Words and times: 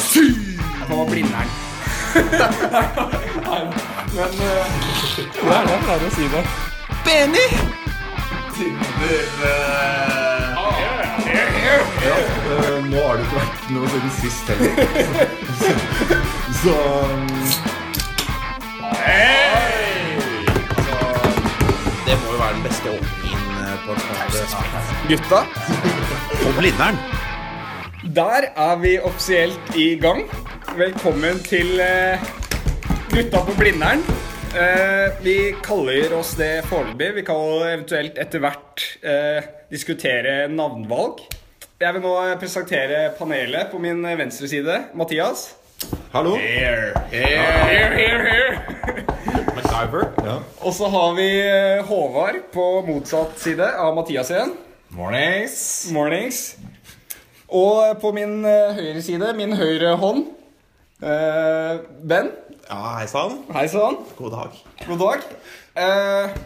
på 0.87 1.05
Blindern. 1.09 1.49
Men 4.15 4.29
eh, 4.39 4.65
Hva 5.43 5.55
er 5.55 5.65
det 5.65 5.73
jeg 5.73 5.81
pleier 5.83 6.05
å 6.05 6.09
si 6.15 6.25
det? 6.31 6.43
Benny! 7.03 7.47
Eh, 12.15 12.79
nå 12.87 12.97
har 13.03 13.13
det 13.19 13.23
ikke 13.25 13.35
vært 13.41 13.67
noe 13.75 13.87
siden 13.91 14.11
sist 14.21 14.45
heller. 14.53 14.71
Så 16.61 16.75
Det 17.34 17.34
Gutta, 23.85 25.45
På 26.43 26.51
Blindern. 26.59 26.95
der 28.15 28.47
er 28.57 28.75
vi 28.81 28.99
offisielt 28.99 29.75
i 29.77 29.95
gang. 30.01 30.23
Velkommen 30.77 31.37
til 31.45 31.79
eh, 31.79 32.17
Gutta 33.13 33.43
på 33.45 33.53
Blindern. 33.59 34.01
Eh, 34.57 35.13
vi 35.21 35.53
kaller 35.61 36.15
oss 36.17 36.33
det 36.33 36.63
foreløpig. 36.65 37.11
Vi 37.19 37.25
kan 37.27 37.61
eventuelt 37.75 38.17
etter 38.17 38.41
hvert 38.41 38.87
eh, 39.05 39.45
diskutere 39.69 40.47
navnvalg. 40.49 41.21
Jeg 41.77 41.93
vil 41.93 42.01
nå 42.07 42.15
presentere 42.41 43.11
panelet 43.19 43.69
på 43.69 43.77
min 43.77 44.01
venstre 44.17 44.49
side. 44.49 44.81
Mathias. 44.95 45.51
hallo. 46.11 46.39
Here, 46.41 47.05
here, 47.11 47.93
here. 47.93 49.05
MacGyver. 49.85 50.11
Ja. 50.25 50.39
Og 50.65 50.73
så 50.73 50.87
har 50.89 51.13
vi 51.17 51.27
eh, 51.41 51.85
Håvard 51.85 52.35
på 52.53 52.65
motsatt 52.87 53.37
side 53.39 53.67
av 53.77 53.95
Mathias 53.95 54.31
igjen. 54.31 54.53
Mornings. 54.95 55.57
Mornings. 55.93 56.39
Og 57.47 57.99
på 58.01 58.11
min 58.15 58.39
eh, 58.45 58.73
høyre 58.77 59.01
side, 59.05 59.33
min 59.37 59.53
høyre 59.57 59.95
hånd, 60.01 60.25
eh, 61.03 61.83
Ben. 62.01 62.31
Ja, 62.65 62.79
hei 62.97 63.05
sann. 63.11 63.37
Hei 63.53 63.67
sann. 63.69 63.99
God 64.17 64.33
dag. 64.33 64.57
God 64.87 65.03
dag. 65.03 65.27
Eh, 65.77 66.37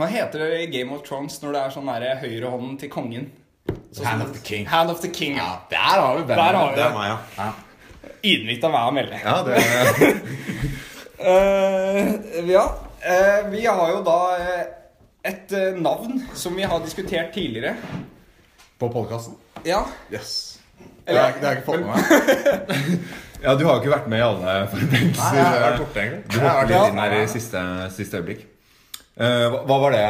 hva 0.00 0.08
heter 0.10 0.42
det 0.46 0.62
i 0.64 0.70
Game 0.72 0.94
of 0.96 1.04
Thrones 1.06 1.38
når 1.44 1.54
det 1.54 1.62
er 1.62 1.74
sånn 1.76 1.90
der 1.92 2.18
høyrehånden 2.24 2.78
til 2.80 2.90
kongen? 2.90 3.30
Så, 3.94 4.02
Hand 4.06 4.24
of 4.24 4.32
the 4.34 4.42
king. 4.42 4.66
Hand 4.66 4.90
of 4.90 5.02
the 5.02 5.10
king, 5.14 5.36
ja. 5.38 5.60
Der 5.70 5.76
har 6.00 6.16
vi 6.18 6.24
Der 6.26 6.40
har 6.40 6.70
vi 6.72 6.76
Det 6.78 6.84
er 6.84 6.88
det. 6.88 6.94
meg, 6.98 7.18
ja. 7.38 7.50
Ydmykt 8.20 8.64
av 8.66 8.72
meg 8.74 8.88
å 8.88 8.94
melde. 8.96 9.20
ja, 9.22 9.36
det 9.46 10.70
Eh, 11.20 12.14
ja. 12.50 12.64
Uh, 13.00 13.50
vi 13.50 13.64
har 13.66 13.90
jo 13.94 14.00
da 14.04 14.18
eh, 14.36 14.62
et 15.30 15.52
navn 15.80 16.20
som 16.36 16.56
vi 16.56 16.64
har 16.68 16.80
diskutert 16.84 17.32
tidligere. 17.34 17.76
På 18.80 18.88
podkasten? 18.92 19.36
Ja. 19.64 19.82
Yes. 20.12 20.58
Det 21.04 21.16
har, 21.16 21.32
jeg- 21.42 21.58
ikke 21.58 21.66
fått 21.66 21.84
med 21.84 21.90
meg. 21.96 23.00
Ja, 23.40 23.54
du 23.56 23.64
har 23.64 23.78
jo 23.78 23.80
ikke 23.80 23.94
vært 23.94 24.08
med 24.12 24.20
i 24.20 24.24
alle 24.24 24.54
forberedelser. 24.68 25.16
Nei, 25.16 25.36
jeg 25.38 25.44
har 25.48 25.62
vært 25.62 25.78
borte, 25.80 26.02
egentlig. 26.02 26.24
Du 26.28 26.42
hoppet 26.44 26.72
litt 26.74 26.90
inn 26.90 26.98
her 27.00 27.14
i 27.16 27.20
siste, 27.32 27.62
siste 27.96 28.18
øyeblikk. 28.20 28.42
Eh, 29.16 29.46
hva, 29.64 29.78
var 29.80 29.94
det 29.96 30.02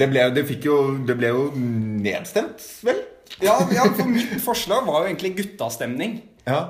Det 0.00 0.08
ble, 0.12 0.24
det 0.36 0.44
jo, 0.66 0.76
det 1.08 1.16
ble 1.16 1.30
jo 1.32 1.46
nedstemt, 1.56 2.60
vel? 2.84 3.00
Ja, 3.40 3.56
ja, 3.72 3.86
for 3.88 4.04
mitt 4.12 4.36
forslag 4.44 4.84
var 4.84 5.00
jo 5.00 5.08
egentlig 5.14 5.32
guttastemning. 5.40 6.18
Ja. 6.44 6.60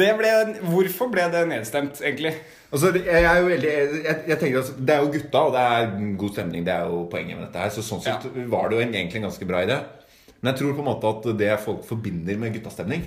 Det 0.00 0.08
ble, 0.16 0.32
hvorfor 0.64 1.12
ble 1.12 1.28
det 1.34 1.44
nedstemt, 1.52 2.00
egentlig? 2.00 2.32
Altså, 2.72 2.90
jeg 2.98 3.22
er 3.24 3.36
jo 3.40 3.46
veldig 3.46 3.68
jeg, 4.04 4.16
jeg 4.28 4.38
tenker 4.40 4.58
at 4.58 4.70
Det 4.86 4.94
er 4.94 5.02
jo 5.04 5.10
gutta, 5.14 5.38
og 5.46 5.52
det 5.54 5.60
er 5.60 6.16
god 6.18 6.32
stemning. 6.34 6.64
Det 6.66 6.72
er 6.74 6.88
jo 6.90 7.04
poenget 7.12 7.36
med 7.38 7.46
dette 7.46 7.62
her. 7.62 7.70
Så 7.70 7.84
sånn 7.86 8.02
sett 8.02 8.26
var 8.50 8.68
det 8.68 8.76
jo 8.78 8.82
en- 8.86 8.94
egentlig 8.94 9.16
en 9.22 9.28
ganske 9.28 9.46
bra 9.46 9.60
idé. 9.64 9.76
Men 10.40 10.52
jeg 10.52 10.58
tror 10.60 10.74
på 10.74 10.82
en 10.84 10.90
måte 10.90 11.12
at 11.12 11.38
det 11.38 11.52
folk 11.60 11.84
forbinder 11.84 12.36
med 12.38 12.52
guttastemning, 12.54 13.06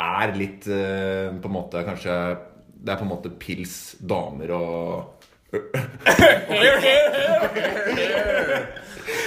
er 0.00 0.32
litt 0.34 0.66
eh, 0.66 1.30
på 1.42 1.46
en 1.50 1.56
måte 1.58 1.82
kanskje 1.86 2.14
Det 2.82 2.90
er 2.90 2.96
på 2.98 3.04
en 3.04 3.12
måte 3.12 3.30
pils, 3.38 3.94
damer 4.02 4.50
og 4.50 5.21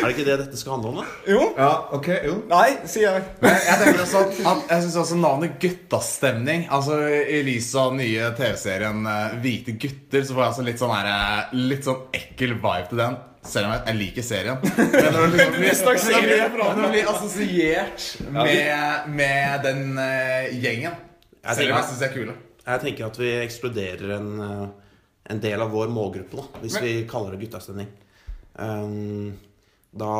Er 0.06 0.09
det 0.09 0.13
ikke 0.16 0.25
det 0.25 0.38
dette 0.40 0.58
skal 0.58 0.75
handle 0.75 0.90
om, 0.91 0.96
da? 1.02 1.06
Jo. 1.30 1.41
Ja, 1.58 1.69
ok, 1.94 2.08
jo. 2.25 2.36
Nei, 2.50 2.69
sier 2.90 3.06
jeg. 3.12 3.22
Men 3.44 3.53
jeg 3.58 3.78
tenker 3.81 4.02
også 4.03 4.24
at, 4.25 4.31
Jeg 4.72 4.80
synes 4.86 4.97
også 5.02 5.18
navnet 5.19 5.56
Guttastemning 5.62 6.66
Altså 6.74 6.97
I 7.06 7.40
lys 7.46 7.69
av 7.78 7.94
den 7.94 8.02
nye 8.03 8.31
TV-serien 8.38 9.06
eh, 9.12 9.38
Hvite 9.44 9.72
gutter, 9.81 10.25
så 10.25 10.34
får 10.34 10.41
jeg 10.41 10.52
altså 10.53 10.66
litt 10.66 10.81
sånn 10.81 10.94
her, 10.96 11.08
eh, 11.13 11.56
Litt 11.74 11.84
sånn 11.88 12.02
ekkel 12.18 12.52
vibe 12.57 12.90
til 12.92 13.02
den. 13.03 13.18
Selv 13.46 13.69
om 13.69 13.75
jeg, 13.75 13.81
jeg 13.86 13.96
liker 14.00 14.24
serien. 14.25 14.57
Men 14.96 15.12
når 15.13 15.36
det 15.36 15.38
liksom 15.62 16.25
blir, 16.25 16.47
når 16.57 16.81
det 16.81 16.90
blir 16.96 17.12
assosiert 17.12 18.07
med, 18.34 19.12
med 19.19 19.68
den 19.68 19.84
uh, 20.00 20.50
gjengen. 20.50 20.97
Selv 21.46 21.69
om 21.69 21.78
jeg 21.78 21.86
syns 21.92 22.02
de 22.02 22.07
er 22.07 22.16
kule. 22.16 22.34
Jeg 22.66 22.81
tenker 22.81 23.06
at 23.06 23.19
vi 23.22 23.30
eksploderer 23.44 24.16
en, 24.16 24.30
eh, 24.42 24.63
en 25.30 25.41
del 25.41 25.62
av 25.62 25.72
vår 25.74 25.90
målgruppe, 25.94 26.38
da, 26.38 26.62
hvis 26.62 26.78
vi 26.84 26.94
kaller 27.09 27.34
det 27.34 27.46
guttastemning. 27.46 27.90
Um, 28.62 29.34
da 29.96 30.12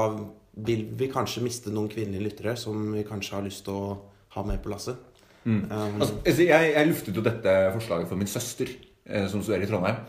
vil 0.66 0.86
vi 0.98 1.10
kanskje 1.12 1.44
miste 1.46 1.74
noen 1.74 1.92
kvinnelige 1.92 2.26
lyttere 2.30 2.56
som 2.60 2.94
vi 2.96 3.04
kanskje 3.08 3.36
har 3.38 3.46
lyst 3.46 3.66
til 3.68 3.76
å 3.76 3.98
ha 4.36 4.44
med 4.48 4.62
på 4.64 4.72
lasset. 4.72 4.98
Um, 5.46 6.00
Altså, 6.02 6.16
altså, 6.26 6.42
jeg, 6.42 6.72
jeg 6.74 6.90
luftet 6.90 7.18
jo 7.20 7.24
dette 7.26 7.56
forslaget 7.76 8.10
for 8.10 8.20
min 8.20 8.32
søster, 8.32 8.72
eh, 9.06 9.28
som 9.30 9.44
studerer 9.44 9.68
i 9.68 9.70
Trondheim. 9.70 10.00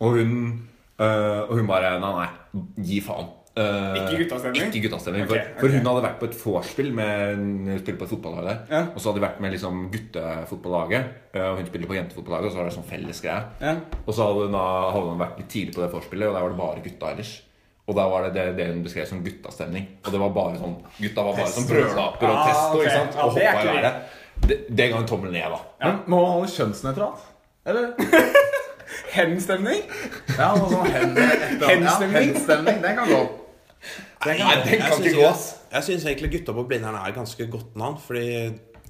Og 0.00 0.16
hun, 0.18 0.32
øh, 0.98 1.42
og 1.46 1.54
hun 1.58 1.68
bare 1.68 1.92
Nei, 2.00 2.10
nei, 2.16 2.64
gi 2.90 3.00
faen. 3.04 3.28
Eh, 3.60 3.98
Ikke 4.00 4.18
guttastemning? 4.22 4.68
Ikke 4.70 4.82
guttastemning 4.86 5.24
Ok, 5.26 5.34
for, 5.60 5.68
hun 5.74 5.86
hadde 5.90 6.02
vært 6.06 6.18
på 6.20 6.28
et 6.30 6.36
vorspiel 6.40 6.90
med 6.96 7.36
Hun 7.40 7.78
spiller 7.82 7.98
på 8.00 8.06
et 8.08 8.12
fotballag 8.14 8.46
der. 8.48 8.58
Ja. 8.70 8.80
Og 8.94 8.98
så 9.00 9.10
hadde 9.10 9.20
de 9.20 9.26
vært 9.26 9.40
med 9.44 9.52
liksom 9.56 9.82
guttefotballaget. 9.92 11.04
eh, 11.34 11.46
Og 11.50 11.56
hun 11.60 11.66
spiller 11.70 11.86
på 11.90 11.98
jentefotballaget, 11.98 12.46
og 12.46 12.52
så 12.52 12.58
var 12.62 12.70
det 12.70 12.74
sånn 12.78 12.88
felles 12.90 13.20
greie. 13.24 13.42
Ja. 13.60 13.74
Og 14.06 14.14
så 14.14 14.26
hadde 14.26 14.46
hun, 14.48 14.52
da, 14.58 14.64
hadde 14.94 15.06
hun 15.12 15.22
vært 15.26 15.38
litt 15.42 15.48
tidlig 15.54 15.74
på 15.76 15.84
det 15.84 15.90
vorspielet, 15.94 16.28
og 16.28 16.34
der 16.38 16.42
var 16.46 16.54
det 16.54 16.60
bare 16.64 16.84
gutta 16.88 17.12
ellers. 17.14 17.32
Og 17.90 17.96
da 17.98 18.04
var 18.06 18.22
det 18.28 18.32
det, 18.36 18.44
det 18.56 18.66
hun 18.70 18.82
beskrev 18.84 19.06
som 19.10 19.22
guttastemning. 19.24 19.86
Og 20.06 20.12
det 20.14 20.20
var 20.20 20.30
bare 20.36 20.58
sånn 20.60 20.76
Gutta 21.00 21.24
var 21.26 21.34
bare 21.40 21.50
sånn 21.50 21.66
brølaper 21.66 22.28
og 22.28 22.36
Ah, 22.36 22.46
testo, 22.46 22.76
ok. 22.76 22.84
ikke 22.84 22.92
sant? 22.94 23.16
Og 23.24 23.34
det 23.34 23.46
hoppa 23.48 23.62
i 23.64 23.74
været. 23.80 24.16
Det, 24.46 24.58
det 24.78 24.86
ga 24.92 25.00
en 25.02 25.08
tommel 25.10 25.32
ned, 25.34 25.50
da. 25.50 25.58
Men 25.82 25.98
Må 26.06 26.20
man 26.22 26.30
holde 26.36 26.52
kjønnsnøytralt? 26.54 27.24
Eller? 27.66 27.90
Henstemning? 29.16 29.82
Ja, 30.38 30.52
noe 30.54 30.70
sånn 30.70 30.86
hen. 30.94 31.12
Henstemning? 31.18 31.82
Ja, 31.82 31.96
henstemning. 32.20 32.80
Den 32.84 32.96
kan 33.00 33.10
gå. 33.10 33.20
Nei, 34.26 34.36
den 34.36 34.74
jeg 34.74 34.80
kan 34.82 34.98
ikke 35.00 35.14
gå, 35.16 35.28
ass. 35.30 35.46
Jeg 35.72 35.86
syns 35.86 36.04
egentlig 36.04 36.28
Gutta 36.34 36.52
på 36.56 36.66
Blindern 36.68 36.98
er 36.98 37.14
ganske 37.16 37.46
godt 37.48 37.76
navn. 37.80 37.96
Fordi 38.04 38.24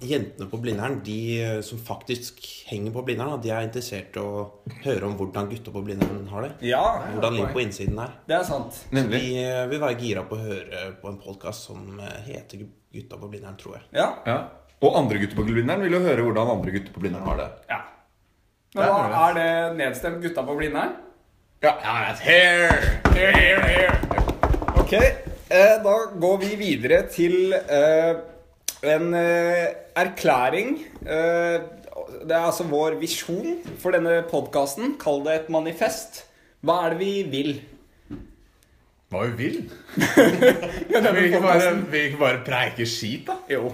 jentene 0.00 0.48
på 0.50 0.58
Blindern, 0.62 0.96
de 1.04 1.16
eh, 1.44 1.60
som 1.62 1.78
faktisk 1.84 2.41
henger 2.70 2.94
på 2.94 3.02
Blindern, 3.06 3.36
de 3.44 3.52
er 3.52 3.66
interessert 3.66 4.16
i 4.16 4.22
å 4.22 4.46
høre 4.86 5.06
om 5.06 5.14
hvordan 5.18 5.50
gutta 5.52 5.74
på 5.74 5.82
Blindern 5.86 6.24
har 6.32 6.46
det. 6.46 6.50
Ja, 6.70 6.80
Hvordan 7.12 7.36
livet 7.36 7.52
på 7.54 7.62
innsiden 7.62 8.00
er. 8.00 8.14
det 8.26 8.38
er 8.41 8.46
sant. 8.48 8.80
Nemlig. 8.96 9.20
De 9.20 9.44
eh, 9.44 9.66
vil 9.70 9.82
være 9.84 9.98
gira 10.00 10.24
på 10.26 10.38
å 10.38 10.42
høre 10.42 10.86
på 11.02 11.12
en 11.12 11.20
podkast 11.20 11.68
som 11.68 12.00
eh, 12.00 12.16
heter 12.30 12.64
Gutta 12.91 13.20
på 13.20 13.28
Blindern, 13.30 13.60
tror 13.60 13.76
jeg. 13.78 13.86
Ja. 14.00 14.08
Ja. 14.26 14.38
Og 14.80 14.97
andre 14.97 15.20
gutter 15.20 15.36
på 15.36 15.44
Blindern 15.47 15.84
vil 15.84 15.92
jo 15.94 16.00
høre 16.02 16.24
hvordan 16.24 16.56
andre 16.56 16.72
gutter 16.74 16.94
på 16.97 17.04
Blindern 17.04 17.28
har 17.28 17.42
det. 17.44 17.50
ja. 17.70 17.82
Men 18.74 18.86
hva, 18.86 19.24
er 19.28 19.34
det 19.36 19.48
nedstemt 19.80 20.22
gutta 20.22 20.44
på 20.47 20.54
Blindern? 20.56 20.97
Ja, 21.62 21.74
Here, 22.22 22.70
here, 23.12 23.32
here, 23.36 23.66
here. 23.66 24.00
Ok, 24.91 24.97
eh, 24.99 25.77
da 25.84 25.93
går 26.19 26.39
vi 26.43 26.56
videre 26.59 26.97
til 27.15 27.53
eh, 27.55 28.17
en 28.91 29.12
eh, 29.15 29.69
erklæring. 29.95 30.81
Eh, 31.06 31.61
det 32.27 32.34
er 32.34 32.49
altså 32.49 32.67
vår 32.67 32.97
visjon 32.99 33.61
for 33.78 33.95
denne 33.95 34.17
podkasten. 34.27 34.97
Kall 34.99 35.23
det 35.28 35.37
et 35.37 35.53
manifest. 35.55 36.25
Hva 36.67 36.81
er 36.89 36.97
det 36.97 36.99
vi 37.05 37.12
vil? 37.31 37.53
Hva 39.15 39.23
vi 39.28 39.39
vil? 39.39 39.62
vi 39.95 40.91
Vil 40.91 41.09
vi 41.21 41.25
ikke 41.28 41.45
bare, 41.47 41.71
vi 41.87 42.05
ikke 42.09 42.22
bare 42.27 42.45
preike 42.51 42.91
skit, 42.91 43.28
da? 43.31 43.39
Jo, 43.47 43.71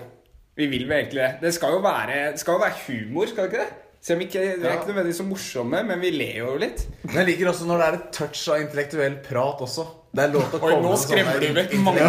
vi 0.53 0.69
vil 0.69 0.85
vel 0.85 0.99
egentlig 0.99 1.25
det. 1.25 1.35
Det 1.49 1.57
skal 1.57 1.79
jo 1.79 1.85
være, 1.89 2.23
skal 2.37 2.59
jo 2.59 2.67
være 2.67 2.83
humor, 2.91 3.33
skal 3.33 3.47
det 3.47 3.55
ikke 3.55 3.65
det? 3.65 3.85
Selv 4.05 4.21
om 4.21 4.29
ikke, 4.29 4.41
Vi 4.53 4.67
er 4.69 4.77
ikke 4.77 4.93
nødvendigvis 4.93 5.25
så 5.25 5.33
morsomme, 5.33 5.81
men 5.83 6.05
vi 6.05 6.13
ler 6.13 6.43
jo 6.45 6.59
litt. 6.61 6.85
Men 7.09 7.23
jeg 7.23 7.33
liker 7.33 7.55
også 7.55 7.73
når 7.73 7.81
det 7.81 7.87
er 7.87 8.03
et 8.03 8.11
touch 8.21 8.51
av 8.53 8.67
intellektuell 8.67 9.17
prat 9.25 9.65
også. 9.65 9.95
Det 10.17 10.23
er 10.25 10.31
lov 10.33 10.47
til 10.49 10.57
å 10.59 10.63
Oi, 10.65 10.71
komme 10.73 10.89
nå 10.89 10.97
skremmer 11.01 11.43
du 11.43 11.49
vekk 11.59 11.75
mange. 11.85 12.05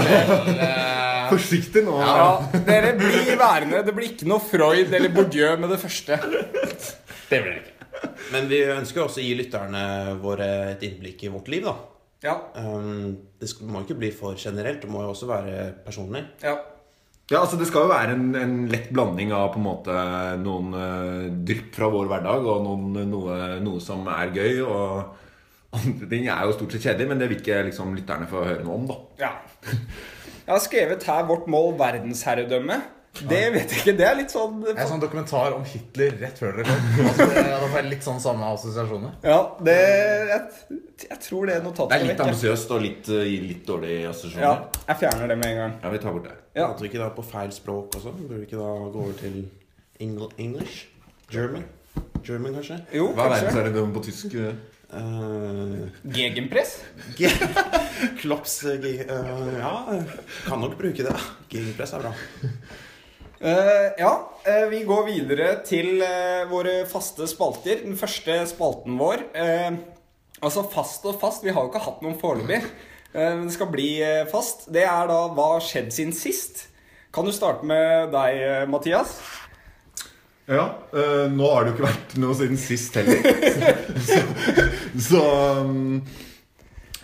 eh, 0.63 1.25
Forsiktig 1.27 1.81
nå. 1.83 1.97
Ja, 1.99 2.27
dere 2.69 2.93
blir 2.99 3.33
værende. 3.39 3.81
Det 3.83 3.93
blir 3.97 4.13
ikke 4.13 4.29
noe 4.31 4.39
Freud 4.43 4.93
eller 4.95 5.11
Bourdieu 5.11 5.57
med 5.59 5.73
det 5.73 5.79
første. 5.81 6.15
Det 7.27 7.41
blir 7.43 7.57
det 7.57 7.59
ikke. 7.65 7.73
Men 8.31 8.47
vi 8.47 8.61
ønsker 8.71 9.03
også 9.03 9.19
å 9.19 9.25
gi 9.25 9.33
lytterne 9.39 9.83
våre 10.23 10.47
et 10.71 10.83
innblikk 10.87 11.25
i 11.27 11.31
vårt 11.33 11.51
liv, 11.51 11.67
da. 11.67 11.75
Ja, 12.23 12.37
Um, 12.57 13.11
det 13.39 13.51
må 13.61 13.83
ikke 13.83 13.97
bli 13.99 14.09
for 14.15 14.33
generelt, 14.41 14.79
det 14.81 14.89
må 14.89 15.03
jo 15.03 15.11
også 15.13 15.27
være 15.29 15.67
personlig. 15.85 16.23
ja. 16.45 16.55
Ja, 17.27 17.41
altså 17.41 17.57
Det 17.59 17.65
skal 17.67 17.83
jo 17.83 17.89
være 17.91 18.13
en, 18.15 18.29
en 18.39 18.51
lett 18.71 18.85
blanding 18.95 19.33
av 19.35 19.49
på 19.51 19.59
en 19.59 19.65
måte 19.67 19.93
noen 20.39 20.69
uh, 20.71 21.25
drypp 21.43 21.73
fra 21.75 21.89
vår 21.91 22.07
hverdag 22.07 22.45
og 22.47 22.61
noen, 22.63 23.01
noe, 23.11 23.39
noe 23.59 23.81
som 23.83 24.07
er 24.07 24.31
gøy. 24.31 24.61
Og 24.63 25.26
andre 25.75 26.09
ting 26.09 26.27
er 26.31 26.43
jo 26.47 26.53
stort 26.55 26.75
sett 26.75 26.85
kjedelig, 26.87 27.09
men 27.11 27.19
det 27.21 27.31
vil 27.31 27.41
ikke 27.41 27.63
liksom 27.67 27.95
lytterne 27.97 28.27
få 28.29 28.43
høre 28.47 28.63
noe 28.63 28.77
om. 28.79 28.85
da 28.87 29.25
ja. 29.25 29.33
Jeg 30.47 30.53
har 30.53 30.61
skrevet 30.63 31.03
her 31.03 31.25
vårt 31.27 31.49
mål 31.51 31.73
verdensherredømme. 31.79 32.77
Det 33.17 33.39
vet 33.53 33.71
jeg 33.73 33.81
ikke. 33.81 33.93
Det 33.97 34.05
er 34.05 34.15
litt 34.19 34.33
sånn 34.33 34.59
Det 34.61 34.75
er 34.75 34.89
sånn 34.89 35.01
dokumentar 35.01 35.55
om 35.55 35.63
Hitler 35.65 36.13
rett 36.21 36.37
før 36.39 36.59
dere 36.59 36.67
kom. 36.69 36.89
Altså, 37.07 37.27
det, 37.33 37.79
er 37.79 37.87
litt 37.89 38.05
sånn 38.05 38.19
samme 38.21 38.51
assosiasjoner. 38.53 39.15
Ja, 39.25 39.39
det 39.65 39.77
jeg, 40.29 40.77
jeg 41.07 41.19
tror 41.25 41.49
det 41.49 41.57
notatet 41.65 41.93
Det 41.95 41.97
er 41.97 42.11
litt 42.11 42.23
ambisiøst 42.27 42.73
og 42.75 42.83
litt, 42.85 43.09
eh, 43.13 43.31
litt 43.43 43.63
dårlige 43.67 44.13
Ja, 44.37 44.53
jeg 44.85 44.99
fjerner 45.01 45.33
det 45.33 45.39
med 45.39 45.49
en 45.49 45.59
gang. 45.63 45.75
Ja, 45.83 45.93
vi 45.93 46.03
tar 46.03 46.15
bort 46.15 46.29
det. 46.29 46.37
Ja. 46.53 46.67
Prater 46.69 46.85
vi 46.85 46.91
ikke 46.93 47.01
da 47.01 47.09
på 47.17 47.25
feil 47.25 47.51
språk 47.55 47.97
også? 47.99 48.13
Burde 48.21 48.39
vi 48.43 48.47
ikke 48.49 48.61
da 48.61 48.71
gå 48.93 49.03
over 49.07 49.17
til 49.19 49.43
Engl 50.03 50.29
English? 50.37 50.87
German? 51.33 51.65
German, 52.23 52.53
kanskje? 52.59 52.79
Jo, 52.93 53.11
Hva 53.17 53.27
er 53.27 53.35
verdensherredømme 53.37 53.97
på 53.97 54.05
tysk? 54.07 54.37
Uh, 54.87 55.89
Gegenpress? 56.15 56.77
Klopps 58.21 58.63
eh, 58.63 59.01
Ja, 59.59 59.73
kan 60.45 60.61
nok 60.63 60.77
bruke 60.79 61.03
det. 61.03 61.15
Gegenpress 61.51 61.91
er 61.97 62.05
bra. 62.05 62.13
Uh, 63.37 63.89
ja, 63.99 64.11
eh, 64.47 64.63
vi 64.71 64.79
går 64.87 65.03
videre 65.09 65.49
til 65.67 65.99
våre 66.49 66.79
faste 66.89 67.27
spalter. 67.27 67.83
Den 67.83 67.99
første 67.99 68.39
spalten 68.49 68.95
vår 68.97 69.27
eh, 69.35 69.75
Altså 70.37 70.63
fast 70.71 71.05
og 71.09 71.19
fast. 71.19 71.43
Vi 71.43 71.51
har 71.51 71.65
jo 71.65 71.71
ikke 71.71 71.83
hatt 71.83 72.01
noen 72.05 72.17
foreløpig. 72.21 72.61
Eh, 73.11 73.33
men 73.35 73.47
det 73.49 73.57
skal 73.57 73.71
bli 73.73 73.89
fast. 74.31 74.69
Det 74.71 74.85
er 74.87 75.11
da 75.11 75.19
hva 75.33 75.51
har 75.57 75.67
skjedd 75.67 75.91
siden 75.91 76.15
sist? 76.15 76.67
Kan 77.11 77.27
du 77.27 77.33
starte 77.33 77.65
med 77.65 78.13
deg, 78.13 78.69
Mathias? 78.69 79.17
Ja, 80.47 80.63
Øh, 80.93 81.31
nå 81.31 81.47
har 81.51 81.65
det 81.65 81.73
jo 81.73 81.75
ikke 81.75 81.89
vært 81.89 82.13
noe 82.23 82.35
siden 82.39 82.59
sist 82.59 82.95
heller. 82.95 83.19
så 84.07 84.21
så 85.09 85.23
um, 85.59 85.99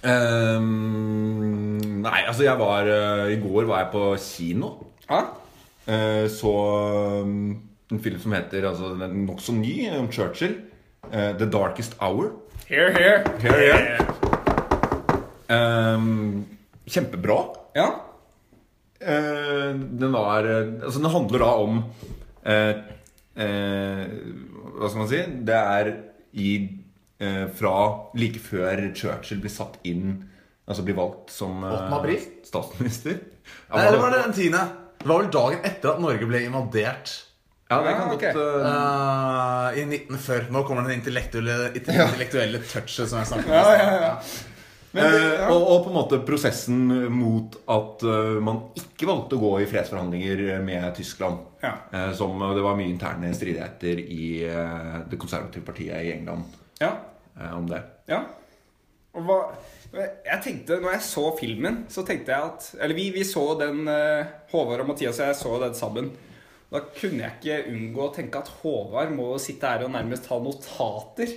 um, 0.07 1.81
Nei, 2.03 2.21
altså 2.23 2.45
jeg 2.45 2.55
var 2.61 2.87
uh, 2.87 3.25
I 3.27 3.35
går 3.43 3.67
var 3.67 3.83
jeg 3.83 3.89
på 3.91 4.05
kino. 4.23 4.69
Ja? 5.09 5.19
Uh, 5.83 6.25
så 6.31 6.53
um, 7.19 7.59
en 7.91 8.01
film 8.05 8.21
som 8.23 8.37
heter 8.37 8.69
altså, 8.69 8.93
Den 8.95 9.03
er 9.09 9.19
nokså 9.27 9.57
ny, 9.57 9.75
om 9.99 10.07
Churchill. 10.11 10.55
Uh, 11.11 11.35
The 11.35 11.49
Darkest 11.51 11.99
Hour. 11.99 12.31
Here, 12.69 12.95
here. 12.95 13.27
Here, 13.43 13.59
here. 13.59 14.07
Um, 15.51 16.45
kjempebra. 16.87 17.41
Ja. 17.75 17.89
Den 19.03 20.13
var 20.13 20.45
Altså, 20.47 20.99
den 21.01 21.11
handler 21.11 21.41
da 21.43 21.47
om 21.59 21.81
Hva 23.35 24.89
skal 24.89 25.01
man 25.01 25.09
si? 25.09 25.21
Det 25.47 25.57
er 25.57 25.89
i 26.37 26.51
eh, 27.23 27.47
Fra 27.57 27.73
like 28.19 28.41
før 28.43 28.87
Churchill 28.93 29.41
blir 29.41 29.53
satt 29.53 29.79
inn 29.89 30.21
Altså 30.63 30.85
blir 30.85 30.95
valgt 30.95 31.33
som 31.33 31.63
eh, 31.67 32.13
statsminister. 32.47 33.17
Ja, 33.67 33.75
Nei, 33.75 33.87
eller 33.89 33.99
var 33.99 34.13
det 34.13 34.21
den 34.29 34.35
tiende? 34.37 34.61
Det 35.01 35.09
var 35.09 35.19
vel 35.19 35.31
dagen 35.33 35.65
etter 35.67 35.91
at 35.91 35.99
Norge 35.99 36.27
ble 36.29 36.39
invadert. 36.45 37.11
Ja, 37.67 37.81
det 37.83 37.91
Ja, 37.91 37.97
kan 37.97 38.13
godt 38.13 38.23
eh, 38.23 38.37
Uh, 38.63 39.67
I 39.75 39.83
1940. 39.83 40.47
Nå 40.55 40.63
kommer 40.67 40.87
den 40.87 41.01
intellektuelle, 41.01 41.73
intellektuelle 41.75 42.61
touchet 42.63 43.09
som 43.11 43.19
jeg 43.19 43.31
snakket 43.33 43.51
om. 43.51 43.57
Ja, 43.57 43.75
ja, 43.75 43.93
ja. 44.05 44.13
Men 44.93 45.05
Eh, 45.09 45.39
ja. 45.39 45.47
og, 45.49 45.63
og 45.71 45.79
på 45.83 45.89
en 45.89 45.95
måte 45.95 46.19
prosessen 46.25 46.81
mot 47.13 47.55
at 47.73 48.03
eh, 48.05 48.35
man 48.45 48.59
ikke 48.77 49.07
valgte 49.09 49.39
å 49.39 49.41
gå 49.41 49.51
i 49.63 49.67
fredsforhandlinger 49.69 50.43
med 50.65 50.85
Tyskland. 50.97 51.39
Ja. 51.63 51.73
Eh, 51.89 52.11
som 52.17 52.37
Det 52.37 52.61
var 52.61 52.77
mye 52.77 52.91
interne 52.91 53.31
stridigheter 53.33 54.01
i 54.03 54.25
det 55.09 55.19
konservative 55.19 55.65
partiet 55.65 55.97
i 55.97 56.11
England 56.13 56.59
ja. 56.81 56.91
om 57.55 57.65
det. 57.69 57.81
Ja. 58.11 58.25
Og 59.13 59.25
hva 59.29 59.39
Jeg 59.93 60.39
tenkte, 60.41 60.79
når 60.81 60.95
jeg 60.95 61.05
så 61.05 61.23
filmen, 61.37 61.83
så 61.89 62.01
tenkte 62.01 62.33
jeg 62.33 62.49
at 62.49 62.69
Eller 62.81 62.97
vi, 62.97 63.11
vi 63.13 63.21
så 63.29 63.43
den 63.59 63.85
Håvard 64.49 64.81
og 64.81 64.87
Mathias 64.89 65.19
og 65.19 65.27
jeg 65.29 65.37
så 65.37 65.51
den 65.61 65.75
sammen. 65.77 66.07
Da 66.73 66.81
kunne 66.95 67.21
jeg 67.21 67.37
ikke 67.37 67.73
unngå 67.75 68.07
å 68.07 68.13
tenke 68.15 68.41
at 68.41 68.49
Håvard 68.61 69.13
må 69.13 69.27
sitte 69.41 69.69
her 69.69 69.85
og 69.85 69.93
nærmest 69.93 70.29
ha 70.31 70.39
notater. 70.41 71.35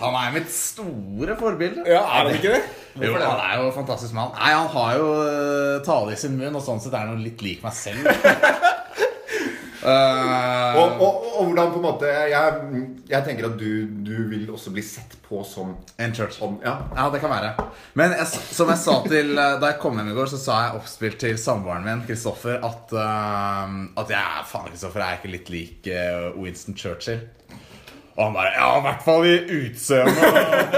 Han 0.00 0.16
er 0.16 0.34
mitt 0.34 0.50
store 0.52 1.36
forbilde. 1.38 1.84
Ja, 1.88 2.02
er 2.18 2.28
det 2.28 2.38
ikke 2.40 2.54
det? 2.54 2.62
Jo, 3.00 3.14
han 3.14 3.40
er 3.44 3.60
jo 3.60 3.68
en 3.68 3.76
fantastisk 3.76 4.14
mann. 4.16 4.32
Nei, 4.34 4.52
Han 4.56 4.68
har 4.72 4.98
jo 4.98 5.08
uh, 5.20 5.80
tale 5.86 6.14
i 6.14 6.20
sin 6.20 6.36
munn, 6.38 6.56
og 6.56 6.64
sånn 6.64 6.80
sett 6.82 6.96
er 6.96 7.10
han 7.10 7.22
litt 7.22 7.42
lik 7.44 7.64
meg 7.64 7.74
selv. 7.76 8.08
Uh, 9.80 10.76
Og, 10.80 10.98
og, 11.00 11.22
og 11.40 11.46
hvordan 11.48 11.70
på 11.72 11.78
en 11.78 11.84
måte 11.86 12.08
Jeg, 12.28 12.80
jeg 13.08 13.24
tenker 13.24 13.46
at 13.48 13.54
du, 13.56 13.86
du 14.04 14.26
vil 14.28 14.42
også 14.52 14.74
bli 14.74 14.82
sett 14.84 15.14
på 15.24 15.40
som 15.48 15.72
en 15.96 16.12
church. 16.14 16.36
Om, 16.44 16.58
ja. 16.60 16.74
Ja, 16.92 17.06
det 17.12 17.22
kan 17.22 17.32
være. 17.32 17.54
Men 17.96 18.12
jeg, 18.12 18.28
som 18.28 18.68
jeg 18.70 18.80
sa 18.82 18.98
til 19.08 19.32
uh, 19.38 19.56
Da 19.60 19.72
jeg 19.72 19.80
kom 19.82 19.96
hjem 19.96 20.12
i 20.12 20.16
går, 20.18 20.30
så 20.30 20.40
sa 20.42 20.60
jeg 20.66 20.80
oppspilt 20.82 21.20
til 21.24 21.40
samboeren 21.40 21.86
min, 21.86 22.04
Kristoffer, 22.08 22.60
at, 22.60 22.92
uh, 22.92 23.76
at 24.02 24.14
jeg 24.14 24.46
faen, 24.52 24.68
Kristoffer, 24.68 25.04
er 25.06 25.18
ikke 25.18 25.32
litt 25.32 25.52
lik 25.52 25.90
uh, 25.90 26.30
Winston 26.36 26.76
Churchill. 26.78 27.24
Og 28.20 28.26
han 28.26 28.34
bare 28.36 28.50
Ja, 28.52 28.66
i 28.76 28.82
hvert 28.84 29.04
fall 29.06 29.24
i 29.24 29.36
utseendet. 29.62 30.74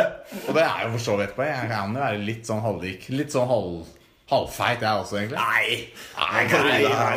og 0.46 0.54
det 0.54 0.62
er 0.62 0.84
jo 0.84 0.92
for 0.92 1.02
så 1.02 1.16
vidt 1.18 1.34
på. 1.34 1.42
Jeg 1.48 1.70
kan 1.72 1.96
jo 1.96 2.04
være 2.04 2.20
litt 2.22 2.46
sånn 2.46 2.62
halvlik. 2.62 3.08
Litt 3.10 3.34
sånn 3.34 3.48
halv, 3.50 3.88
halvfeit, 4.30 4.84
jeg 4.84 5.00
også, 5.02 5.18
egentlig. 5.18 5.40
Nei! 5.42 5.80
Nei, 6.20 6.44
nei, 6.52 6.76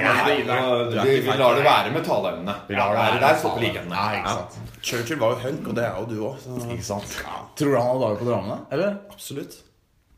nei, 0.09 0.39
nei. 0.49 1.05
Vi, 1.05 1.19
vi 1.27 1.35
lar 1.37 1.59
det 1.59 1.67
være 1.67 1.93
med 1.93 2.07
taleevnene. 2.09 2.55
Der 2.71 3.37
stopper 3.37 3.61
likhetene. 3.61 4.07
Ja. 4.17 4.33
Churchill 4.81 5.21
var 5.21 5.35
jo 5.35 5.43
hunk, 5.45 5.69
og 5.69 5.77
det 5.77 5.85
er 5.85 6.01
jo 6.01 6.09
du 6.09 6.17
òg. 6.31 6.49
Ikke 6.73 6.89
sant? 6.89 7.15
Tror 7.59 7.71
du 7.71 7.77
han 7.77 7.87
hadde 7.91 8.03
dager 8.07 8.19
på 8.23 8.29
drømmene? 8.31 8.59
Eller? 8.73 8.97
Absolutt. 9.13 9.61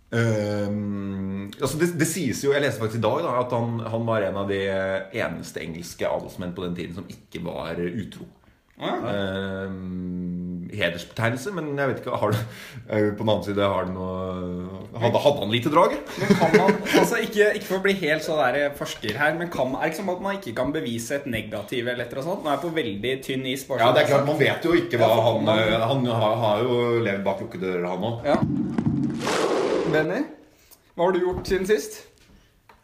Um, 0.08 1.50
altså 1.60 1.76
det, 1.82 1.90
det 2.00 2.06
sies 2.08 2.40
jo, 2.40 2.54
Jeg 2.56 2.64
leste 2.64 2.80
faktisk 2.80 3.02
i 3.02 3.04
dag 3.04 3.26
da, 3.26 3.34
at 3.42 3.52
han, 3.52 3.74
han 3.92 4.06
var 4.08 4.24
en 4.24 4.38
av 4.40 4.48
de 4.48 4.62
eneste 5.20 5.60
engelske 5.60 6.08
adelsmenn 6.08 6.54
på 6.56 6.64
den 6.64 6.78
tiden 6.80 6.96
som 6.96 7.10
ikke 7.12 7.44
var 7.44 7.76
utro. 7.84 8.24
Ehm, 8.78 10.68
hedersbetegnelse, 10.70 11.50
men 11.56 11.72
jeg 11.74 11.90
vet 11.90 12.02
ikke 12.04 12.18
har 12.22 12.34
du, 12.36 12.38
eh, 12.94 13.08
På 13.18 13.24
den 13.24 13.32
annen 13.32 13.46
side 13.48 13.66
har 13.66 13.88
du 13.88 13.94
noe 13.96 15.00
Hadde, 15.02 15.22
hadde 15.24 15.40
han 15.40 15.52
lite 15.52 15.72
drag? 15.74 15.96
Men 16.20 16.38
kan 16.38 16.54
man, 16.54 16.76
altså 17.00 17.18
ikke, 17.24 17.48
ikke 17.58 17.66
for 17.66 17.80
å 17.80 17.84
bli 17.88 17.96
helt 18.04 18.26
så 18.26 18.38
der 18.38 18.76
forsker 18.78 19.18
her, 19.18 19.34
men 19.38 19.50
kan, 19.54 19.74
er 19.74 19.88
det 19.88 19.96
ikke 19.96 20.02
sånn 20.04 20.12
at 20.14 20.22
man 20.28 20.38
ikke 20.38 20.54
kan 20.58 20.74
bevise 20.76 21.18
et 21.18 21.26
negativ 21.30 21.88
eller 21.88 22.06
et 22.06 22.14
eller 22.14 22.22
annet 22.22 22.30
sånt? 22.30 22.44
Nå 22.46 22.52
er 22.52 22.58
jeg 22.58 22.64
på 22.68 22.74
veldig 22.78 23.14
tynn 23.26 23.46
is. 23.50 23.66
Ja, 23.66 23.80
sånn. 23.80 23.96
det 23.98 24.04
er 24.04 24.12
klart 24.12 24.30
Man 24.30 24.42
vet 24.42 24.70
jo 24.70 24.76
ikke 24.78 25.02
hva 25.02 25.10
han 25.26 25.52
eh, 25.56 25.88
Han 25.94 26.06
har, 26.12 26.38
har 26.44 26.66
jo 26.66 26.78
levd 27.08 27.26
bak 27.26 27.42
lukkede 27.46 27.72
dører, 27.72 27.88
han 27.90 28.08
òg. 28.12 28.30
Ja. 28.30 28.38
Benny, 29.94 30.22
hva 30.94 31.08
har 31.08 31.18
du 31.18 31.24
gjort 31.24 31.50
siden 31.50 31.70
sist? 31.70 32.04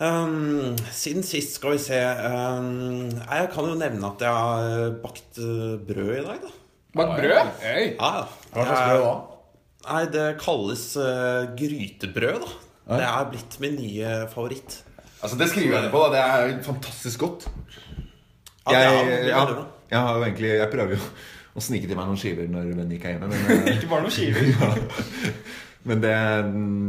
Um, 0.03 0.75
siden 0.91 1.23
sist, 1.23 1.53
skal 1.59 1.77
vi 1.77 1.79
se 1.79 1.95
um, 1.95 3.11
Jeg 3.13 3.49
kan 3.53 3.67
jo 3.69 3.75
nevne 3.79 4.09
at 4.09 4.23
jeg 4.25 4.35
har 4.35 4.65
eh, 4.67 4.95
bakt 4.99 5.37
eh, 5.39 5.75
brød 5.79 6.09
i 6.17 6.23
dag, 6.25 6.41
da. 6.43 6.51
Bakt 6.97 7.13
brød? 7.21 7.51
Hey. 7.61 7.85
Ja, 7.93 8.09
ja. 8.17 8.25
Hva 8.51 8.65
slags 8.65 8.81
brød 8.89 9.05
da? 9.05 9.13
Nei, 9.83 10.01
det 10.15 10.25
kalles 10.41 10.83
uh, 10.99 11.45
grytebrød, 11.59 12.43
da. 12.43 12.51
Det 12.97 13.07
er 13.07 13.29
blitt 13.31 13.57
min 13.63 13.79
nye 13.79 14.13
favoritt. 14.33 14.81
Altså, 15.21 15.37
det 15.39 15.47
skriver 15.53 15.77
jeg 15.77 15.85
ned 15.85 15.93
på. 15.93 16.03
da 16.03 16.11
Det 16.11 16.23
er 16.23 16.63
fantastisk 16.67 17.23
godt. 17.23 17.47
Ja, 18.67 18.79
Jeg, 18.79 19.27
ja, 19.27 19.41
jeg 19.91 19.99
har 19.99 20.15
jo 20.15 20.23
egentlig 20.23 20.49
Jeg 20.55 20.69
prøver 20.71 20.93
jo 20.95 21.01
å 21.53 21.61
snike 21.63 21.87
til 21.89 21.97
meg 21.99 22.07
noen 22.07 22.19
skiver 22.19 22.47
når 22.51 22.69
Benny 22.75 22.97
ikke 22.97 23.11
er 23.11 23.17
hjemme. 23.17 23.29
Men, 23.31 23.67
Ikke 23.77 23.91
bare 23.91 24.03
noen 24.03 24.15
skiver. 24.15 24.79
men 25.87 26.03
det, 26.03 26.15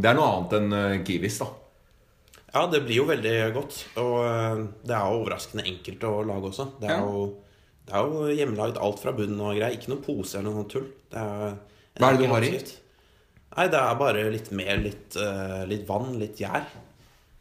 det 0.02 0.10
er 0.10 0.18
noe 0.18 0.32
annet 0.32 0.56
enn 0.58 1.04
Kiwis, 1.06 1.38
da. 1.42 1.50
Ja, 2.54 2.66
det 2.70 2.84
blir 2.86 3.00
jo 3.00 3.06
veldig 3.08 3.34
godt. 3.56 3.80
Og 3.98 4.16
eh, 4.24 4.60
det 4.86 4.94
er 4.94 5.08
jo 5.10 5.22
overraskende 5.24 5.64
enkelt 5.66 6.04
å 6.06 6.12
lage 6.28 6.50
også. 6.52 6.68
Det 6.80 6.88
er 6.90 6.94
Ja. 6.94 7.02
jo, 7.02 7.24
det 7.84 7.94
er 7.98 8.06
jo 8.06 8.28
hjemmelagd 8.38 8.78
alt 8.78 9.02
fra 9.02 9.12
bunnen 9.16 9.40
og 9.42 9.56
greier. 9.58 9.74
Ikke 9.74 9.90
noen 9.90 10.04
pose 10.06 10.38
eller 10.38 10.54
noe 10.54 10.68
tull. 10.70 10.86
Det 11.10 11.18
er 11.18 11.56
Hva 11.98 12.08
er 12.12 12.16
det 12.16 12.22
du 12.22 12.32
har 12.32 12.46
i? 12.46 12.52
Nei, 13.54 13.66
det 13.70 13.80
er 13.80 13.98
bare 14.00 14.22
litt 14.34 14.50
mel, 14.50 14.80
litt, 14.82 15.16
eh, 15.16 15.64
litt 15.70 15.84
vann, 15.86 16.14
litt 16.18 16.38
gjær. 16.42 16.64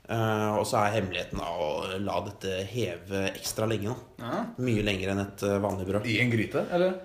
Uh, 0.03 0.59
og 0.59 0.65
så 0.67 0.81
er 0.83 0.97
hemmeligheten 0.97 1.39
da 1.39 1.45
å 1.47 1.67
la 2.03 2.17
dette 2.25 2.57
heve 2.67 3.21
ekstra 3.31 3.63
lenge. 3.71 3.93
da 4.19 4.25
Ja. 4.25 4.41
Mye 4.59 4.83
lenger 4.83 5.13
enn 5.13 5.21
et 5.23 5.39
vanlig 5.63 5.87
brød. 5.87 6.05
I 6.11 6.17
en 6.19 6.29
gryte, 6.33 6.65
eller? 6.75 6.97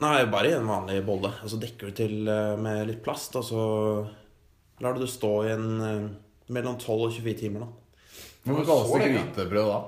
Nei, 0.00 0.24
bare 0.26 0.48
i 0.50 0.56
en 0.56 0.66
vanlig 0.66 0.98
bolle. 1.06 1.30
Og 1.44 1.48
så 1.52 1.60
dekker 1.60 1.86
du 1.86 1.92
til 1.92 2.24
med 2.58 2.88
litt 2.88 3.04
plast, 3.04 3.36
og 3.36 3.44
så 3.46 3.62
lar 4.82 4.94
du 4.94 5.00
det 5.04 5.12
stå 5.12 5.30
i 5.46 5.52
en 5.54 6.16
mellom 6.52 6.76
12 6.78 7.06
og 7.06 7.16
24 7.16 7.38
timer. 7.44 7.64
da 7.64 8.50
Hvorfor 8.50 8.68
kalles 8.68 8.92
det 8.92 9.10
grytebrød 9.14 9.72
da? 9.72 9.80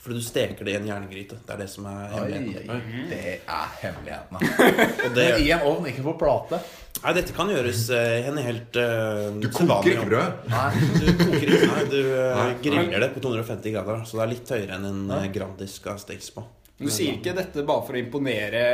Fordi 0.00 0.16
du 0.16 0.24
steker 0.24 0.64
det 0.64 0.72
i 0.72 0.76
en 0.78 0.86
jerngryte. 0.88 1.36
Det 1.44 1.52
er 1.52 1.58
det 1.60 1.66
som 1.68 1.84
er 1.90 2.14
hemmeligheten. 2.14 2.84
Det 3.10 3.32
er 3.36 3.72
hemmeligheten. 3.82 4.46
Det, 5.16 5.26
i 5.44 5.50
en 5.52 5.66
ovn, 5.68 5.88
ikke 5.90 6.04
på 6.06 6.14
plate. 6.22 6.60
nei, 7.02 7.12
dette 7.18 7.34
kan 7.36 7.50
gjøres 7.52 7.82
eh, 7.92 8.14
i 8.22 8.30
en 8.30 8.38
helt 8.40 8.78
uh, 8.80 9.26
Du 9.42 9.50
koker 9.52 9.90
ikke 9.92 10.06
brød. 10.08 10.46
Nei. 10.48 10.70
Du 10.94 11.10
koker 11.20 11.52
ikke, 11.52 11.68
nei, 11.74 11.84
du 11.92 11.98
uh, 12.16 12.40
griller 12.64 13.04
det 13.04 13.10
på 13.12 13.24
250 13.26 13.76
grader. 13.76 14.00
Så 14.08 14.16
det 14.16 14.24
er 14.24 14.32
litt 14.32 14.54
høyere 14.56 14.78
enn 14.78 14.88
en 14.88 15.04
uh, 15.12 15.28
Grandis 15.34 15.76
skal 15.82 16.00
stekes 16.00 16.32
på. 16.32 16.46
Du 16.80 16.88
sier 16.88 17.18
ikke 17.18 17.36
dette 17.36 17.66
bare 17.68 17.84
for 17.84 17.98
å 17.98 18.00
imponere 18.00 18.64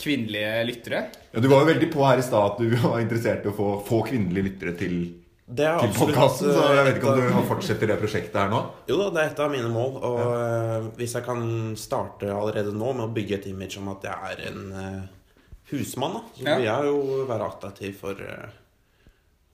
kvinnelige 0.00 0.64
lyttere? 0.64 1.02
Ja, 1.34 1.42
du 1.42 1.50
var 1.52 1.66
jo 1.66 1.74
veldig 1.74 1.92
på 1.92 2.04
her 2.06 2.20
i 2.20 2.24
stad 2.24 2.54
at 2.54 2.62
du 2.64 2.76
var 2.86 3.02
interessert 3.02 3.44
i 3.44 3.52
å 3.52 3.56
få, 3.56 3.74
få 3.84 4.00
kvinnelige 4.08 4.48
lyttere 4.48 4.76
til 4.80 5.02
Det 5.50 5.64
er 5.66 5.80
til 5.82 5.94
podkasten, 5.96 6.52
så 6.54 6.66
jeg 6.76 6.84
vet 6.86 6.98
ikke 7.00 7.08
om 7.10 7.18
eh, 7.18 7.26
du 7.26 7.34
har 7.34 7.46
fortsetter 7.48 7.90
det 7.90 7.96
prosjektet 7.98 8.36
her 8.38 8.50
nå. 8.52 8.60
Jo 8.90 8.98
da, 9.00 9.08
det 9.16 9.22
er 9.22 9.32
et 9.32 9.40
av 9.42 9.50
mine 9.50 9.70
mål. 9.72 9.96
Og 10.06 10.20
ja. 10.20 10.78
hvis 11.00 11.16
jeg 11.18 11.26
kan 11.26 11.42
starte 11.80 12.30
allerede 12.30 12.74
nå 12.76 12.92
med 12.94 13.08
å 13.08 13.10
bygge 13.16 13.40
et 13.40 13.48
image 13.50 13.80
om 13.80 13.90
at 13.90 14.06
jeg 14.06 14.30
er 14.30 14.44
en 14.52 14.62
eh, 14.78 15.02
husmann, 15.72 16.18
da, 16.20 16.22
så 16.38 16.46
Ja. 16.46 16.56
vil 16.60 16.68
jeg 16.70 16.90
jo 16.92 17.26
være 17.32 17.50
attraktiv 17.50 17.98
for 17.98 18.22
eh, 18.22 18.56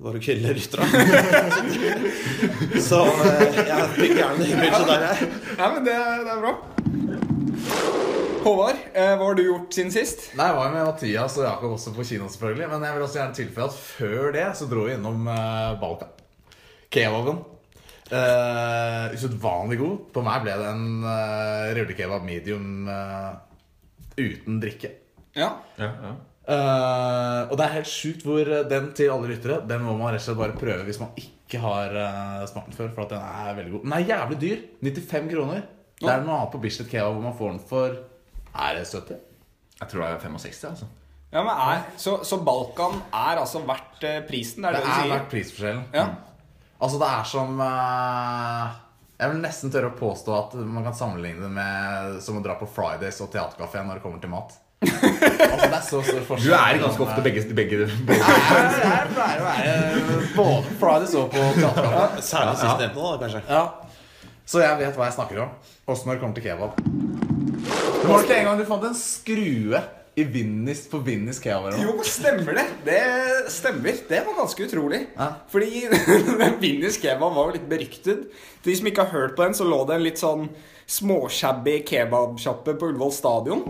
våre 0.05 0.21
kvinnelige 0.21 0.61
lyttere. 0.61 0.85
så 2.91 3.01
eh, 3.09 3.61
jeg 3.65 3.93
bygger 3.97 4.19
gjerne 4.21 4.41
det 4.43 4.51
imaget 4.53 4.91
der, 4.93 5.07
jeg. 5.09 5.31
Nei, 5.57 5.71
men 5.79 5.87
det, 5.89 6.01
det 6.29 6.35
er 6.37 6.43
bra. 6.45 6.57
Håvard, 8.47 8.77
eh, 8.95 9.17
hva 9.19 9.27
har 9.27 9.35
du 9.35 9.43
gjort 9.43 9.75
siden 9.75 9.89
sist? 9.91 10.29
Nei, 10.39 10.45
Jeg 10.47 10.55
var 10.55 10.69
med 10.71 10.85
Mathias 10.87 11.35
og 11.41 11.49
Jakob 11.49 11.73
også 11.75 11.91
på 11.97 12.05
kino, 12.07 12.29
selvfølgelig. 12.31 12.69
Men 12.71 12.85
jeg 12.87 12.95
vil 12.95 13.03
også 13.03 13.19
gjerne 13.19 13.35
tilføye 13.35 13.65
at 13.67 13.79
før 13.81 14.29
det 14.37 14.45
så 14.55 14.69
dro 14.71 14.85
vi 14.87 14.95
innom 14.95 15.27
uh, 15.27 15.75
Balkan. 15.81 16.13
Kebaben. 16.95 17.41
Uh, 18.07 19.11
Usedvanlig 19.19 19.81
god. 19.81 19.99
På 20.15 20.23
meg 20.23 20.47
ble 20.47 20.55
det 20.63 20.71
en 20.71 20.87
uh, 21.03 21.75
rullekebab 21.75 22.23
medium 22.29 22.87
uh, 22.87 23.35
uten 24.15 24.63
drikke. 24.63 24.95
Ja. 25.35 25.51
Ja, 25.83 25.91
ja. 26.07 26.15
Uh, 26.47 27.51
og 27.51 27.59
det 27.59 27.67
er 27.67 27.79
helt 27.81 27.91
sjukt 27.91 28.23
hvor 28.23 28.47
eh, 28.47 28.67
den 28.71 28.93
til 28.95 29.11
alle 29.11 29.33
lyttere 29.33 29.57
Den 29.67 29.81
må 29.83 29.97
man 29.99 30.13
rett 30.15 30.23
og 30.23 30.29
slett 30.29 30.39
bare 30.39 30.55
prøve 30.55 30.85
hvis 30.87 31.01
man 31.03 31.17
ikke 31.19 31.59
har 31.59 31.91
uh, 31.99 32.45
smakt 32.47 32.71
den 32.71 32.79
før. 32.79 32.95
For 32.95 33.09
at 33.09 33.17
den 33.19 33.27
er 33.27 33.57
veldig 33.59 33.75
god. 33.75 33.89
Den 33.89 33.97
er 33.99 34.11
jævlig 34.13 34.45
dyr. 34.45 34.69
95 34.87 35.33
kroner. 35.35 35.73
Det 35.99 36.13
er 36.13 36.23
noe 36.23 36.45
annet 36.45 36.53
på 36.55 36.63
Bislett 36.63 36.93
Kebab 36.93 37.17
hvor 37.17 37.27
man 37.27 37.35
får 37.35 37.51
den 37.57 37.67
for 37.73 38.05
Er 38.57 38.79
det 38.79 38.87
70? 38.89 39.19
Jeg 39.81 39.89
tror 39.93 40.03
det 40.03 40.09
er 40.15 40.23
65, 40.25 40.65
altså. 40.71 40.87
ja 41.35 41.43
men 41.45 41.59
er, 41.61 41.83
så, 42.01 42.15
så 42.25 42.39
Balkan 42.47 42.95
er 43.13 43.41
altså 43.43 43.61
verdt 43.69 44.05
eh, 44.09 44.23
prisen? 44.29 44.65
Det 44.65 44.71
er 44.71 44.79
Det 44.79 44.81
det, 44.81 44.87
du 44.87 44.93
er 44.95 45.03
sier? 45.03 45.13
verdt 45.13 45.31
prisforskjellen. 45.35 45.83
Ja. 45.93 46.07
Altså, 46.81 46.99
det 47.01 47.09
er 47.09 47.25
som 47.29 47.61
eh, 47.65 48.75
Jeg 49.21 49.33
vil 49.33 49.43
nesten 49.45 49.73
tørre 49.73 49.91
å 49.93 49.97
påstå 49.97 50.35
at 50.37 50.55
man 50.61 50.85
kan 50.85 50.97
sammenligne 50.97 51.45
det 51.45 51.51
med 51.57 52.17
som 52.25 52.37
å 52.41 52.45
dra 52.45 52.57
på 52.61 52.69
Fridays 52.69 53.21
og 53.25 53.31
teaterkafé 53.33 53.85
når 53.85 54.01
det 54.01 54.05
kommer 54.07 54.21
til 54.25 54.33
mat. 54.33 54.57
altså, 54.87 55.69
det 55.69 55.77
er 55.79 55.85
så 55.87 56.01
stor 56.05 56.25
forskjell. 56.29 56.51
Du 56.53 56.57
er 56.57 56.81
ganske 56.83 57.05
ofte 57.07 57.23
begge, 57.25 57.45
begge, 57.57 57.87
begge. 58.09 58.21
Jeg, 58.21 58.75
jeg 58.83 59.15
pleier 59.17 59.41
å 59.41 59.47
være 59.47 60.19
både 60.37 60.67
på 60.69 60.77
Fridays 60.83 61.15
og 61.21 61.31
på 61.33 61.47
teaterkafé. 61.61 62.27
Særlig 62.33 62.59
sistnevnte, 62.61 63.01
da, 63.01 63.17
kanskje. 63.25 63.43
Ja. 63.49 63.65
Så 64.47 64.61
jeg 64.63 64.79
vet 64.85 65.01
hva 65.01 65.09
jeg 65.09 65.17
snakker 65.17 65.45
om. 65.47 65.57
Også 65.89 66.07
når 66.09 66.19
det 66.19 66.23
kommer 66.25 66.37
til 66.41 66.47
kebab. 66.51 67.26
Var 68.07 68.19
det 68.23 68.27
ikke 68.29 68.41
en 68.41 68.49
gang 68.51 68.59
du 68.61 68.67
fant 68.69 68.85
en 68.89 68.97
skrue 68.99 69.81
i 70.17 70.25
Vinnis 70.33 70.85
på 70.89 70.99
Vinnis 71.05 71.39
kebab? 71.45 71.75
Jo, 71.83 71.93
stemmer 72.07 72.57
det. 72.57 72.67
Det 72.87 73.01
stemmer. 73.53 73.99
Det 74.09 74.23
var 74.25 74.39
ganske 74.39 74.65
utrolig. 74.69 75.03
Ja. 75.17 75.27
Fordi 75.53 75.83
Vinnis 76.63 76.97
kebab 77.03 77.35
var 77.37 77.51
jo 77.51 77.57
litt 77.59 77.67
beryktet. 77.69 78.27
Til 78.63 78.71
de 78.73 78.77
som 78.81 78.89
ikke 78.91 79.05
har 79.05 79.13
hørt 79.13 79.35
på 79.37 79.45
den, 79.45 79.57
så 79.59 79.67
lå 79.69 79.83
det 79.89 79.99
en 79.99 80.07
litt 80.07 80.23
sånn 80.23 80.47
småshabby 80.89 81.81
kebabsjappe 81.89 82.77
på 82.81 82.89
Ullevål 82.93 83.13
stadion. 83.13 83.65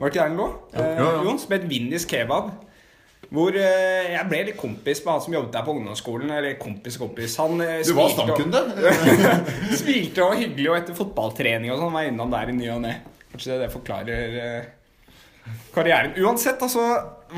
Var 0.00 0.08
det 0.08 0.10
ikke 0.12 0.20
der 0.24 0.28
den 0.34 0.40
lå? 0.42 0.48
Eh, 0.74 0.90
Ja, 0.98 1.06
Jo, 1.16 1.22
Jon, 1.28 1.38
som 1.40 1.54
het 1.56 1.64
Vinnis 1.70 2.04
kebab. 2.08 2.50
Hvor 3.30 3.54
eh, 3.54 4.08
jeg 4.16 4.26
ble 4.26 4.38
litt 4.48 4.56
kompis 4.58 5.04
med 5.04 5.12
han 5.14 5.20
som 5.22 5.34
jobbet 5.36 5.52
der 5.54 5.64
på 5.66 5.74
ungdomsskolen. 5.78 6.32
Eller 6.34 6.56
kompis 6.60 6.96
kompis. 6.98 7.36
Han 7.38 7.60
eh, 7.62 7.78
Du 7.86 7.92
var 7.94 8.10
stamkunde? 8.10 8.62
Smilte 9.80 10.24
og 10.26 10.36
hyggelig, 10.40 10.68
og 10.72 10.78
etter 10.80 10.98
fotballtrening 10.98 11.70
og 11.72 11.78
sånn 11.80 11.94
var 11.94 12.04
jeg 12.06 12.12
innom 12.14 12.32
der 12.34 12.50
i 12.52 12.56
ny 12.58 12.68
og 12.74 12.82
ne. 12.84 12.94
Kanskje 13.32 13.52
det, 13.54 13.58
det 13.64 13.70
forklarer 13.72 14.36
eh, 14.44 15.54
karrieren. 15.74 16.12
Uansett, 16.24 16.62
altså, 16.62 16.84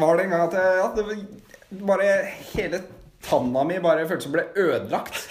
var 0.01 0.17
det 0.19 0.27
en 0.27 0.35
gang 0.35 0.47
at 0.49 0.57
jeg 0.59 0.81
ja, 0.81 0.91
det 0.97 1.83
bare 1.83 2.11
Hele 2.53 2.83
tanna 3.23 3.63
mi 3.65 3.77
bare 3.79 4.03
føltes 4.09 4.27
som 4.27 4.33
ble 4.35 4.43
ødelagt. 4.59 5.29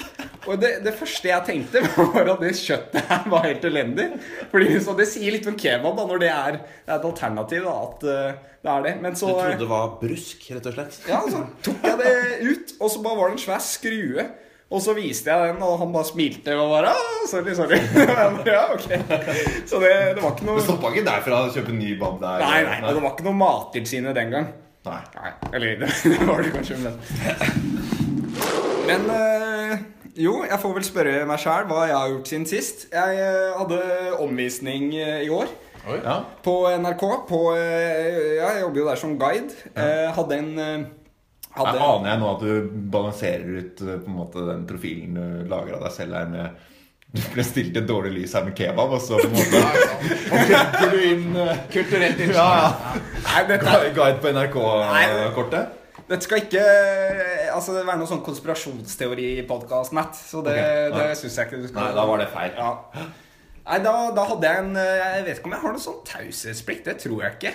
Og 0.48 0.56
det, 0.62 0.70
det 0.86 0.94
første 0.98 1.28
jeg 1.28 1.44
tenkte, 1.46 1.82
var 2.16 2.30
at 2.34 2.40
det 2.42 2.54
kjøttet 2.58 3.10
her 3.10 3.26
var 3.30 3.44
helt 3.46 3.66
elendig. 3.68 4.08
Fordi 4.54 4.78
så 4.82 4.96
Det 4.98 5.06
sier 5.12 5.36
litt 5.36 5.50
om 5.52 5.58
kebab, 5.60 5.98
da, 6.00 6.06
når 6.10 6.22
det 6.24 6.30
er, 6.32 6.62
det 6.62 6.94
er 6.94 6.96
et 7.02 7.10
alternativ. 7.12 7.68
da, 7.68 7.74
At 7.90 8.06
uh, 8.08 8.54
det 8.64 8.72
er 8.76 8.86
det. 8.88 8.94
Men 9.04 9.18
Du 9.18 9.20
trodde 9.26 9.60
det 9.60 9.70
var 9.70 9.92
brusk, 10.02 10.48
rett 10.56 10.72
og 10.72 10.78
slett? 10.78 11.02
ja, 11.12 11.20
så 11.30 11.44
tok 11.68 11.86
jeg 11.90 12.00
det 12.02 12.16
ut, 12.48 12.74
og 12.80 12.94
så 12.96 13.04
bare 13.04 13.20
var 13.20 13.30
det 13.34 13.38
en 13.38 13.44
svær 13.44 13.62
skrue. 13.68 14.28
Og 14.72 14.80
så 14.80 14.94
viste 14.96 15.28
jeg 15.28 15.52
den, 15.52 15.64
og 15.68 15.80
han 15.82 15.92
bare 15.92 16.08
smilte 16.08 16.54
og 16.56 16.70
bare 16.72 16.94
ah, 16.96 17.24
Sorry, 17.28 17.54
sorry. 17.56 17.80
Ja, 18.48 18.62
ok. 18.72 18.88
Så 19.68 19.82
det, 19.84 19.92
det 20.16 20.24
var 20.24 20.32
ikke 20.32 20.48
noe 20.48 20.60
Du 20.62 20.64
stoppa 20.64 20.92
ikke 20.94 21.04
derfra 21.10 21.42
å 21.46 21.52
kjøpe 21.52 21.76
ny 21.76 21.92
bab 22.00 22.22
der? 22.22 22.40
Nei, 22.40 22.62
nei, 22.68 22.78
nei. 22.80 22.94
det 22.96 23.04
var 23.04 23.12
ikke 23.12 23.28
noe 23.28 23.40
Mattilsynet 23.42 24.16
den 24.16 24.32
gang. 24.32 24.52
Nei. 24.88 25.00
Nei, 25.18 25.32
Eller 25.52 25.82
det, 25.84 25.90
det 26.14 26.28
var 26.30 26.42
det 26.42 26.54
kanskje, 26.56 26.78
men 26.82 26.96
Men 28.88 29.12
øh, 29.14 29.76
jo, 30.18 30.38
jeg 30.48 30.60
får 30.64 30.74
vel 30.78 30.88
spørre 30.88 31.28
meg 31.30 31.44
sjæl 31.44 31.68
hva 31.70 31.84
jeg 31.88 31.98
har 31.98 32.14
gjort 32.16 32.32
siden 32.32 32.48
sist. 32.50 32.88
Jeg 32.92 33.20
øh, 33.28 33.52
hadde 33.60 33.82
omvisning 34.24 34.88
øh, 34.96 35.20
i 35.26 35.30
går. 35.32 35.52
Ja. 36.00 36.16
På 36.46 36.56
NRK. 36.80 37.06
På, 37.30 37.44
ja, 37.58 38.50
jeg 38.56 38.64
jobber 38.64 38.82
jo 38.82 38.88
der 38.90 39.00
som 39.04 39.20
guide. 39.20 39.54
Eh, 39.76 40.10
hadde 40.16 40.42
en 40.42 40.52
hadde, 41.56 41.78
Jeg 41.78 41.88
aner 41.88 42.10
jeg 42.12 42.22
nå 42.22 42.28
at 42.32 42.44
du 42.44 42.76
balanserer 42.94 43.56
ut 43.58 43.82
eh, 43.86 43.98
på 44.02 44.12
en 44.12 44.20
måte 44.20 44.46
den 44.48 44.68
profilen 44.70 45.18
du 45.18 45.50
lager 45.52 45.78
av 45.78 45.88
deg 45.88 45.96
selv 45.96 46.18
her 46.20 46.30
med 46.32 46.68
Du 47.12 47.20
ble 47.34 47.44
stilt 47.44 47.76
i 47.76 47.82
et 47.82 47.90
dårlig 47.90 48.14
lys 48.16 48.38
her 48.38 48.46
med 48.48 48.56
kebab, 48.56 48.96
og 48.96 49.04
så 49.04 49.20
på 49.20 49.28
en 49.28 49.36
måte 49.36 49.62
legger 50.54 50.94
du 50.94 51.00
inn 51.10 51.28
Kulturelt 51.74 52.22
Kulturelt 52.22 52.24
ja, 52.38 52.48
ja. 52.64 53.44
Dette, 53.50 53.78
guide 53.98 54.22
på 54.24 54.32
NRK-kortet. 54.32 55.80
dette 56.08 56.24
skal 56.28 56.46
ikke 56.46 56.64
altså, 57.52 57.76
det 57.76 57.84
være 57.88 58.00
noen 58.00 58.12
sånn 58.14 58.24
konspirasjonsteori-podkast, 58.26 59.96
Matt. 59.96 60.16
Så 60.20 60.44
det, 60.46 60.56
okay. 60.56 60.96
det 60.96 61.20
syns 61.20 61.38
jeg 61.40 61.50
ikke 61.50 61.62
du 61.64 61.68
skal 61.68 61.84
Nei, 61.84 61.92
da 61.98 62.08
var 62.08 62.24
det 62.24 62.30
feil. 62.32 62.56
Ja. 62.56 63.06
Nei, 63.62 63.80
da, 63.86 63.96
da 64.16 64.26
hadde 64.26 64.50
jeg 64.50 64.64
en 64.64 64.78
eh, 64.82 65.00
Jeg 65.00 65.26
vet 65.28 65.40
ikke 65.40 65.50
om 65.52 65.54
jeg 65.56 65.64
har 65.64 65.76
noen 65.76 65.84
sånn 65.84 66.00
taushetsplikt. 66.08 66.88
Det 66.88 66.96
tror 67.04 67.26
jeg 67.26 67.38
ikke. 67.38 67.54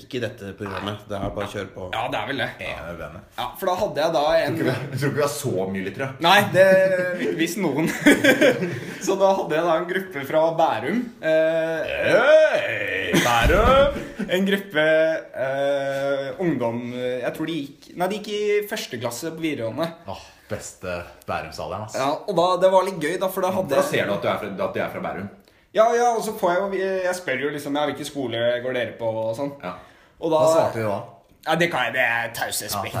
Ikke 0.00 0.16
i 0.16 0.20
dette 0.22 0.52
programmet. 0.56 1.02
Det 1.08 1.16
er 1.18 1.32
bare 1.36 1.44
å 1.48 1.52
kjøre 1.52 1.68
på. 1.74 1.86
ja, 1.92 2.02
det 2.08 2.18
er 2.22 2.28
vel 2.30 2.38
det. 2.40 2.48
Benne. 2.96 3.20
Ja, 3.36 3.46
For 3.60 3.68
da 3.68 3.74
hadde 3.76 4.00
jeg 4.00 4.14
da 4.14 4.22
en 4.38 4.56
Jeg 4.62 4.98
tror 4.98 5.10
ikke 5.10 5.16
vi 5.18 5.24
har 5.26 5.32
så 5.34 5.66
mye 5.74 5.84
lyttere. 5.88 6.08
Nei, 6.24 6.38
det 6.54 6.66
hvis 7.36 7.56
noen. 7.60 7.90
så 9.06 9.16
da 9.20 9.32
hadde 9.36 9.58
jeg 9.58 9.66
da 9.68 9.74
en 9.82 9.88
gruppe 9.90 10.24
fra 10.30 10.42
Bærum. 10.62 11.02
Eh, 11.20 11.92
Hey, 11.92 13.12
Bærum! 13.24 14.00
en 14.32 14.46
gruppe 14.46 14.82
eh, 15.44 16.28
ungdom 16.40 16.78
Jeg 16.94 17.32
tror 17.36 17.48
de 17.50 17.56
gikk 17.58 17.88
Nei, 17.98 18.06
de 18.08 18.18
gikk 18.20 18.28
i 18.32 18.42
første 18.70 18.98
klasse 19.02 19.32
på 19.34 19.42
videregående. 19.44 19.88
Åh, 20.08 20.22
beste 20.48 20.96
Bærumsalderen, 21.28 21.84
altså. 21.88 22.00
Ja, 22.00 22.10
og 22.28 22.36
da, 22.38 22.46
Det 22.64 22.72
var 22.72 22.86
litt 22.88 23.00
gøy, 23.02 23.16
da, 23.20 23.28
for 23.32 23.44
da 23.44 23.52
hadde 23.58 23.76
Da 23.76 23.84
ser 23.86 24.08
du 24.08 24.14
at, 24.16 24.24
du 24.24 24.28
er 24.32 24.40
fra, 24.40 24.52
at 24.68 24.76
de 24.78 24.84
er 24.86 24.92
fra 24.94 25.04
Bærum. 25.04 25.30
Ja, 25.72 25.86
ja, 25.96 26.10
og 26.16 26.20
så 26.24 26.34
får 26.36 26.52
jeg 26.52 26.60
jo 26.62 26.92
Jeg 27.06 27.16
spør 27.16 27.46
jo 27.46 27.50
liksom 27.54 27.76
Ja, 27.76 27.86
hvilken 27.88 28.08
skole 28.08 28.44
går 28.64 28.76
dere 28.76 28.94
på, 28.98 29.08
og 29.08 29.34
sånn. 29.38 29.54
Ja. 29.62 29.78
Og 30.20 30.30
da 30.30 30.44
Hva 30.44 30.52
svarte 30.52 30.82
du 30.82 30.86
da? 30.86 31.00
Ja, 31.42 31.56
det 31.58 31.72
kan 31.72 31.88
jeg. 31.88 31.94
Det 31.96 32.02
er 32.06 32.28
taushetsplikt. 32.36 32.94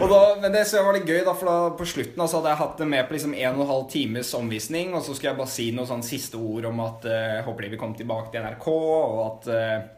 Ja, 0.00 0.22
men 0.42 0.50
det 0.50 0.64
så 0.66 0.80
var 0.82 0.96
litt 0.96 1.06
gøy, 1.06 1.20
da, 1.22 1.34
for 1.38 1.46
da 1.46 1.68
på 1.78 1.86
slutten 1.86 2.18
altså, 2.18 2.32
så 2.32 2.40
hadde 2.40 2.50
jeg 2.50 2.60
hatt 2.64 2.82
det 2.82 2.88
med 2.90 3.06
på 3.06 3.14
liksom 3.14 3.36
en 3.38 3.54
og 3.54 3.62
en 3.62 3.70
halv 3.70 3.86
times 3.92 4.32
omvisning. 4.34 4.90
Og 4.96 5.04
så 5.06 5.14
skulle 5.14 5.30
jeg 5.30 5.38
bare 5.38 5.52
si 5.52 5.68
noen 5.76 5.86
sånn 5.92 6.02
siste 6.06 6.40
ord 6.40 6.66
om 6.72 6.82
at 6.82 7.06
uh, 7.06 7.38
håper 7.46 7.66
de 7.66 7.72
vil 7.76 7.82
komme 7.84 7.98
tilbake 8.00 8.32
til 8.32 8.42
NRK, 8.42 8.68
og 8.74 9.22
at 9.28 9.50
uh, 9.54 9.96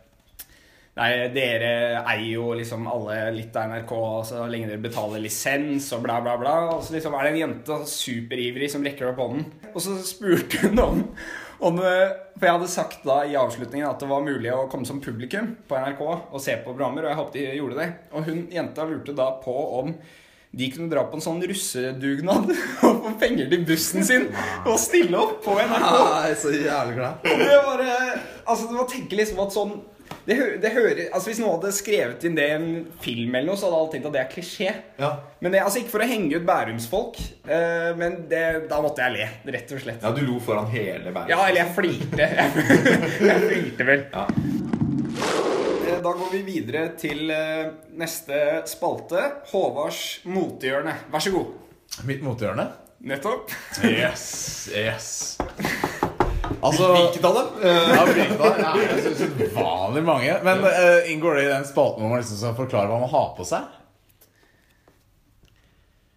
Nei, 0.93 1.09
dere 1.33 2.03
eier 2.03 2.35
jo 2.35 2.51
liksom 2.53 2.83
alle 2.85 3.31
litt 3.33 3.55
av 3.57 3.71
NRK 3.71 3.93
så 4.29 4.43
lenge 4.45 4.69
dere 4.69 4.83
betaler 4.83 5.23
lisens 5.25 5.87
og 5.97 6.03
bla, 6.05 6.19
bla, 6.21 6.35
bla. 6.37 6.53
Og 6.75 6.83
så 6.85 6.93
liksom 6.99 7.17
er 7.17 7.25
det 7.25 7.31
en 7.31 7.39
jente 7.41 7.79
superivrig 7.89 8.69
som 8.69 8.85
rekker 8.85 9.09
opp 9.09 9.23
hånden. 9.25 9.47
Og 9.73 9.81
så 9.81 9.97
spurte 10.05 10.61
hun 10.67 10.83
om, 10.85 11.01
om 11.63 11.79
eh, 11.79 12.15
For 12.37 12.49
jeg 12.49 12.57
hadde 12.57 12.71
sagt 12.73 13.05
da 13.07 13.21
i 13.29 13.37
avslutningen 13.39 13.89
at 13.89 14.03
det 14.03 14.09
var 14.11 14.25
mulig 14.25 14.51
å 14.55 14.67
komme 14.73 14.89
som 14.89 15.01
publikum 15.03 15.53
på 15.69 15.79
NRK 15.79 16.03
og 16.09 16.41
se 16.43 16.57
på 16.59 16.73
programmer, 16.73 17.07
og 17.07 17.13
jeg 17.13 17.21
håpet 17.21 17.39
de 17.39 17.61
gjorde 17.61 17.79
det. 17.79 17.89
Og 18.13 18.27
hun 18.27 18.43
jenta 18.53 18.87
lurte 18.89 19.15
da 19.17 19.31
på 19.43 19.55
om 19.79 19.95
de 20.53 20.67
kunne 20.69 20.91
dra 20.93 21.07
på 21.09 21.17
en 21.17 21.25
sånn 21.25 21.41
russedugnad 21.49 22.51
og 22.85 22.99
få 23.07 23.13
penger 23.23 23.49
til 23.49 23.63
bussen 23.69 24.05
sin 24.05 24.27
og 24.67 24.75
stille 24.81 25.17
opp 25.17 25.39
på 25.47 25.55
NRK. 25.57 25.87
Nei, 26.13 26.35
så 26.37 26.53
jævlig 26.53 26.99
glad. 26.99 27.25
Det 27.25 27.63
var 27.69 27.85
eh, 27.87 28.13
Altså, 28.43 28.67
du 28.67 28.75
må 28.75 28.85
tenke 28.91 29.17
liksom 29.17 29.39
at 29.45 29.55
sånn 29.55 29.77
det, 30.27 30.37
hø 30.39 30.47
det 30.63 30.71
hører, 30.75 31.01
altså 31.13 31.31
Hvis 31.31 31.41
noen 31.43 31.57
hadde 31.57 31.73
skrevet 31.77 32.25
inn 32.29 32.37
det 32.39 32.45
i 32.49 32.55
en 32.57 32.67
film, 33.03 33.35
eller 33.35 33.49
noe, 33.51 33.59
så 33.59 33.67
hadde 33.69 33.79
alle 33.81 33.93
tenkt 33.95 34.09
at 34.11 34.17
det 34.17 34.21
er 34.23 34.31
klisjé. 34.33 34.73
Ja. 35.01 35.11
Men 35.43 35.55
det, 35.57 35.63
altså 35.65 35.81
Ikke 35.83 35.95
for 35.97 36.05
å 36.05 36.09
henge 36.11 36.39
ut 36.39 36.47
bærumsfolk, 36.49 37.19
eh, 37.47 37.91
men 37.99 38.19
det, 38.31 38.43
da 38.71 38.81
måtte 38.85 39.03
jeg 39.07 39.17
le. 39.19 39.29
Rett 39.57 39.75
og 39.77 39.83
slett. 39.85 40.03
ja, 40.05 40.13
du 40.17 40.23
lo 40.27 40.39
foran 40.43 40.69
hele 40.73 41.11
Bærum. 41.15 41.31
Ja, 41.33 41.41
eller 41.49 41.63
jeg 41.65 41.75
flirte. 41.79 42.29
jeg 43.31 43.43
flirte 43.49 43.89
vel. 43.89 44.05
Ja. 44.13 44.27
Eh, 44.29 45.99
Da 46.03 46.11
går 46.19 46.31
vi 46.33 46.41
videre 46.47 46.87
til 46.99 47.31
eh, 47.31 47.69
neste 48.01 48.63
spalte. 48.71 49.21
Håvards 49.53 50.23
motehjørne. 50.27 50.97
Vær 51.13 51.23
så 51.23 51.35
god. 51.35 51.53
Mitt 52.09 52.23
motehjørne? 52.25 52.71
Nettopp. 53.07 53.51
Yes, 53.85 54.71
yes. 54.75 55.13
Altså 56.61 56.89
Hvilket 56.95 57.25
av 57.25 57.35
dem? 57.39 57.53
Eh, 57.63 57.93
Ja, 57.97 58.03
hvilket 58.09 58.39
da? 58.41 58.51
Ja, 58.59 58.73
jeg 58.83 59.05
synes 59.07 59.23
uvanlig 59.53 60.03
mange. 60.07 60.35
Men 60.47 60.65
uh, 60.67 61.11
inngår 61.13 61.39
det 61.39 61.45
i 61.47 61.53
den 61.53 61.65
spalten 61.69 62.03
hvor 62.05 62.13
man 62.13 62.21
liksom 62.23 62.41
skal 62.43 62.59
forklare 62.59 62.91
hva 62.93 62.99
man 63.05 63.13
har 63.13 63.31
på 63.39 63.47
seg? 63.49 63.71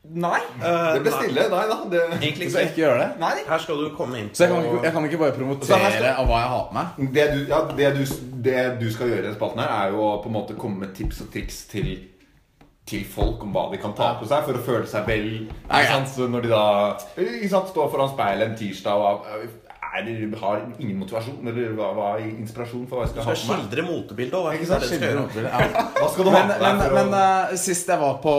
Nei. 0.05 0.37
Eh, 0.61 0.93
Det 0.93 1.01
ble 1.01 1.11
stille. 1.15 1.45
Nei 1.49 1.63
da. 1.69 1.77
Det, 1.89 2.01
Egentlig 2.19 2.51
Så 2.53 2.59
ikke. 2.61 2.69
ikke 2.69 2.81
gjør 2.83 2.99
det? 3.01 3.07
Nei. 3.19 3.31
Her 3.47 3.61
skal 3.63 3.79
du 3.81 3.87
komme 3.97 4.19
inn 4.21 4.27
på 4.29 4.37
Så 4.37 4.45
jeg 4.45 4.51
kan 4.53 4.65
ikke, 4.67 4.83
jeg 4.85 4.93
kan 4.93 5.05
ikke 5.09 5.21
bare 5.23 5.33
promotere 5.37 5.91
skal- 5.95 6.09
av 6.21 6.27
hva 6.29 6.41
jeg 6.43 6.49
har 6.53 6.65
på 6.69 6.75
meg? 6.77 7.13
det, 7.15 7.25
du, 7.33 7.39
ja, 7.49 7.61
det, 7.79 7.87
du, 7.95 8.03
det 8.45 8.65
du 8.83 8.85
skal 8.93 9.09
gjøre 9.09 9.23
i 9.23 9.25
denne 9.25 9.39
spalten, 9.39 9.63
her 9.65 9.73
er 9.87 9.95
jo 9.95 10.03
å 10.05 10.11
på 10.21 10.29
en 10.29 10.35
måte 10.37 10.57
komme 10.61 10.85
med 10.85 10.93
tips 10.95 11.21
og 11.25 11.31
triks 11.33 11.63
til 11.73 11.95
til 12.85 13.01
folk 13.09 13.41
om 13.41 13.49
hva 13.49 13.63
de 13.71 13.79
kan 13.81 13.95
ta 13.97 14.11
på 14.19 14.27
seg 14.29 14.43
for 14.45 14.53
å 14.53 14.61
føle 14.61 14.85
seg 14.85 15.07
vel. 15.09 15.23
Ikke 15.65 15.79
ja. 15.81 15.87
sant? 15.89 16.11
Så 16.13 16.27
når 16.29 16.43
de 16.45 16.49
da 16.51 16.65
ikke 17.17 17.49
sant, 17.49 17.71
står 17.73 17.87
foran 17.89 18.11
speilet 18.11 18.51
en 18.51 18.57
tirsdag 18.59 18.93
og 18.93 19.25
er, 19.99 20.35
har 20.41 20.61
ingen 20.79 20.97
motivasjon 21.01 21.47
eller 21.51 21.73
hva, 21.77 21.87
hva 21.97 22.07
er 22.19 22.25
inspirasjon 22.33 22.83
for 22.89 22.99
hva 22.99 23.05
jeg 23.05 23.13
Du 23.15 23.19
skal 23.21 23.27
ha 23.29 23.35
skal 23.35 23.45
på 23.45 23.51
meg. 23.51 23.63
skildre 23.65 23.85
motebildet. 23.87 24.35
òg. 24.39 24.65
hva 24.65 24.79
skal 24.81 25.05
gjøre? 25.05 25.43
Ja. 25.45 25.85
Hva 25.95 26.09
skal 26.13 26.23
du 26.27 26.31
Men, 26.31 26.51
ha 26.51 26.55
på 26.55 26.65
deg 26.65 26.79
men, 26.79 27.11
men 27.11 27.17
uh, 27.19 27.55
sist 27.65 27.91
jeg 27.93 28.01
var 28.01 28.17
på 28.23 28.35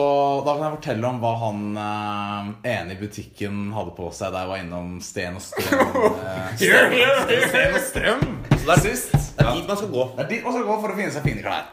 Da 0.46 0.54
kan 0.56 0.64
jeg 0.68 0.76
fortelle 0.78 1.10
om 1.12 1.20
hva 1.25 1.32
han 1.44 1.62
uh, 1.80 2.50
ene 2.76 2.96
i 2.96 3.00
butikken 3.00 3.60
hadde 3.76 3.94
på 3.96 4.10
seg 4.16 4.34
da 4.34 4.44
jeg 4.44 4.52
var 4.52 4.62
innom 4.64 4.96
Sten 5.04 5.38
og 5.38 5.44
Strøm. 5.46 5.96
Sten, 6.60 7.48
Sten 7.48 7.76
og 7.76 7.84
Strøm 7.90 8.25
Så 8.56 8.64
det 8.66 8.76
er, 8.76 8.82
sist. 8.86 9.12
det 9.38 9.46
er 9.46 9.52
dit 9.60 9.68
man 9.68 9.76
skal 9.80 9.92
gå. 9.94 10.08
Det 10.16 10.25
er 10.26 10.30
dit 10.36 10.44
man 10.46 10.56
skal 10.56 10.66
gå 10.70 10.80
for 10.82 10.92
å 10.94 10.98
finne 10.98 11.14
seg 11.14 11.26
fine 11.30 11.44
klær. 11.44 11.70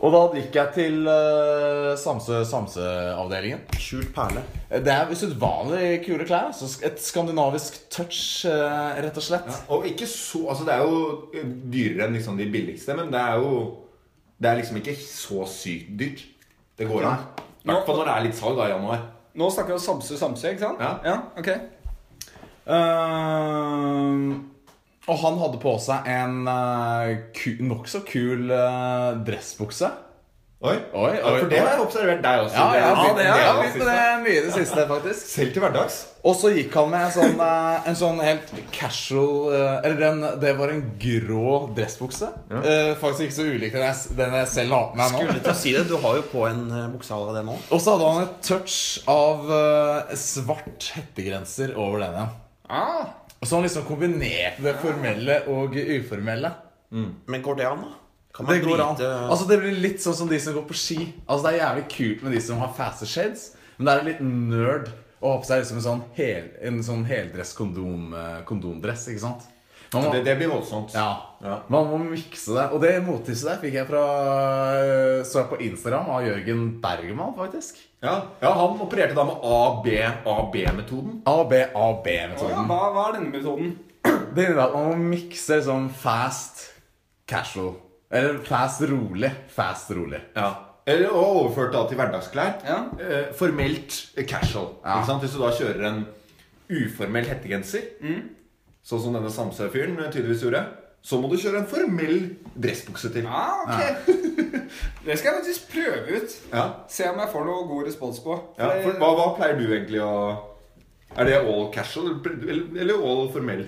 Og 0.00 0.12
da 0.12 0.20
gikk 0.36 0.56
jeg 0.58 0.72
til 0.74 1.06
uh, 1.06 1.92
Samsø 2.00 2.42
Samsø-avdelingen. 2.48 3.62
Skjult 3.80 4.10
perle. 4.16 4.42
Det 4.70 4.92
er 4.92 5.12
usedvanlig 5.12 5.88
kule 6.04 6.26
klær. 6.28 6.50
Altså 6.50 6.68
et 6.86 7.00
skandinavisk 7.02 7.78
touch, 7.94 8.44
uh, 8.50 8.96
rett 8.98 9.20
og 9.20 9.26
slett. 9.26 9.50
Og 9.72 9.86
ikke 9.90 10.08
så 10.10 10.44
Altså, 10.54 10.66
det 10.66 10.74
er 10.74 10.82
jo 10.84 10.98
eh, 11.34 11.46
dyrere 11.72 12.08
enn 12.08 12.18
liksom 12.18 12.38
de 12.40 12.48
billigste, 12.50 12.96
men 12.98 13.12
det 13.14 13.20
er 13.20 13.40
jo 13.42 13.54
Det 14.38 14.50
er 14.50 14.58
liksom 14.58 14.80
ikke 14.80 14.96
så 14.98 15.46
sykt 15.48 15.94
dyrt. 15.98 16.24
Det 16.78 16.88
går 16.90 17.06
an. 17.06 17.28
I 17.64 17.70
hvert 17.70 17.86
fall 17.86 18.00
når 18.02 18.10
det 18.10 18.16
er 18.16 18.26
litt 18.26 18.36
salg 18.36 18.58
da 18.58 18.66
i 18.66 18.74
januar. 18.74 19.06
Nå 19.34 19.48
snakker 19.50 19.72
vi 19.72 19.78
om 19.78 19.86
Samse-Samse, 19.86 20.50
ikke 20.52 20.66
sant? 20.66 20.82
Ja. 20.82 20.98
ja 21.06 21.16
ok 21.38 21.48
Ehm, 22.66 24.53
og 25.04 25.20
han 25.20 25.36
hadde 25.42 25.60
på 25.60 25.76
seg 25.84 26.08
en 26.08 26.48
uh, 26.48 27.12
ku, 27.36 27.50
nokså 27.60 28.04
kul 28.08 28.48
uh, 28.48 29.12
dressbukse. 29.26 29.92
Oi, 30.64 30.78
Oi, 30.96 31.10
Ja, 31.18 31.28
oi, 31.28 31.40
For 31.42 31.50
det 31.50 31.58
har 31.60 31.74
jeg 31.74 31.80
observert 31.82 32.20
deg 32.24 32.42
også. 32.46 32.56
Ja, 32.56 32.68
jeg 32.72 32.84
har 32.86 32.94
begynt 32.96 33.18
det 33.18 33.24
jeg 33.26 33.32
har 33.34 33.58
det 33.58 33.64
begynt 33.66 33.82
med 33.82 33.88
det 33.90 34.12
mye 34.22 34.36
i 34.36 34.44
det 34.46 34.52
siste, 34.54 34.84
faktisk. 34.88 35.26
Selv 35.28 35.50
til 35.52 35.60
hverdags. 35.60 35.96
Og 36.24 36.36
så 36.40 36.52
gikk 36.54 36.76
han 36.78 36.86
med 36.94 37.02
en 37.04 37.10
sånn, 37.12 37.42
eh, 37.44 37.88
en 37.90 37.98
sånn 38.00 38.22
helt 38.24 38.52
casual 38.72 39.50
eh, 39.52 39.74
Eller 39.84 39.98
den, 40.00 40.22
det 40.40 40.54
var 40.56 40.72
en 40.72 40.80
grå 41.02 41.50
dressbukse. 41.76 42.30
Eh, 42.62 42.94
faktisk 43.02 43.26
ikke 43.26 43.36
så 43.36 43.44
ulik 43.50 43.76
den 43.76 43.84
jeg, 43.84 44.14
den 44.22 44.38
jeg 44.38 44.48
selv 44.54 44.76
har 44.78 44.86
på 44.94 45.00
meg 45.02 45.12
nå. 45.12 45.20
Skulle 45.20 45.42
til 45.44 45.52
å 45.52 45.58
si 45.60 45.74
det. 45.76 45.84
Du 45.90 45.98
har 46.06 46.16
jo 46.16 46.24
på 46.30 46.46
en 46.48 46.64
uh, 46.72 46.86
bukse 46.94 47.18
av 47.18 47.34
det 47.36 47.44
nå. 47.44 47.58
Og 47.68 47.84
så 47.84 47.98
hadde 47.98 48.14
han 48.14 48.24
et 48.24 48.40
touch 48.48 48.78
av 49.18 49.52
eh, 49.58 50.16
svart 50.22 50.88
hettegrenser 50.96 51.76
over 51.76 52.06
den 52.06 52.16
igjen. 52.22 52.32
Ah, 52.72 53.12
Så 53.44 53.56
han 53.56 53.66
liksom 53.66 53.84
kombinerte 53.88 54.62
det 54.64 54.74
formelle 54.82 55.42
og 55.52 55.76
uformelle. 55.76 56.50
Men 56.90 57.42
går 57.42 57.56
det 57.60 57.66
an, 57.68 57.84
da? 57.84 57.92
Kan 58.34 58.46
man 58.46 58.54
Det 58.54 58.64
går 58.66 58.80
an. 58.82 58.96
Altså 59.30 59.46
Det 59.48 59.60
blir 59.62 59.76
litt 59.78 60.02
sånn 60.02 60.16
som 60.18 60.28
de 60.28 60.38
som 60.40 60.54
går 60.56 60.66
på 60.68 60.74
ski. 60.74 61.12
Altså 61.28 61.46
Det 61.46 61.54
er 61.54 61.60
jævlig 61.62 61.88
kult 61.96 62.22
med 62.22 62.32
de 62.32 62.40
som 62.42 62.58
har 62.58 62.72
faster 62.76 63.06
shades, 63.06 63.52
men 63.78 63.86
det 63.86 63.94
er 63.94 64.08
litt 64.08 64.22
nerd 64.24 64.90
å 65.20 65.32
ha 65.32 65.40
på 65.40 65.48
seg 65.48 65.62
liksom 65.62 65.78
en 65.80 65.86
sånn, 65.86 66.02
hel, 66.18 66.50
en 66.60 66.82
sånn 66.84 67.04
heldress 67.08 67.54
kondom, 67.56 68.12
eh. 68.12 68.42
Ikke 68.44 69.22
sant? 69.22 69.46
Man 69.94 70.10
Det, 70.12 70.24
det 70.26 70.34
blir 70.40 70.48
voldsomt. 70.50 70.92
ja, 70.94 71.08
Ja. 71.44 71.58
man 71.68 71.86
må 71.90 71.98
mikse 72.10 72.54
det. 72.56 72.66
Og 72.72 72.80
det 72.80 72.92
mottipset 73.06 73.48
der 73.50 73.58
fikk 73.62 73.74
jeg 73.74 73.86
fra 73.86 74.04
eh, 74.80 75.22
Så 75.24 75.40
jeg 75.42 75.48
på 75.50 75.58
Instagram 75.60 76.08
av 76.10 76.22
Jørgen 76.26 76.80
Bergman, 76.82 77.34
faktisk. 77.38 77.78
Ja, 78.02 78.14
ja, 78.42 78.50
han 78.52 78.80
opererte 78.84 79.14
da 79.16 79.24
med 79.24 79.40
AB-metoden. 79.42 81.22
ABAB-metoden. 81.26 82.66
hva, 82.68 82.80
hva 82.94 83.08
er 83.08 83.18
denne 83.18 83.32
metoden? 83.32 83.74
Det 84.04 84.44
innebærer 84.44 84.66
at 84.66 84.74
man 84.74 84.90
må 84.90 85.10
mikse 85.14 85.60
sånn 85.64 85.88
fast 85.90 86.66
casual. 87.30 87.74
Eller 88.14 88.38
fast 88.46 88.82
rolig. 88.90 89.30
Fast 89.54 89.90
rolig. 89.96 90.20
Ja. 90.36 90.50
Eller 90.86 91.08
og 91.16 91.38
overført 91.46 91.72
da 91.72 91.86
til 91.88 91.96
hverdagsklær. 91.96 92.58
Ja. 92.68 92.80
Eh, 93.00 93.30
formelt 93.38 93.96
casual. 94.28 94.74
Ja. 94.84 94.98
Ikke 94.98 95.06
sant? 95.08 95.22
Hvis 95.24 95.32
du 95.32 95.40
da 95.40 95.52
kjører 95.56 95.86
en 95.88 96.02
uformell 96.68 97.24
hettegenser, 97.28 97.86
sånn 98.84 99.02
som 99.02 99.14
denne 99.16 99.32
Samsø-fyren 99.32 99.98
eh, 99.98 100.10
tydeligvis 100.12 100.44
gjorde, 100.44 100.64
så 101.04 101.18
må 101.20 101.28
du 101.28 101.36
kjøre 101.36 101.60
en 101.60 101.68
formell 101.68 102.18
dressbukse 102.56 103.10
til. 103.12 103.26
Ah, 103.28 103.64
ok 103.64 104.08
Det 105.04 105.18
skal 105.20 105.28
jeg 105.30 105.36
faktisk 105.42 105.66
prøve 105.74 106.16
ut. 106.18 106.34
Ja. 106.52 106.64
Se 106.88 107.08
om 107.10 107.18
jeg 107.20 107.32
får 107.34 107.44
noe 107.48 107.66
god 107.68 107.88
respons 107.90 108.20
på. 108.24 108.38
Ja, 108.56 108.70
for 108.80 108.96
hva, 109.02 109.10
hva 109.18 109.26
pleier 109.36 109.58
du 109.60 109.66
egentlig 109.68 110.00
å 110.00 110.14
Er 111.14 111.28
det 111.28 111.36
all 111.42 111.68
casual 111.74 112.14
eller, 112.24 112.94
all 112.96 113.28
formell? 113.34 113.66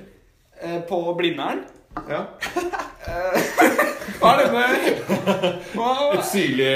Eh, 0.57 0.81
På 0.89 1.03
Blindern 1.19 1.67
Ja. 2.09 2.23
Hva 4.17 4.33
er 4.33 4.41
denne 4.47 4.65
Et 6.17 6.25
Syrlig, 6.27 6.73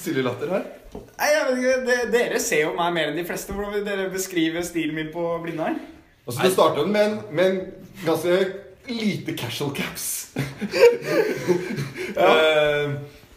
syrlig 0.00 0.24
latter 0.24 0.50
her. 0.56 0.64
Nei, 0.96 1.28
jeg 1.28 1.44
vet 1.44 1.60
ikke, 1.60 1.76
det, 1.84 1.98
Dere 2.14 2.40
ser 2.42 2.64
jo 2.64 2.72
meg 2.78 2.94
mer 2.96 3.12
enn 3.12 3.20
de 3.20 3.24
fleste. 3.28 3.52
Hvordan 3.52 3.76
vil 3.76 3.84
dere 3.86 4.08
beskrive 4.12 4.64
stilen 4.66 4.96
min 4.96 5.12
på 5.12 5.28
Blindern? 5.44 5.76
Altså, 6.28 6.42
det 6.44 6.52
starta 6.52 6.82
den 6.84 6.92
med 6.92 7.06
en, 7.08 7.18
med 7.32 7.50
en 7.50 7.60
ganske 8.04 8.38
lite 8.88 9.32
casual 9.36 9.72
caps. 9.76 10.28
Eh, 12.18 12.90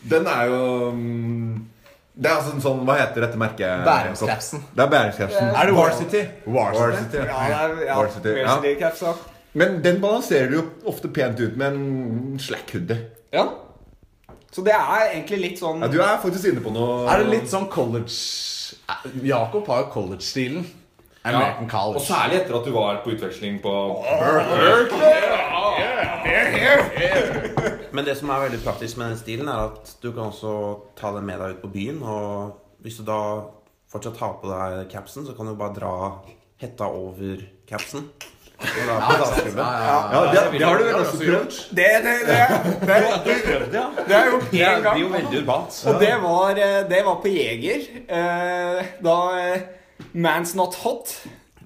den 0.10 0.28
er 0.28 0.44
jo 0.50 0.92
mm, 0.92 1.66
Det 2.14 2.30
er 2.30 2.36
altså 2.38 2.54
en 2.56 2.62
sånn 2.64 2.80
Hva 2.88 2.96
heter 2.98 3.26
dette 3.26 3.38
merket? 3.38 3.84
Bæringscapsen 3.86 4.64
Det 4.74 4.84
er 4.86 4.90
Bæringscapsen 4.94 5.50
Er 5.52 5.70
det 5.70 5.76
Varsity? 5.76 6.22
Varsity? 6.46 6.86
ja. 6.88 7.02
City? 7.02 7.18
det 7.18 7.26
er 7.28 7.76
ja, 7.86 7.98
Varsity, 8.00 8.34
ja. 8.40 8.56
Caps, 8.80 9.04
ja. 9.06 9.14
Men 9.54 9.82
den 9.84 10.00
balanserer 10.02 10.50
du 10.50 10.56
jo 10.62 10.64
ofte 10.90 11.12
pent 11.14 11.40
ut 11.44 11.58
med 11.60 11.76
en 11.76 12.40
slack 12.42 12.72
hoodie. 12.74 12.98
ja. 13.36 13.46
Så 14.52 14.64
det 14.66 14.74
er 14.76 15.12
egentlig 15.14 15.42
litt 15.46 15.62
sånn 15.62 15.84
Ja, 15.84 15.92
du 15.92 16.00
er 16.04 16.18
faktisk 16.24 16.50
inne 16.52 16.64
på 16.64 16.74
noe 16.76 17.06
Er 17.12 17.22
det 17.22 17.30
litt 17.36 17.52
sånn 17.52 17.70
college 17.72 18.16
Eh, 18.90 19.12
Jakob 19.28 19.68
har 19.68 19.84
jo 19.86 19.90
college-stilen. 19.94 20.66
American 21.24 21.66
Og 21.66 21.70
College. 21.72 22.06
særlig 22.06 22.38
etter 22.42 22.56
at 22.60 22.66
du 22.66 22.72
var 22.74 22.96
på 23.04 23.12
utveksling 23.14 23.60
på 23.62 23.74
Men 27.92 28.06
det 28.08 28.16
som 28.18 28.30
er 28.32 28.46
veldig 28.48 28.62
praktisk 28.64 28.98
med 28.98 29.12
den 29.12 29.20
stilen, 29.20 29.50
er 29.52 29.68
at 29.70 29.96
du 30.02 30.12
kan 30.16 30.30
også 30.32 30.54
ta 31.00 31.12
den 31.16 31.26
med 31.28 31.42
deg 31.42 31.58
ut 31.58 31.62
på 31.66 31.72
byen. 31.74 32.02
Og 32.04 32.54
hvis 32.82 32.98
du 33.02 33.04
da 33.08 33.18
fortsatt 33.92 34.18
har 34.24 34.38
på 34.42 34.48
deg 34.52 34.86
capsen, 34.94 35.26
så 35.28 35.36
kan 35.38 35.50
du 35.52 35.56
bare 35.60 35.76
dra 35.76 35.94
hetta 36.62 36.88
over 36.88 37.44
capsen. 37.70 38.08
Og. 38.62 38.68
Ja, 39.58 40.20
det, 40.30 40.42
det 40.54 40.62
har 40.68 40.78
du 40.78 40.84
vel 40.86 40.96
også 41.00 41.18
prøvd? 41.18 41.56
Det, 41.74 41.88
det, 42.06 42.12
det, 42.28 42.42
det, 42.86 42.98
det, 43.26 43.38
det 43.74 44.14
har 44.14 44.28
jeg 44.28 44.32
gjort 44.32 44.52
Det 44.52 44.60
én 44.62 44.84
gang. 44.86 44.94
blir 44.94 45.02
jo 45.08 45.12
veldig 45.16 45.40
urbant. 45.42 45.80
Og 45.90 46.00
det 46.04 46.12
var, 46.22 46.50
eh, 46.62 46.82
det 46.92 47.00
var 47.08 47.16
på 47.24 47.32
Jeger. 47.34 47.88
eh, 48.06 48.92
Da 49.02 49.16
eh, 49.40 49.64
Man's 50.14 50.56
Not 50.56 50.76
Hot. 50.76 51.14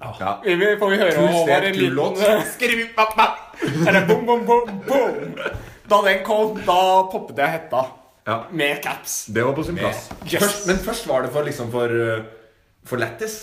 Ja. 0.00 0.40
Vi 0.44 0.76
får 0.78 0.90
vi 0.90 0.96
høre 1.00 1.18
om 1.18 1.46
sted, 1.46 1.64
en 1.64 1.76
liten 1.76 1.94
låt. 1.96 2.18
eh, 2.20 2.42
Eller 3.88 4.06
bom, 4.06 4.26
bom, 4.26 4.46
bom, 4.46 4.82
bom. 4.86 5.38
Da 5.88 6.00
den 6.04 6.24
kom, 6.26 6.58
da 6.66 6.80
poppet 7.12 7.38
jeg 7.38 7.48
hetta. 7.54 7.84
Ja. 8.26 8.40
Med 8.50 8.82
caps. 8.82 9.26
Det 9.26 9.44
var 9.44 9.52
på 9.54 9.62
sin 9.64 9.76
plass. 9.78 10.10
Yes. 10.26 10.42
Først, 10.42 10.66
men 10.66 10.76
først 10.82 11.08
var 11.08 11.22
det 11.22 11.30
for 11.32 11.46
liksom 11.46 11.70
for, 11.70 11.86
uh, 11.86 12.24
for 12.84 12.96
lættis. 12.98 13.36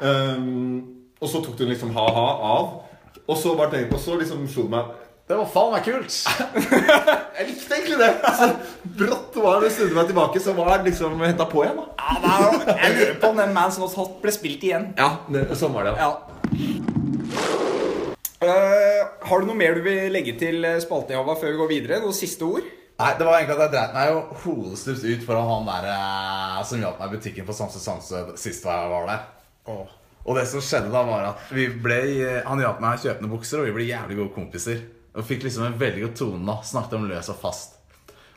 Um, 0.00 0.82
og 1.20 1.28
så 1.28 1.42
tok 1.44 1.58
du 1.58 1.64
liksom 1.66 1.90
ha-ha 1.96 2.26
av. 2.56 2.70
Og 3.28 3.36
så, 3.36 3.54
bare 3.58 3.70
tenkte, 3.70 3.94
og 3.98 4.00
så 4.02 4.16
liksom 4.18 4.46
slo 4.50 4.62
det 4.68 4.70
meg 4.76 4.84
Det 5.30 5.36
var 5.38 5.46
faen 5.46 5.70
meg 5.70 5.84
kult! 5.86 6.14
Jeg 7.38 7.44
likte 7.46 7.76
egentlig 7.76 7.98
det. 8.00 8.08
Så 8.36 8.48
brått 8.98 9.36
var 9.38 9.62
det 9.62 9.70
snudde 9.70 9.94
meg 9.94 10.08
tilbake, 10.10 10.40
så 10.42 10.54
var 10.56 10.72
det 10.74 10.90
liksom 10.90 11.14
henta 11.22 11.46
på 11.48 11.62
igjen. 11.62 11.78
da 11.78 11.84
Ja, 11.96 12.16
da, 12.24 12.72
jeg 12.74 12.96
lurer 12.96 13.18
på 13.22 13.30
om 13.30 13.38
den 13.38 13.54
Man's 13.54 13.78
Not 13.80 13.94
Hot 13.96 14.16
ble 14.22 14.32
spilt 14.34 14.64
igjen. 14.66 14.88
Ja, 14.98 15.12
det, 15.30 15.44
Sånn 15.56 15.72
var 15.76 15.86
det. 15.86 15.94
Ja. 16.02 16.10
Uh, 18.42 19.00
har 19.28 19.40
du 19.40 19.46
noe 19.46 19.56
mer 19.56 19.78
du 19.78 19.84
vil 19.86 20.10
legge 20.12 20.34
til 20.40 20.66
spalten, 20.82 21.14
Java, 21.14 21.36
før 21.38 21.54
vi 21.54 21.60
går 21.60 21.70
videre? 21.70 22.00
Noen 22.02 22.16
siste 22.18 22.44
ord? 22.44 22.66
Nei, 22.98 23.10
det 23.18 23.26
var 23.26 23.38
egentlig 23.38 23.56
at 23.56 23.62
jeg 23.64 23.72
dreit 23.76 23.94
meg 23.96 24.10
jo 24.10 24.22
hodestups 24.42 25.04
ut 25.06 25.22
foran 25.26 25.48
han 25.48 25.68
der 25.70 25.86
eh, 25.94 26.58
som 26.68 26.82
hjalp 26.82 26.98
meg 27.00 27.08
i 27.08 27.16
butikken 27.16 27.46
på 27.46 27.54
Samse 27.56 27.80
Samse 27.82 28.24
sist 28.38 28.66
jeg 28.68 28.90
var 28.90 29.06
der. 29.08 29.22
Og 30.22 30.36
det 30.36 30.44
som 30.50 30.62
skjedde 30.62 30.90
da, 30.92 31.06
var 31.06 31.30
at 31.30 31.54
vi 31.54 31.70
ble 31.72 32.02
han 32.44 32.62
hjalp 32.62 32.82
meg 32.82 32.98
å 32.98 33.06
kjøpe 33.06 33.24
noen 33.24 33.32
bukser, 33.38 33.62
og 33.62 33.70
vi 33.70 33.76
ble 33.78 33.88
jævlig 33.88 34.18
gode 34.20 34.34
kompiser. 34.36 34.82
Og 35.14 35.26
fikk 35.28 35.42
liksom 35.44 35.66
en 35.66 35.78
veldig 35.80 36.06
god 36.06 36.16
tone. 36.16 36.46
da 36.48 36.54
Snakket 36.64 36.96
om 36.98 37.08
løs 37.10 37.28
og 37.32 37.36
fast. 37.42 37.78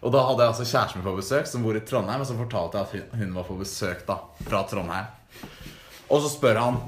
Og 0.06 0.12
da 0.14 0.22
hadde 0.28 0.44
jeg 0.44 0.52
altså 0.54 0.66
kjæresten 0.68 1.00
min 1.02 1.08
på 1.08 1.16
besøk, 1.18 1.48
som 1.48 1.64
bor 1.64 1.78
i 1.78 1.82
Trondheim. 1.88 2.22
Og 2.22 2.28
så 2.28 2.36
fortalte 2.38 2.78
jeg 2.78 3.02
at 3.06 3.16
hun- 3.20 3.34
var 3.34 3.44
på 3.48 3.58
besøk 3.60 4.06
da 4.06 4.18
fra 4.50 4.64
Trondheim. 4.70 5.06
Og 6.10 6.22
så 6.22 6.30
spør 6.30 6.60
han 6.60 6.82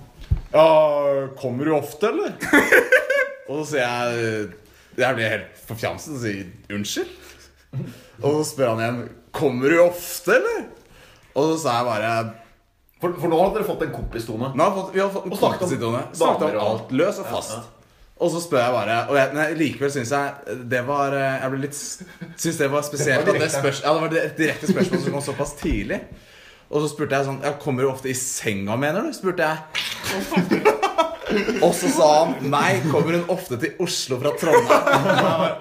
Ja, 0.54 1.28
kommer 1.39 1.65
du 1.65 1.71
ofte, 1.76 2.08
eller? 2.12 2.34
og 3.50 3.63
så 3.63 3.71
sier 3.71 3.88
jeg 3.88 4.52
Jeg 4.97 5.15
blir 5.15 5.30
helt 5.30 5.58
forfjamset 5.67 6.13
og 6.15 6.21
sier 6.21 6.76
unnskyld. 6.76 7.10
Og 8.23 8.38
så 8.39 8.43
spør 8.52 8.73
han 8.76 8.80
igjen 8.84 9.10
Kommer 9.38 9.69
du 9.69 9.80
ofte, 9.84 10.36
eller? 10.36 10.67
Og 11.38 11.52
så 11.54 11.58
sa 11.63 11.78
jeg 11.80 11.86
bare 11.89 12.12
For, 13.02 13.13
for 13.21 13.30
nå 13.30 13.39
hadde 13.41 13.60
dere 13.60 13.67
fått 13.67 13.84
en 13.88 13.91
kompistone. 13.93 14.52
Nå 14.58 14.69
vi 14.93 15.00
har 15.00 15.10
fått 15.13 15.26
en 15.30 15.36
kompistone. 15.38 16.04
Snakket 16.17 16.56
om 16.56 16.63
alt 16.67 16.91
løs 16.97 17.19
og 17.21 17.28
fast. 17.30 17.58
Og 18.18 18.32
så 18.34 18.40
spør 18.42 18.64
jeg 18.64 18.74
bare 18.74 18.94
Og 19.12 19.18
jeg, 19.20 19.34
nei, 19.38 19.44
likevel 19.60 19.92
syns 19.94 20.12
jeg 20.16 20.56
det 20.72 20.80
var 20.88 21.14
eh, 21.14 21.36
Jeg 21.44 21.52
ble 21.54 21.60
litt 21.68 21.78
Syns 21.78 22.58
det 22.58 22.70
var 22.74 22.86
spesielt 22.88 23.28
Det 23.28 23.36
at 23.36 23.44
det, 23.44 23.52
spørs, 23.54 23.84
ja, 23.86 23.94
det 23.94 24.02
var 24.02 24.16
et 24.24 24.40
direkte 24.40 24.72
spørsmål 24.72 25.04
som 25.04 25.14
kom 25.18 25.26
såpass 25.28 25.54
tidlig. 25.62 26.00
Og 26.68 26.82
så 26.84 26.90
spurte 26.92 27.20
jeg 27.20 27.28
sånn 27.30 27.42
ja, 27.46 27.54
Kommer 27.62 27.86
du 27.86 27.92
ofte 27.92 28.10
i 28.12 28.18
senga, 28.18 28.76
mener 28.80 29.06
du? 29.06 29.14
spurte 29.16 29.46
jeg. 29.46 29.58
Og 31.62 31.74
så 31.76 31.90
sa 31.92 32.08
han 32.24 32.36
nei, 32.52 32.80
kommer 32.88 33.18
hun 33.20 33.30
ofte 33.34 33.58
til 33.60 33.76
Oslo 33.84 34.18
fra 34.22 34.32
Trondheim? 34.40 35.58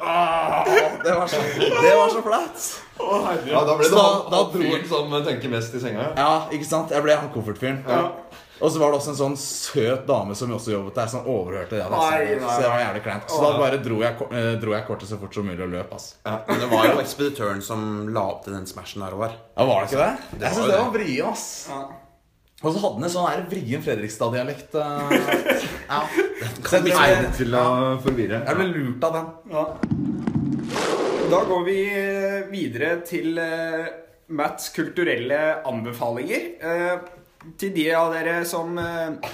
Jeg 1.16 1.30
bare, 1.32 1.40
«Åh, 1.40 1.56
Det 1.56 1.70
var 1.72 1.76
så, 1.76 1.82
det 1.82 1.94
var 1.96 2.08
så 2.14 2.22
flaut. 2.22 2.66
Ja, 3.50 3.64
Da 3.64 3.76
ble 3.76 3.84
Så 3.84 3.90
det 3.90 3.98
da- 3.98 4.06
han, 4.06 4.30
da 4.30 4.36
han 4.36 4.52
dro 4.52 4.60
fyren 4.62 4.88
som 4.88 5.16
tenker 5.24 5.48
mest 5.52 5.74
i 5.74 5.80
senga. 5.80 6.12
Ja, 6.16 6.30
ikke 6.52 6.64
sant? 6.68 6.90
Jeg 6.90 7.02
ble 7.04 7.16
han 7.16 7.30
komfortfyren. 7.34 7.82
Og 8.56 8.70
så 8.72 8.78
var 8.80 8.88
det 8.94 8.96
også 9.02 9.10
en 9.12 9.18
sånn 9.18 9.34
søt 9.36 10.06
dame 10.08 10.32
som 10.34 10.48
også 10.56 10.70
jobbet 10.72 10.94
der, 10.96 11.06
som 11.12 11.26
overhørte 11.28 11.76
det. 11.76 11.82
Nei, 11.92 12.38
nei, 12.40 12.48
Så 12.48 12.62
det 12.62 12.70
var 12.72 12.80
jævlig 12.80 13.02
kleint. 13.04 13.28
Så 13.28 13.40
da 13.42 13.58
bare 13.60 13.76
dro 13.84 13.98
jeg, 14.00 14.16
eh, 14.32 14.54
dro 14.62 14.72
jeg 14.72 14.86
kortet 14.86 15.08
så 15.10 15.18
fort 15.20 15.34
som 15.36 15.44
mulig 15.44 15.60
og 15.60 15.68
løp. 15.74 15.92
ass. 15.92 16.14
Ja, 16.24 16.38
men 16.48 16.60
det 16.60 16.70
var 16.70 16.86
jo 16.88 16.96
ekspeditøren 17.02 17.60
som 17.62 18.08
la 18.14 18.20
opp 18.30 18.44
til 18.44 18.54
den 18.54 18.64
smashen 18.64 19.02
der, 19.04 19.12
over. 19.12 19.30
Ja, 19.58 19.66
Var 19.66 19.84
det 19.84 19.90
ikke 19.92 20.00
det? 20.06 20.40
Jeg 20.40 20.40
var 20.40 20.48
syns 20.48 20.66
det 20.66 20.72
det. 20.72 20.80
var 20.80 20.90
vrien, 20.96 21.26
ass. 21.26 21.68
Ja. 21.68 21.82
Og 22.64 22.72
så 22.72 22.80
hadde 22.80 22.94
den 22.96 23.04
en 23.04 23.10
sånn 23.10 23.28
her 23.28 23.42
vrien 23.50 23.82
Fredrikstad-dialekt. 23.84 24.74
eh, 24.74 25.60
Ja. 25.90 26.00
Den 26.40 26.62
kan 26.64 26.86
Egnet 26.86 27.36
til 27.36 27.52
å 27.54 28.00
forvirre. 28.00 28.40
jeg 28.46 28.56
ble 28.56 28.64
lurt 28.72 29.04
av 29.04 29.12
den. 29.12 29.26
Ja. 29.52 29.66
Da 31.26 31.40
går 31.42 31.62
vi 31.66 31.80
eh, 31.90 32.44
videre 32.52 33.00
til 33.06 33.38
eh, 33.42 33.86
Mats 34.38 34.68
kulturelle 34.74 35.38
anbefalinger. 35.66 36.44
Eh, 36.62 37.48
til 37.58 37.72
de 37.74 37.86
av 37.98 38.12
dere 38.14 38.36
som 38.46 38.78
ikke 38.78 39.32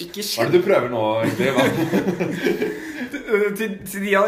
ikke 0.00 0.22
Hva 0.24 0.46
er 0.46 0.48
kjenner 0.48 0.54
det 0.54 0.60
du 0.62 0.64
prøver 0.64 0.88
nå, 0.92 1.02
egentlig? 1.24 1.50
Til, 3.54 3.74
til 3.86 4.02
de 4.04 4.12
av 4.18 4.26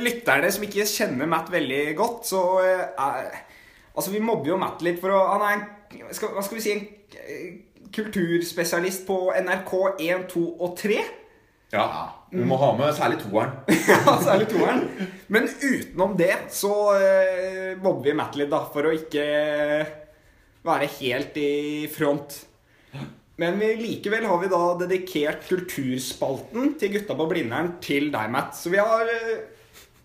lytterne 0.00 0.48
som 0.52 0.64
ikke 0.66 0.86
kjenner 0.88 1.28
Matt 1.30 1.52
veldig 1.52 1.82
godt, 1.96 2.26
så 2.28 2.40
er 2.62 3.28
Altså, 3.94 4.10
vi 4.10 4.22
mobber 4.24 4.50
jo 4.52 4.58
Matt 4.60 4.82
litt 4.84 4.98
for 5.02 5.14
å 5.14 5.20
Han 5.34 5.44
er 5.44 5.54
en 5.54 6.14
skal, 6.16 6.32
Hva 6.34 6.42
skal 6.44 6.58
vi 6.58 6.64
si 6.64 6.74
En 6.74 7.60
kulturspesialist 7.94 9.04
på 9.06 9.18
NRK 9.36 9.74
1, 10.02 10.26
2 10.32 10.44
og 10.58 10.74
3. 10.80 10.98
Ja, 11.74 12.06
du 12.30 12.42
må 12.46 12.58
ha 12.60 12.70
med 12.78 12.94
særlig 12.96 13.20
toeren. 13.24 13.52
Ja, 13.90 14.16
særlig 14.22 14.48
toeren. 14.52 14.84
Men 15.32 15.48
utenom 15.50 16.16
det 16.18 16.32
så 16.54 16.72
eh, 16.96 17.74
mobber 17.82 18.08
vi 18.08 18.16
Matt 18.18 18.38
litt, 18.38 18.50
da, 18.52 18.62
for 18.70 18.88
å 18.88 18.94
ikke 18.94 19.24
være 20.64 20.90
helt 21.00 21.38
i 21.40 21.54
front. 21.92 22.36
Men 23.42 23.58
vi, 23.58 23.72
likevel 23.80 24.28
har 24.30 24.38
vi 24.42 24.50
da 24.52 24.62
dedikert 24.84 25.42
kulturspalten 25.48 26.76
til 26.78 26.94
Gutta 26.94 27.16
på 27.18 27.26
Blindern 27.30 27.74
til 27.82 28.12
deg, 28.14 28.30
Matt. 28.30 28.54
Så 28.58 28.70
vi 28.72 28.82
har 28.82 29.10
eh, 29.10 29.50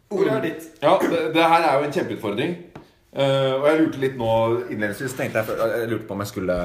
Ordet 0.09 0.33
er 0.33 0.45
ditt. 0.47 0.63
Ja, 0.81 0.95
det, 1.03 1.19
det 1.35 1.49
her 1.51 1.67
er 1.67 1.75
jo 1.77 1.85
en 1.85 1.93
kjempeutfordring. 1.93 2.55
Uh, 3.09 3.57
og 3.59 3.63
jeg 3.65 3.77
lurte 3.79 4.01
litt 4.01 4.17
nå 4.17 4.31
innledningsvis 4.69 5.15
tenkte 5.17 5.41
jeg, 5.41 5.57
jeg 5.57 5.89
lurte 5.89 6.05
på 6.05 6.13
om 6.13 6.19
jeg 6.21 6.29
skulle 6.29 6.57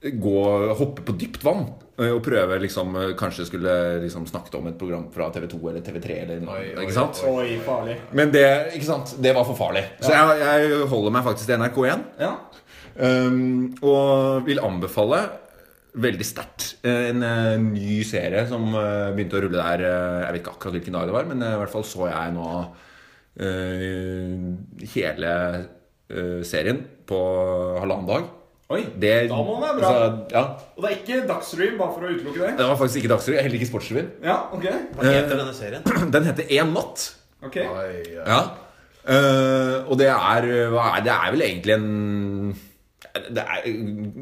gå 0.00 0.36
hoppe 0.78 1.02
på 1.04 1.12
dypt 1.20 1.42
vann. 1.44 1.66
eh, 2.00 2.08
Og 2.08 2.22
prøve 2.24 2.56
liksom 2.62 2.94
eh, 2.96 3.10
Kanskje 3.20 3.44
skulle 3.50 3.74
liksom 4.06 4.24
snakket 4.26 4.54
om 4.56 4.70
et 4.70 4.78
program 4.80 5.10
fra 5.12 5.28
TV2 5.34 5.58
eller 5.68 5.84
TV3 5.84 6.16
eller 6.22 6.40
noe. 6.40 6.56
Oi, 6.56 6.70
ikke 6.86 6.96
sant? 6.96 7.20
Oi, 7.28 7.58
farlig. 7.66 7.98
Men 8.16 8.32
det, 8.32 8.46
ikke 8.78 8.88
sant? 8.88 9.12
det 9.20 9.34
var 9.36 9.44
for 9.44 9.58
farlig. 9.58 9.84
Så 10.00 10.14
jeg, 10.14 10.40
jeg 10.40 10.88
holder 10.88 11.12
meg 11.18 11.26
faktisk 11.28 11.50
til 11.50 11.60
NRK1. 11.60 12.08
Ja. 12.22 12.32
Um, 13.00 13.74
og 13.86 14.42
vil 14.48 14.60
anbefale 14.64 15.20
veldig 16.00 16.24
sterkt 16.26 16.84
en 16.86 17.22
eh, 17.26 17.54
ny 17.60 18.00
serie 18.06 18.44
som 18.46 18.68
uh, 18.76 19.10
begynte 19.14 19.38
å 19.38 19.40
rulle 19.42 19.58
der 19.58 19.82
uh, 19.82 20.20
Jeg 20.22 20.32
vet 20.36 20.40
ikke 20.42 20.52
akkurat 20.54 20.76
hvilken 20.76 20.94
dag 20.94 21.08
det 21.08 21.14
var, 21.16 21.26
men 21.26 21.42
eh, 21.42 21.54
i 21.56 21.60
hvert 21.60 21.72
fall 21.72 21.86
så 21.88 22.06
jeg 22.10 22.34
nå 22.36 22.44
eh, 23.42 24.36
hele 24.94 25.32
eh, 26.10 26.42
serien 26.46 26.82
på 27.10 27.18
halvannen 27.82 28.06
dag. 28.10 28.28
Oi, 28.70 28.84
Det, 29.02 29.12
da 29.30 29.34
må 29.42 29.56
den 29.56 29.62
være 29.64 29.76
bra. 29.80 29.88
altså, 29.90 30.26
ja, 30.30 30.42
Og 30.76 30.84
det 30.84 30.90
er 30.90 30.96
ikke 31.00 31.16
Dagsrevyen, 31.26 31.78
bare 31.80 31.94
for 31.96 32.06
å 32.06 32.10
utelukke 32.14 32.42
det? 32.44 32.50
det 32.60 32.66
var 32.70 32.76
faktisk 32.78 33.00
ikke 33.00 33.10
Dagsrevyen, 33.16 33.42
heller 33.42 33.58
ikke 33.58 33.68
Sportsrevyen. 33.72 34.10
Ja, 34.22 34.36
ok. 34.54 34.66
Hva 34.94 35.06
heter 35.10 35.40
denne 35.40 35.54
serien? 35.58 36.10
Den 36.14 36.28
heter 36.28 36.52
Én 36.54 36.70
natt. 36.76 37.06
Ok. 37.42 37.56
Ja. 37.58 38.40
Uh, 39.00 39.88
og 39.90 39.96
det 39.98 40.06
er, 40.12 40.46
hva 40.70 40.84
er 40.98 41.02
Det 41.06 41.12
er 41.16 41.30
vel 41.34 41.42
egentlig 41.46 41.74
en 41.74 41.86
det 43.34 43.42
er, 43.42 43.64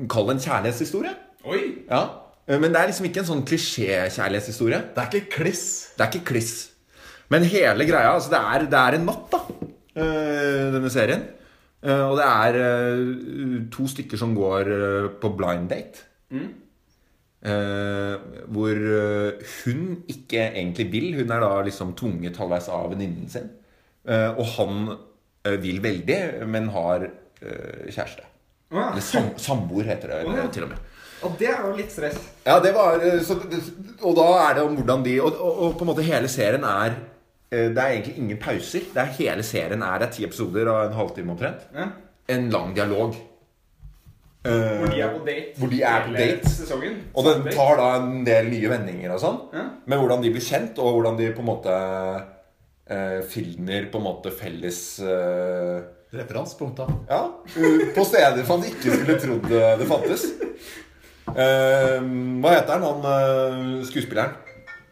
Kall 0.09 0.29
det 0.31 0.37
en 0.39 0.43
kjærlighetshistorie. 0.47 1.13
Oi. 1.45 1.61
Ja. 1.91 2.03
Eh, 2.49 2.57
Men 2.63 2.73
det 2.73 2.81
er 2.81 2.89
liksom 2.89 3.05
ikke 3.11 3.21
en 3.21 3.29
sånn 3.29 3.43
klisjé-kjærlighetshistorie. 3.51 4.79
Det 4.95 5.03
er 5.03 5.11
ikke 5.13 5.35
kliss. 5.43 5.65
Det 5.99 6.07
er 6.07 6.13
ikke 6.15 6.29
kliss. 6.33 6.55
Men 7.29 7.45
hele 7.45 7.85
greia 7.85 8.15
altså 8.15 8.33
det, 8.33 8.41
er, 8.41 8.65
det 8.73 8.79
er 8.81 8.97
en 8.97 9.05
natt, 9.11 9.27
da. 9.35 9.43
eh, 10.01 10.71
Denne 10.73 10.89
serien. 10.95 11.27
Eh, 11.85 12.05
Og 12.11 12.17
det 12.19 12.27
er 12.27 12.59
eh, 12.59 13.69
to 13.71 13.87
stykker 13.91 14.19
som 14.19 14.35
går 14.37 14.71
eh, 14.75 15.09
på 15.21 15.31
blind 15.39 15.69
date. 15.71 16.07
Eh, 17.39 18.15
hvor 18.51 18.81
hun 19.63 19.83
ikke 20.11 20.49
egentlig 20.49 20.89
vil. 20.93 21.13
Hun 21.21 21.31
er 21.31 21.45
da 21.45 21.53
liksom 21.63 21.95
tvunget 21.99 22.37
halvveis 22.41 22.69
av 22.75 22.91
venninnen 22.93 23.31
sin. 23.31 23.51
Og 24.09 24.45
han 24.57 24.87
vil 25.63 25.83
veldig, 25.85 26.47
men 26.49 26.71
har 26.73 27.05
kjæreste. 27.93 28.25
Ah. 28.73 28.91
Eller 28.91 29.05
sam 29.05 29.29
samboer, 29.37 29.85
heter 29.85 30.09
det 30.15 30.23
ah. 30.33 30.49
til 30.53 30.65
og 30.65 30.71
med. 30.73 30.87
Og 31.29 31.35
det 31.39 31.49
er 31.51 31.61
jo 31.67 31.75
litt 31.77 31.93
stress. 31.93 32.17
Ja, 32.47 32.57
det 32.63 32.73
var 32.77 33.03
så, 33.27 33.37
Og 34.07 34.17
da 34.17 34.27
er 34.47 34.57
det 34.57 34.65
om 34.65 34.77
hvordan 34.79 35.05
de 35.05 35.15
og, 35.21 35.37
og, 35.37 35.63
og 35.67 35.77
på 35.77 35.85
en 35.85 35.91
måte 35.91 36.07
hele 36.07 36.29
serien 36.33 36.65
er 36.65 36.97
Det 37.51 37.79
er 37.81 37.95
egentlig 37.95 38.19
ingen 38.21 38.39
pauser. 38.43 38.85
Det 38.93 39.01
er 39.01 39.15
Hele 39.17 39.43
serien 39.47 39.83
er 39.83 39.99
det 40.03 40.09
er 40.09 40.13
ti 40.19 40.25
episoder 40.27 40.69
av 40.69 40.83
en 40.91 40.97
halvtime 40.99 41.33
omtrent. 41.33 41.63
Ja. 41.75 41.87
En 42.29 42.51
lang 42.53 42.75
dialog. 42.77 43.15
Eh, 44.45 44.79
Hvor 44.79 44.91
de 44.93 45.01
er 45.03 45.13
på 45.15 45.23
date. 45.27 45.55
Hvor 45.59 45.71
de 45.73 45.83
er 45.83 46.05
på 46.07 46.13
date. 46.15 46.51
Sesongen. 46.53 46.99
Og 47.15 47.25
den 47.27 47.47
tar 47.53 47.77
da 47.81 47.87
en 47.99 48.25
del 48.27 48.51
nye 48.53 48.71
vendinger 48.71 49.15
og 49.17 49.23
sånn. 49.23 49.39
Ja. 49.57 49.65
Med 49.89 50.03
hvordan 50.03 50.23
de 50.25 50.33
blir 50.35 50.45
kjent, 50.45 50.79
og 50.79 50.99
hvordan 50.99 51.17
de 51.19 51.31
på 51.35 51.43
en 51.43 51.49
måte 51.49 51.75
eh, 52.89 53.21
finner 53.33 53.89
på 53.93 54.01
en 54.01 54.07
måte 54.11 54.33
felles 54.35 54.83
eh, 55.05 55.79
Referansepunkta. 56.09 56.87
Ja, 57.11 57.19
på 57.93 58.05
steder 58.09 58.47
man 58.49 58.63
ikke 58.65 58.95
skulle 58.95 59.19
trodd 59.21 59.51
eh, 59.53 59.75
det 59.77 59.89
fantes. 59.91 60.23
Eh, 61.29 61.99
hva 62.41 62.55
heter 62.55 62.79
han, 62.79 62.87
han 62.87 63.09
eh, 63.11 63.83
skuespilleren? 63.91 64.33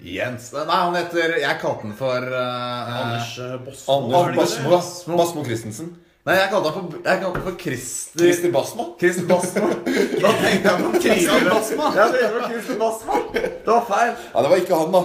Jens 0.06 0.52
Nei, 0.54 0.64
han 0.70 0.94
heter 0.94 1.32
Jeg 1.42 1.58
kalte 1.60 1.86
han 1.88 1.94
for 1.98 2.26
eh, 2.30 2.96
Anders 3.00 3.32
eh, 3.42 3.54
Anders 3.90 4.34
Basmo. 4.36 4.70
Basmo, 4.70 5.16
Basmo 5.18 5.44
Christensen. 5.46 5.88
Nei, 6.26 6.36
jeg 6.40 6.50
kalte 6.52 6.70
han 6.74 6.86
for, 6.90 7.00
jeg 7.06 7.20
kalte 7.22 7.40
han 7.40 7.44
for 7.46 7.58
Christer 7.62 8.22
Christer 8.22 8.52
Basmo. 8.54 8.86
Christer 9.00 9.26
Basmo. 9.30 9.68
Da 10.24 10.32
tenkte 10.40 10.72
jeg 10.72 10.84
på 10.84 11.02
Christer 11.04 11.48
Basmo. 11.50 11.90
Ja, 11.98 12.06
det 12.14 12.24
var 12.36 12.46
Christer 12.50 12.80
Basmo. 12.80 13.20
Det 13.34 13.70
var 13.70 13.84
feil. 13.90 14.12
Ja, 14.32 14.42
det 14.46 14.52
var 14.54 14.62
ikke 14.64 14.80
han, 14.82 14.94
da. 14.96 15.02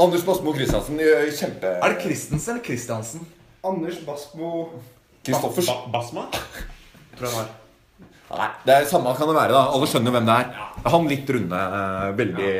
Anders 0.00 0.24
Basmo 0.26 0.54
Christiansen. 0.56 1.02
Kjempe... 1.36 1.74
Er 1.76 1.94
det 1.94 2.02
Christensen 2.06 2.54
eller 2.54 2.64
Christiansen? 2.70 3.26
Anders 3.66 3.98
Basmo 4.06 4.52
Kristoffers. 5.26 5.66
Ba 5.68 5.98
Basma? 5.98 6.28
Tror 7.18 7.26
jeg 7.26 7.30
det 7.30 7.34
var. 7.36 7.50
Nei, 8.30 8.46
det 8.62 8.74
er 8.78 8.84
samme 8.86 9.10
kan 9.18 9.26
det 9.28 9.34
være, 9.36 9.52
da. 9.58 9.62
Alle 9.74 9.86
skjønner 9.90 10.14
hvem 10.14 10.28
det 10.30 10.36
er. 10.38 10.66
Han 10.94 11.08
litt 11.10 11.30
runde. 11.34 11.62
eh, 11.80 12.10
Veldig 12.20 12.52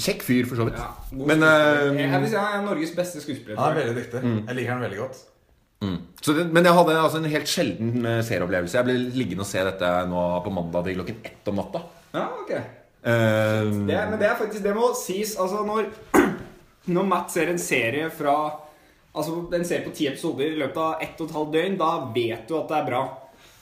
kjekk 0.00 0.22
fyr, 0.26 0.46
for 0.48 0.58
så 0.60 0.66
vidt. 0.68 0.78
Men 1.16 1.42
Jeg 1.44 2.06
eh, 2.06 2.18
vil 2.20 2.28
si 2.30 2.38
han 2.38 2.60
er 2.60 2.66
Norges 2.66 2.92
beste 2.96 3.22
skuespiller. 3.22 3.58
Han 3.60 3.72
er 3.72 3.82
veldig 3.82 3.96
dyktig. 4.00 4.22
Jeg 4.36 4.58
liker 4.58 4.72
han 4.72 4.84
veldig 4.86 5.00
godt. 5.00 5.20
mm. 5.84 5.98
så 6.22 6.32
det, 6.32 6.46
Men 6.52 6.64
jeg 6.64 6.78
hadde 6.78 6.96
altså 7.02 7.20
en 7.20 7.30
helt 7.30 7.52
sjelden 7.52 8.06
eh, 8.06 8.22
serieopplevelse. 8.24 8.78
Jeg 8.78 8.88
ble 8.88 8.96
liggende 9.16 9.46
og 9.46 9.50
se 9.50 9.64
dette 9.66 9.92
nå 10.10 10.26
på 10.44 10.54
mandag 10.54 10.88
til 10.88 11.00
klokken 11.00 11.22
ett 11.30 11.52
om 11.52 11.60
natta. 11.62 11.82
Ja, 12.16 12.26
ok. 12.42 12.52
uh, 12.52 13.08
Det, 13.86 13.96
men 14.10 14.18
det 14.18 14.28
er 14.28 14.38
faktisk 14.38 14.62
Det 14.64 14.72
må 14.72 14.86
sies 14.96 15.34
Altså, 15.36 15.60
når, 15.66 15.90
når 16.96 17.08
Matt 17.10 17.34
ser 17.34 17.50
en 17.52 17.60
serie 17.60 18.08
fra 18.14 18.36
Altså, 19.16 19.34
en 19.52 19.64
serie 19.68 19.84
på 19.84 19.92
ti 19.96 20.08
episoder 20.08 20.54
i 20.54 20.58
løpet 20.60 20.80
av 20.80 21.04
ett 21.04 21.20
og 21.20 21.28
et 21.28 21.36
halvt 21.36 21.52
døgn, 21.54 21.76
da 21.80 21.90
vet 22.14 22.48
du 22.48 22.56
at 22.58 22.68
det 22.68 22.76
er 22.76 22.88
bra. 22.90 23.04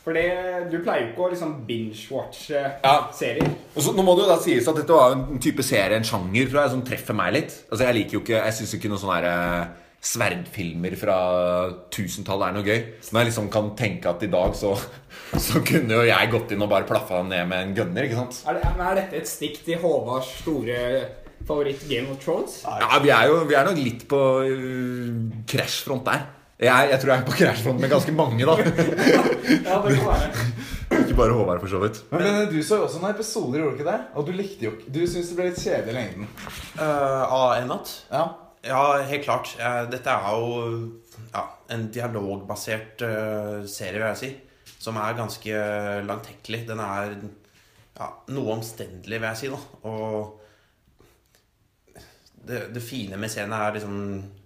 For 0.05 0.13
du 0.13 0.75
pleier 0.85 1.07
jo 1.07 1.13
ikke 1.15 1.23
å 1.25 1.31
liksom 1.33 1.53
binge-watche 1.67 2.61
Ja. 2.85 3.09
serier. 3.17 3.47
Og 3.75 3.81
så, 3.83 3.95
nå 3.97 4.05
må 4.05 4.13
det 4.19 4.27
jo 4.27 4.33
da 4.35 4.41
sies 4.43 4.69
at 4.69 4.77
dette 4.77 4.93
var 4.93 5.15
en 5.17 5.39
type 5.41 5.65
serie, 5.65 5.97
en 5.97 6.05
sjanger, 6.05 6.51
tror 6.51 6.61
jeg, 6.61 6.73
som 6.75 6.83
treffer 6.85 7.17
meg 7.17 7.33
litt. 7.39 7.55
Altså, 7.71 7.87
Jeg 7.87 7.95
liker 7.95 8.19
jo 8.19 8.21
ikke 8.21 8.43
Jeg 8.45 8.53
syns 8.59 8.75
ikke 8.77 8.91
noen 8.93 9.01
sånne 9.01 9.17
her, 9.23 9.31
eh, 9.31 9.67
sverdfilmer 10.05 10.95
fra 11.01 11.17
tusentallet 11.95 12.51
er 12.51 12.53
noe 12.59 12.67
gøy. 12.67 12.81
Så 13.01 13.15
når 13.15 13.23
jeg 13.25 13.31
liksom 13.31 13.51
kan 13.55 13.71
tenke 13.79 14.11
at 14.13 14.23
i 14.23 14.29
dag 14.29 14.53
så, 14.61 14.75
så 15.49 15.63
kunne 15.65 15.97
jo 15.97 16.05
jeg 16.05 16.31
gått 16.35 16.53
inn 16.53 16.63
og 16.67 16.69
bare 16.75 16.85
plaffa 16.89 17.23
ned 17.25 17.49
med 17.49 17.63
en 17.71 17.75
gunner, 17.79 18.05
ikke 18.05 18.21
sant? 18.21 18.43
Er, 18.47 18.61
det, 18.61 18.75
er 18.77 19.01
dette 19.01 19.23
et 19.23 19.31
stikk 19.31 19.63
til 19.65 19.81
Håvards 19.81 20.29
store 20.43 20.79
favoritt 21.49 21.89
Game 21.89 22.13
of 22.13 22.21
Thrones? 22.21 22.61
Ja, 22.69 22.99
vi 23.01 23.09
er 23.17 23.33
jo 23.33 23.41
vi 23.49 23.57
er 23.57 23.65
nok 23.65 23.81
litt 23.81 24.05
på 24.11 24.21
uh, 24.45 25.45
krasjfront 25.49 26.05
der. 26.13 26.29
Jeg, 26.61 26.89
jeg 26.91 27.01
tror 27.03 27.11
jeg 27.11 27.21
er 27.21 27.27
på 27.27 27.35
krasjfront 27.35 27.81
med 27.83 27.91
ganske 27.91 28.13
mange, 28.15 28.47
da. 28.47 28.55
Ja, 29.67 29.81
det 29.83 29.97
kan 29.99 30.07
være. 30.07 30.29
Ikke 31.01 31.17
bare 31.19 31.35
Håvard, 31.35 31.61
for 31.61 31.73
så 31.73 31.81
vidt. 31.83 31.99
Men, 32.13 32.23
men 32.23 32.47
du 32.53 32.61
så 32.63 32.79
jo 32.79 32.87
også 32.87 33.01
noen 33.03 33.15
episoder, 33.15 33.59
gjorde 33.59 33.75
du 33.75 33.81
ikke 33.81 33.91
det? 33.91 33.99
Og 34.15 34.29
du 34.29 34.33
likte 34.37 34.67
jo 34.69 34.73
ikke 34.77 34.93
Du 34.95 35.01
syntes 35.03 35.33
det 35.33 35.39
ble 35.39 35.49
litt 35.49 35.59
kjedelig 35.61 35.93
i 35.93 35.97
lengden. 35.99 36.29
Uh, 36.79 37.25
av 37.27 37.47
en 37.57 37.71
natt? 37.75 37.95
Ja. 38.13 38.25
Ja, 38.65 38.85
helt 39.05 39.27
klart. 39.27 39.51
Eh, 39.61 39.83
dette 39.93 40.09
er 40.09 40.31
jo 40.33 40.55
ja, 41.35 41.43
en 41.75 41.83
dialogbasert 41.93 43.03
uh, 43.05 43.67
serie, 43.69 43.99
vil 43.99 44.07
jeg 44.07 44.21
si. 44.23 44.31
Som 44.81 44.97
er 45.03 45.19
ganske 45.19 45.67
langtekkelig. 46.07 46.63
Den 46.71 46.81
er 46.81 47.13
ja, 47.19 48.09
noe 48.33 48.55
omstendelig, 48.57 49.19
vil 49.19 49.29
jeg 49.29 49.41
si. 49.43 49.51
da 49.53 49.91
Og 49.91 50.41
det, 52.47 52.67
det 52.73 52.85
fine 52.85 53.21
med 53.21 53.33
serien 53.33 53.53
er 53.57 53.77
liksom 53.77 54.01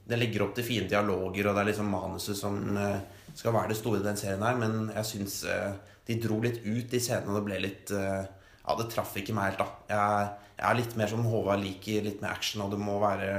Den 0.09 0.23
legger 0.23 0.47
opp 0.47 0.55
til 0.57 0.65
fine 0.65 0.89
dialoger, 0.89 1.51
og 1.51 1.57
det 1.57 1.63
er 1.63 1.69
liksom 1.69 1.91
manuset 1.93 2.39
som 2.39 2.57
eh, 2.81 3.01
skal 3.37 3.53
være 3.53 3.75
det 3.75 3.79
store 3.79 4.01
i 4.01 4.07
den 4.07 4.17
serien 4.17 4.45
her. 4.45 4.57
Men 4.57 4.89
jeg 4.95 5.09
syns 5.11 5.43
eh, 5.45 5.75
de 6.09 6.17
dro 6.23 6.41
litt 6.45 6.63
ut 6.65 6.97
i 6.97 7.01
scenene, 7.03 7.29
og 7.29 7.41
det 7.41 7.47
ble 7.51 7.63
litt 7.67 7.93
eh, 7.95 8.25
Ja, 8.69 8.77
det 8.77 8.89
traff 8.93 9.15
ikke 9.17 9.37
meg 9.37 9.51
helt, 9.51 9.61
da. 9.61 9.69
Jeg, 9.93 10.33
jeg 10.59 10.67
er 10.71 10.79
litt 10.81 10.97
mer 11.01 11.13
som 11.13 11.29
Håvard 11.29 11.63
liker, 11.63 12.03
litt 12.05 12.25
mer 12.25 12.35
action, 12.35 12.65
og 12.65 12.73
det 12.73 12.81
må 12.81 12.97
være 13.01 13.31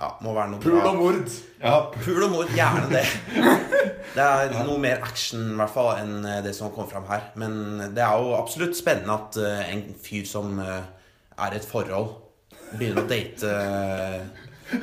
ja, 0.00 0.08
må 0.24 0.32
være 0.32 0.50
noe 0.52 0.62
Pul 0.64 0.78
og 0.80 0.98
mord. 0.98 1.34
Ja, 1.60 1.74
Pul 1.94 2.22
og 2.24 2.34
mord, 2.34 2.52
gjerne 2.56 2.88
det. 2.94 3.06
Det 4.10 4.24
er 4.24 4.54
noe 4.66 4.80
mer 4.82 5.04
action 5.06 5.52
i 5.52 5.56
hvert 5.60 5.70
fall 5.70 5.92
enn 6.00 6.24
det 6.42 6.50
som 6.56 6.72
kom 6.74 6.88
fram 6.90 7.04
her. 7.06 7.28
Men 7.38 7.92
det 7.94 8.02
er 8.02 8.18
jo 8.18 8.32
absolutt 8.34 8.74
spennende 8.74 9.14
at 9.14 9.36
en 9.70 9.84
fyr 10.02 10.24
som 10.26 10.58
er 10.58 11.54
i 11.54 11.60
et 11.60 11.68
forhold, 11.68 12.16
begynner 12.72 13.04
å 13.04 13.10
date 13.12 13.52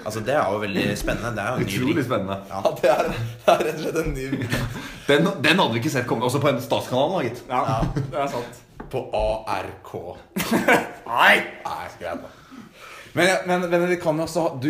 Altså, 0.04 0.20
det 0.28 0.34
er 0.36 0.52
jo 0.52 0.62
veldig 0.62 0.86
spennende. 1.00 1.32
Det 1.38 1.44
er 1.44 1.48
jo 1.48 1.58
en 1.58 1.68
ny 1.68 1.76
Utrolig 1.78 1.96
vri. 1.96 2.06
spennende. 2.10 2.38
Ja, 2.52 2.62
det 2.82 2.90
er, 2.94 3.12
det 3.12 3.54
er 3.54 3.62
rett 3.68 3.78
og 3.78 3.84
slett 3.86 4.00
en 4.02 4.14
ny 4.14 4.26
Den, 5.08 5.30
den 5.46 5.62
hadde 5.62 5.74
vi 5.76 5.82
ikke 5.82 5.94
sett 5.94 6.08
komme. 6.10 6.28
Også 6.28 6.42
på 6.44 6.50
en 6.52 6.60
statskanal, 6.64 7.14
da, 7.16 7.22
gitt. 7.28 7.44
Ja, 7.50 7.80
det 7.96 8.20
er 8.24 8.32
sant. 8.34 8.60
På 8.92 9.06
ARK. 9.48 9.94
Nei! 11.14 11.36
Nei, 11.64 11.86
greit 12.02 12.26
da. 12.26 12.34
Men, 13.18 13.32
men, 13.48 13.70
men 13.72 13.88
det 13.90 14.02
kan 14.04 14.20
jo 14.20 14.28
også 14.28 14.44
ha 14.44 14.50
Du 14.62 14.70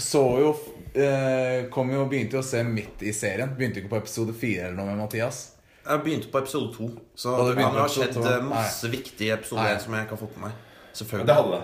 så 0.00 0.20
jo 0.38 0.50
eh, 0.94 1.64
Kom 1.74 1.88
jo 1.90 2.04
og 2.04 2.10
begynte 2.12 2.36
jo 2.38 2.42
å 2.44 2.46
se 2.46 2.60
midt 2.64 3.02
i 3.02 3.12
serien. 3.16 3.50
Begynte 3.56 3.82
ikke 3.82 3.90
på 3.96 3.98
episode 4.04 4.36
fire 4.36 4.68
eller 4.68 4.78
noe 4.78 4.92
med 4.92 5.00
Mathias. 5.02 5.40
Jeg 5.80 6.04
begynte 6.04 6.28
på 6.30 6.38
episode 6.44 6.70
to, 6.76 6.90
så 7.18 7.32
Og 7.34 7.50
du 7.50 7.58
det 7.58 7.66
har 7.66 7.90
skjedd 7.90 8.16
eh, 8.20 8.40
masse 8.46 8.88
viktige 8.92 9.34
episoder 9.40 9.80
som 9.82 9.96
jeg 9.96 10.06
ikke 10.06 10.16
har 10.16 10.22
fått 10.22 10.36
med 10.36 10.50
meg. 10.50 10.58
Selvfølgelig. 11.00 11.26
Det 11.30 11.36
hadde 11.40 11.56
det. 11.56 11.62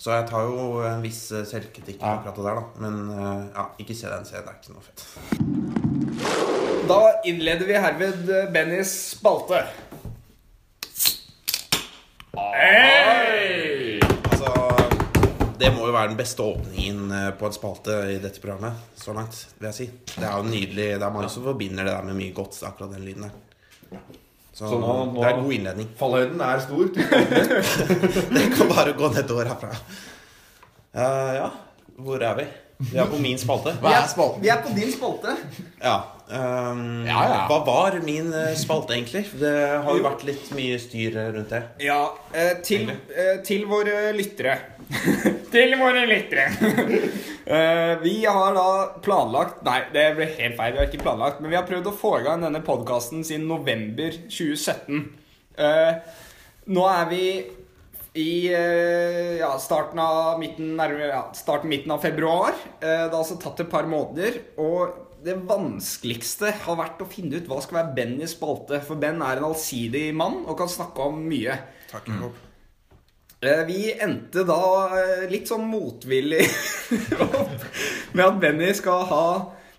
Så 0.00 0.14
jeg 0.14 0.24
tar 0.30 0.46
jo 0.48 0.78
en 0.88 1.02
viss 1.04 1.26
eh, 1.36 1.42
selvkritikk 1.44 1.98
på 2.00 2.06
Ja. 2.08 2.14
akkurat 2.16 2.36
det 2.38 2.44
der, 2.46 2.54
da. 2.56 2.62
Men 2.80 2.94
eh, 3.12 3.42
ja, 3.52 3.64
ikke 3.82 3.94
se 3.98 4.08
den 4.08 4.24
serien. 4.24 4.46
Det 4.46 4.52
er 4.54 4.58
ikke 4.62 4.72
noe 4.72 4.86
fett. 4.86 5.00
Da 6.88 7.00
innleder 7.28 7.66
vi 7.68 7.76
herved 7.84 8.30
eh, 8.32 8.46
Bennys 8.54 8.94
spalte. 9.18 9.60
Altså, 14.30 14.54
det 15.60 15.70
må 15.74 15.84
jo 15.90 15.92
være 15.94 16.08
den 16.14 16.18
beste 16.18 16.42
åpningen 16.48 17.12
på 17.38 17.50
en 17.50 17.56
spalte 17.58 17.98
i 18.14 18.18
dette 18.22 18.40
programmet 18.42 18.72
så 18.96 19.12
langt, 19.16 19.36
vil 19.58 19.68
jeg 19.68 19.76
si. 19.82 19.86
Det 20.16 20.24
er 20.24 20.36
jo 20.38 20.48
nydelig. 20.48 20.88
Det 20.96 21.06
er 21.06 21.12
mange 21.14 21.28
som 21.32 21.44
forbinder 21.44 21.84
det 21.84 21.92
der 21.92 22.08
med 22.08 22.16
mye 22.22 22.32
godt, 22.36 22.56
akkurat 22.66 22.96
den 22.96 23.04
lyden 23.04 23.28
der. 23.28 24.00
Så, 24.52 24.66
Så 24.68 24.78
nå- 24.80 25.12
nå- 25.14 25.22
det 25.22 25.28
er 25.30 25.42
god 25.42 25.52
innledning. 25.52 25.88
Fallhøyden 25.98 26.40
er 26.40 26.58
stor. 26.58 26.88
Det 28.34 28.46
kan 28.56 28.68
bare 28.68 28.92
gå 28.98 29.08
nedover 29.14 29.44
herfra. 29.52 29.70
Uh, 30.94 31.34
ja, 31.36 31.48
hvor 32.02 32.18
er 32.26 32.34
vi? 32.40 32.46
Vi 32.90 32.96
er 32.98 33.06
på 33.12 33.18
min 33.20 33.38
spalte. 33.38 33.76
Hva 33.82 33.92
er 34.00 34.08
spalten? 34.08 34.42
Vi 34.42 34.48
er 34.48 34.62
på 34.64 34.72
din 34.74 34.90
spalte. 34.92 35.36
Ja. 35.84 35.98
Ehm, 36.32 37.06
Ja, 37.08 37.22
ja. 37.28 37.40
Hva 37.50 37.58
var 37.66 37.98
min 38.04 38.32
eh, 38.32 38.54
spalte, 38.58 38.94
egentlig? 38.96 39.26
Det 39.40 39.54
har 39.84 39.96
jo 39.96 40.04
vært 40.04 40.24
litt 40.28 40.50
mye 40.56 40.78
styr 40.82 41.18
rundt 41.34 41.52
det. 41.54 41.62
Ja, 41.84 42.02
eh, 42.32 42.56
til, 42.66 42.90
eh, 42.90 43.40
til 43.46 43.66
våre 43.70 44.12
lyttere. 44.16 44.58
til 45.54 45.76
våre 45.80 46.06
lyttere. 46.10 46.48
Eh, 47.50 47.96
vi 47.98 48.12
har 48.22 48.52
da 48.54 49.00
planlagt 49.02 49.64
Nei, 49.66 49.80
det 49.90 50.04
ble 50.14 50.26
helt 50.36 50.54
feil. 50.54 50.74
Vi 50.76 50.78
har 50.78 50.86
ikke 50.86 51.00
planlagt, 51.02 51.40
men 51.42 51.50
vi 51.50 51.56
har 51.58 51.64
prøvd 51.66 51.88
å 51.90 51.94
få 51.98 52.12
i 52.20 52.22
gang 52.22 52.44
denne 52.44 52.60
podkasten 52.62 53.24
siden 53.26 53.48
november 53.50 54.14
2017. 54.30 55.00
Eh, 55.58 56.20
nå 56.70 56.84
er 56.86 57.08
vi 57.10 57.24
i 58.20 58.30
eh, 58.54 59.38
ja, 59.38 59.50
starten 59.58 59.98
av 60.02 60.38
midten, 60.40 60.76
nærmere, 60.78 61.10
ja, 61.12 61.22
starten 61.34 61.70
midten 61.70 61.94
av 61.94 62.02
februar. 62.02 62.54
Eh, 62.80 63.06
det 63.06 63.10
har 63.10 63.20
altså 63.20 63.38
tatt 63.42 63.64
et 63.64 63.70
par 63.70 63.86
måneder. 63.90 64.40
Og 64.62 65.09
det 65.24 65.34
vanskeligste 65.48 66.52
har 66.64 66.76
vært 66.78 67.00
å 67.04 67.08
finne 67.10 67.40
ut 67.40 67.48
hva 67.50 67.58
skal 67.62 67.80
være 67.80 67.94
Bennys 67.98 68.32
spalte. 68.36 68.78
For 68.86 69.00
Ben 69.00 69.20
er 69.24 69.40
en 69.40 69.48
allsidig 69.50 70.06
mann 70.16 70.42
og 70.46 70.56
kan 70.60 70.70
snakke 70.70 71.10
om 71.10 71.18
mye. 71.28 71.56
Takk, 71.90 72.08
Jakob. 72.08 72.38
Eh, 73.40 73.62
Vi 73.68 73.78
endte 74.04 74.44
da 74.48 74.60
eh, 74.98 75.26
litt 75.30 75.48
sånn 75.48 75.64
motvillig 75.70 76.42
opp 77.24 77.64
med 78.12 78.24
at 78.26 78.40
Benny 78.42 78.72
skal 78.76 79.06
ha 79.08 79.24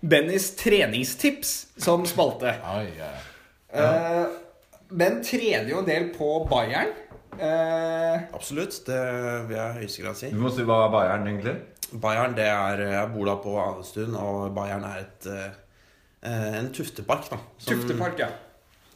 Bennys 0.02 0.48
treningstips 0.58 1.52
som 1.82 2.02
spalte. 2.10 2.56
Oi, 2.74 2.88
oi. 2.98 3.12
Eh, 3.78 4.24
Ben 4.92 5.22
trener 5.24 5.70
jo 5.70 5.78
en 5.80 5.86
del 5.88 6.10
på 6.16 6.32
Bayern. 6.50 6.90
Eh, 7.38 8.26
Absolutt. 8.34 8.82
Det 8.84 8.98
vil 9.48 9.56
jeg 9.56 9.70
i 9.70 9.78
høyeste 9.86 10.02
grad 10.04 10.18
si. 10.18 10.32
Du 10.34 10.42
må 10.42 10.50
si 10.52 10.66
hva 10.68 10.82
er 10.88 10.92
Bayern 10.92 11.30
egentlig 11.30 11.54
Bayern, 12.00 12.34
det 12.36 12.46
er 12.46 12.80
Jeg 12.92 13.12
bor 13.14 13.26
da 13.28 13.34
på 13.42 13.56
Anestuen, 13.60 14.14
og 14.16 14.54
Bayern 14.56 14.84
er 14.84 15.00
et 15.04 15.26
eh, 15.26 16.58
en 16.58 16.70
tuftepark, 16.72 17.28
da. 17.30 17.38
som- 17.58 17.74
Tuftepark, 17.80 18.18
ja. 18.18 18.28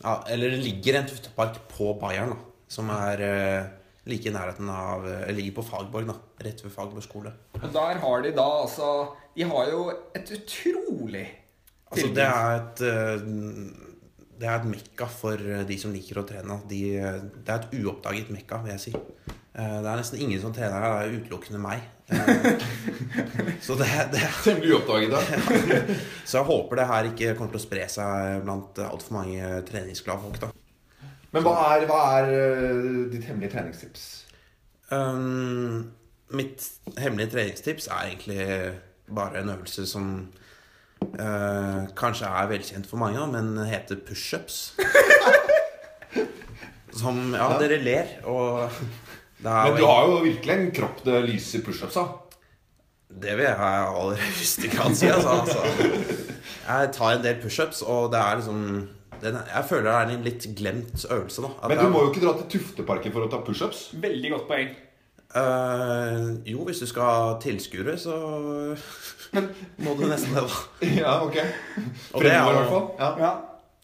Ja, 0.05 0.23
eller 0.29 0.51
det 0.51 0.61
ligger 0.63 0.99
en 1.01 1.07
tuftepark 1.09 1.57
på 1.69 1.93
Bayern, 2.01 2.31
da. 2.31 2.37
Som 2.69 2.91
er 2.91 3.21
eh, 3.23 3.67
like 4.07 4.27
i 4.29 4.33
nærheten 4.35 4.69
av 4.71 5.05
ligger 5.35 5.57
på 5.61 5.65
Fagborg, 5.67 6.07
da. 6.07 6.15
Rett 6.45 6.63
ved 6.65 6.73
Fagborg 6.73 7.03
skole. 7.03 7.33
Og 7.63 7.73
der 7.73 7.99
har 8.03 8.23
de 8.23 8.31
da 8.37 8.45
altså 8.63 8.91
De 9.37 9.43
har 9.45 9.67
jo 9.71 9.91
et 10.15 10.31
utrolig 10.37 11.27
Altså, 11.91 12.09
det 12.15 12.25
er 12.25 12.57
et 12.57 12.81
eh, 12.83 13.27
Det 14.41 14.49
er 14.49 14.57
et 14.59 14.65
mekka 14.69 15.07
for 15.09 15.33
eh, 15.39 15.63
de 15.69 15.77
som 15.79 15.93
liker 15.95 16.19
å 16.21 16.27
trene. 16.29 16.57
De, 16.69 16.81
eh, 16.99 17.21
det 17.45 17.49
er 17.55 17.61
et 17.65 17.77
uoppdaget 17.83 18.31
mekka, 18.35 18.59
vil 18.65 18.75
jeg 18.75 18.81
si. 18.81 18.93
Eh, 19.57 19.79
Det 19.83 19.89
er 19.89 19.97
nesten 20.03 20.21
ingen 20.21 20.41
som 20.43 20.53
trener 20.55 20.81
her. 20.83 20.91
Det 20.97 21.03
er 21.07 21.15
utelukkende 21.21 21.61
meg. 21.63 21.79
Eh, 22.13 22.19
Så 23.67 23.73
det, 23.81 23.89
det 24.13 24.21
Temmelig 24.45 24.73
uoppdaget, 24.77 25.11
da. 25.11 25.21
Så 26.29 26.33
jeg 26.39 26.47
håper 26.51 26.75
det 26.83 26.87
her 26.91 27.03
ikke 27.11 27.35
kommer 27.39 27.53
til 27.57 27.63
å 27.63 27.67
spre 27.67 27.85
seg 27.91 28.11
blant 28.45 28.73
altfor 28.85 29.13
mange 29.21 29.43
treningsglade 29.69 30.21
folk. 30.27 30.39
da 30.45 30.49
Men 31.35 31.43
hva 31.47 31.55
er, 31.75 31.81
hva 31.89 32.01
er 32.21 32.25
øh, 32.37 33.01
ditt 33.13 33.25
hemmelige 33.31 33.53
treningstips? 33.57 34.03
um, 34.93 35.77
Mitt 36.37 36.59
hemmelige 36.99 37.31
treningstips 37.33 37.85
er 37.89 38.03
egentlig 38.11 38.43
bare 39.15 39.39
en 39.41 39.49
øvelse 39.55 39.83
som 39.87 40.07
uh, 41.03 41.81
kanskje 41.99 42.27
er 42.27 42.49
velkjent 42.51 42.87
for 42.91 42.97
mange, 42.99 43.23
men 43.31 43.53
heter 43.71 43.97
pushups. 44.07 44.57
Som 46.97 47.35
Ja, 47.37 47.51
dere 47.61 47.77
ler, 47.83 48.07
og 48.25 48.71
Men 49.45 49.77
du 49.77 49.85
har 49.85 50.07
jo 50.09 50.23
virkelig 50.25 50.55
en 50.55 50.71
kropp 50.75 51.03
det 51.05 51.21
lyser 51.27 51.65
pushups 51.67 51.99
av. 52.01 52.15
Det 53.07 53.37
vil 53.39 53.47
jeg 53.47 53.57
i 53.57 53.83
aller 54.01 54.21
høyeste 54.21 54.71
grad 54.73 54.97
si. 54.99 55.09
Altså, 55.13 55.35
altså. 55.41 56.25
Jeg 56.67 56.93
tar 56.97 57.13
en 57.15 57.25
del 57.25 57.39
pushups, 57.43 57.83
og 57.87 58.11
det 58.13 58.21
er 58.21 58.41
liksom 58.41 58.63
den, 59.23 59.39
Jeg 59.55 59.65
føler 59.69 59.87
det 59.87 59.93
er 59.95 60.11
en 60.17 60.27
litt 60.27 60.49
glemt 60.59 61.07
øvelse. 61.11 61.43
da 61.43 61.53
At 61.63 61.71
Men 61.71 61.79
du 61.79 61.89
må 61.93 62.03
jo 62.05 62.11
ikke 62.11 62.25
dra 62.27 62.35
til 62.41 62.59
Tufteparken 62.59 63.15
for 63.15 63.25
å 63.25 63.31
ta 63.33 63.41
pushups. 63.47 63.87
Veldig 64.03 64.33
godt 64.35 64.49
poeng. 64.51 64.75
Uh, 65.37 66.37
jo, 66.49 66.63
hvis 66.65 66.81
du 66.81 66.87
skal 66.89 67.03
ha 67.03 67.33
tilskuere, 67.43 67.97
så 68.01 68.15
må 69.85 69.97
du 69.99 70.07
nesten 70.09 70.37
det, 70.37 70.45
da. 70.47 70.91
Ja, 71.01 71.17
ok. 71.25 71.35
Det 71.37 71.43
er, 71.43 72.21
Fremover, 72.21 72.53
i 72.53 72.61
hvert 72.61 72.73
fall. 72.73 72.87
Ja. 73.01 73.11
Ja. 73.21 73.33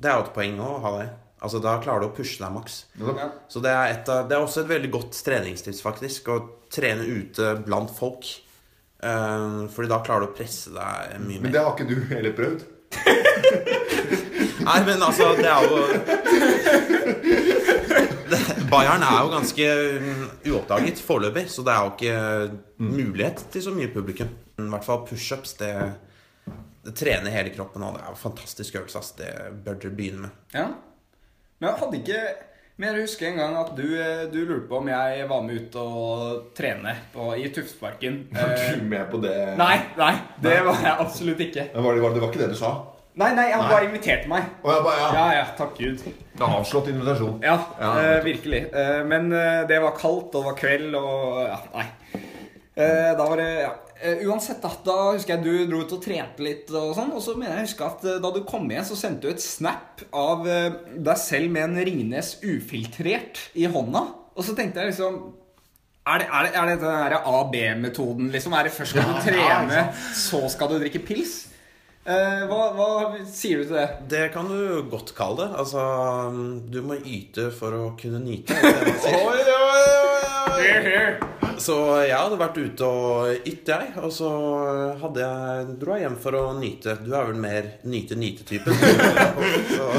det 0.02 0.10
er 0.10 0.16
jo 0.18 0.26
et 0.26 0.32
poeng 0.36 0.60
å 0.62 0.70
ha 0.84 0.94
det. 1.00 1.08
Altså, 1.42 1.58
Da 1.62 1.74
klarer 1.82 2.04
du 2.04 2.08
å 2.10 2.14
pushe 2.16 2.38
deg 2.42 2.54
maks. 2.54 2.84
ja. 3.02 3.28
Så 3.50 3.60
det 3.64 3.72
er, 3.74 3.96
et 3.96 4.08
av, 4.12 4.28
det 4.30 4.36
er 4.36 4.44
også 4.44 4.62
et 4.62 4.70
veldig 4.70 4.90
godt 4.94 5.18
treningstips, 5.26 5.82
faktisk. 5.84 6.28
Å 6.30 6.38
trene 6.72 7.04
ute 7.06 7.56
blant 7.66 7.90
folk. 7.92 8.28
Uh, 9.02 9.66
fordi 9.74 9.90
da 9.90 9.98
klarer 10.06 10.22
du 10.22 10.30
å 10.30 10.36
presse 10.36 10.70
deg 10.70 11.16
mye 11.24 11.40
mer. 11.40 11.48
Men 11.48 11.56
det 11.56 11.64
har 11.64 11.74
ikke 11.74 11.88
du 11.90 11.96
heller 12.12 12.36
prøvd. 12.38 12.60
Nei, 14.62 14.78
men 14.86 15.02
altså, 15.02 15.32
det 15.34 15.48
er 15.50 15.62
jo 15.66 15.76
Bayern 18.72 19.02
er 19.04 19.18
jo 19.20 19.32
ganske 19.32 19.66
mm, 20.00 20.22
uoppdaget 20.48 21.02
foreløpig, 21.04 21.44
så 21.52 21.64
det 21.66 21.72
er 21.74 21.82
jo 21.82 21.90
ikke 21.92 22.86
mulighet 22.86 23.42
til 23.52 23.66
så 23.66 23.74
mye 23.74 23.90
publikum. 23.92 24.30
I 24.56 24.68
hvert 24.72 24.86
fall 24.86 25.02
pushups. 25.08 25.56
Det, 25.58 25.72
det 26.86 26.94
trener 26.96 27.34
hele 27.34 27.52
kroppen, 27.52 27.84
og 27.84 27.98
det 27.98 28.04
er 28.04 28.14
en 28.14 28.22
fantastisk 28.22 28.78
øvelse. 28.80 29.02
Det 29.18 29.32
bør 29.66 29.76
dere 29.82 29.96
begynne 29.98 30.28
med. 30.28 30.40
Ja. 30.54 30.70
Men 31.62 31.68
jeg 31.70 31.78
hadde 31.78 31.98
ikke 32.00 32.22
Men 32.80 32.88
jeg 32.96 33.04
husker 33.04 33.28
en 33.28 33.36
gang 33.38 33.56
at 33.60 33.68
du, 33.78 33.84
eh, 34.00 34.22
du 34.32 34.38
lurte 34.48 34.64
på 34.66 34.78
om 34.80 34.88
jeg 34.90 35.26
var 35.30 35.42
med 35.46 35.58
ut 35.60 35.76
og 35.78 36.46
trene 36.58 36.94
på, 37.12 37.26
i 37.38 37.44
Tufteparken. 37.54 38.16
Var 38.34 38.54
Eh, 38.56 38.72
du 38.80 38.86
med 38.90 39.04
på 39.12 39.20
det? 39.22 39.34
nei, 39.60 39.76
nei, 40.00 40.14
det 40.42 40.56
var 40.66 40.80
jeg 40.82 40.96
absolutt 41.04 41.42
ikke. 41.46 41.66
Men 41.76 41.84
var 41.86 41.94
det, 41.94 42.02
var 42.02 42.16
det, 42.16 42.22
var 42.24 42.32
ikke 42.32 42.42
det 42.42 42.48
du 42.54 42.58
sa? 42.58 42.72
Nei, 43.20 43.28
nei, 43.36 43.44
han 43.52 43.66
bare 43.68 43.84
inviterte 43.90 44.26
meg. 44.32 44.48
Oh, 44.64 44.78
bare, 44.82 44.96
ja, 44.98 45.10
Ja, 45.14 45.24
ja, 45.36 45.44
takk 45.58 45.76
Gud. 45.78 46.00
det 46.00 46.40
er 46.42 46.56
avslått 46.58 46.88
invitasjon. 46.90 47.38
Ja, 47.44 47.58
Ja. 47.78 47.90
eh, 48.00 48.18
virkelig. 48.24 48.62
Eh, 48.72 49.02
men 49.04 49.28
eh, 49.36 49.62
det 49.68 49.78
var 49.84 49.92
kaldt, 50.00 50.32
og 50.34 50.40
det 50.40 50.44
var 50.48 50.58
kveld, 50.64 50.96
og 50.96 51.42
ja, 51.44 51.58
nei. 51.76 51.86
Eh, 52.72 53.10
da 53.20 53.26
var 53.28 53.36
det 53.36 53.50
ja. 53.60 53.72
Eh, 54.02 54.24
uansett, 54.26 54.58
da, 54.58 54.70
da 54.82 54.96
husker 55.12 55.36
jeg 55.36 55.44
du 55.44 55.68
dro 55.70 55.84
ut 55.84 55.92
og 55.94 56.00
trente 56.02 56.42
litt, 56.42 56.70
og 56.74 56.96
sånn. 56.96 57.12
Og 57.14 57.22
så 57.22 57.36
mener 57.38 57.60
jeg 57.60 57.68
husker 57.68 57.86
at 57.86 58.06
eh, 58.08 58.18
da 58.22 58.32
du 58.34 58.40
kom 58.48 58.66
igjen, 58.66 58.88
så 58.88 58.98
sendte 58.98 59.28
du 59.28 59.30
et 59.30 59.44
snap 59.44 60.02
av 60.10 60.42
uh, 60.42 60.80
deg 60.98 61.20
selv 61.22 61.54
med 61.54 61.68
en 61.68 61.86
Ringnes 61.86 62.34
ufiltrert 62.42 63.38
i 63.54 63.68
hånda. 63.70 64.02
Og 64.34 64.42
så 64.46 64.56
tenkte 64.58 64.82
jeg 64.82 64.90
liksom 64.90 65.22
er 66.02 66.18
det, 66.18 66.26
er 66.34 66.42
det, 66.48 66.50
er 66.58 66.66
det 66.66 66.74
den 66.82 66.96
der 66.98 67.14
A-B-metoden, 67.30 68.32
liksom? 68.34 68.56
Er 68.58 68.66
det 68.66 68.72
først 68.74 68.96
skal 68.96 69.06
du 69.06 69.20
trene, 69.22 69.84
så 70.18 70.40
skal 70.50 70.72
du 70.72 70.80
drikke 70.82 70.98
pils? 71.06 71.36
Eh, 72.02 72.40
hva, 72.50 72.72
hva 72.74 72.88
sier 73.30 73.62
du 73.62 73.68
til 73.68 73.78
det? 73.78 73.86
Det 74.10 74.24
kan 74.34 74.50
du 74.50 74.82
godt 74.90 75.14
kalle 75.14 75.44
det. 75.44 75.60
Altså, 75.62 75.84
du 76.74 76.80
må 76.82 76.98
yte 76.98 77.52
for 77.54 77.78
å 77.78 77.86
kunne 78.00 78.18
nyte. 78.24 78.58
Oi, 78.58 79.38
det 79.46 79.56
oi, 79.60 79.86
man 80.50 80.58
sier? 80.58 81.41
Så 81.60 81.76
jeg 82.06 82.16
hadde 82.16 82.38
vært 82.40 82.58
ute 82.58 82.88
og 82.88 83.48
ytt, 83.48 83.68
jeg. 83.68 83.90
Og 84.02 84.12
så 84.14 84.30
hadde 85.02 85.24
jeg, 85.24 85.66
dro 85.80 85.96
jeg 85.96 86.06
hjem 86.06 86.16
for 86.22 86.38
å 86.38 86.44
nyte. 86.58 86.96
Du 87.04 87.10
er 87.14 87.28
vel 87.30 87.40
mer 87.42 87.68
nyte-nyte-typen. 87.88 88.78
Så 89.74 89.90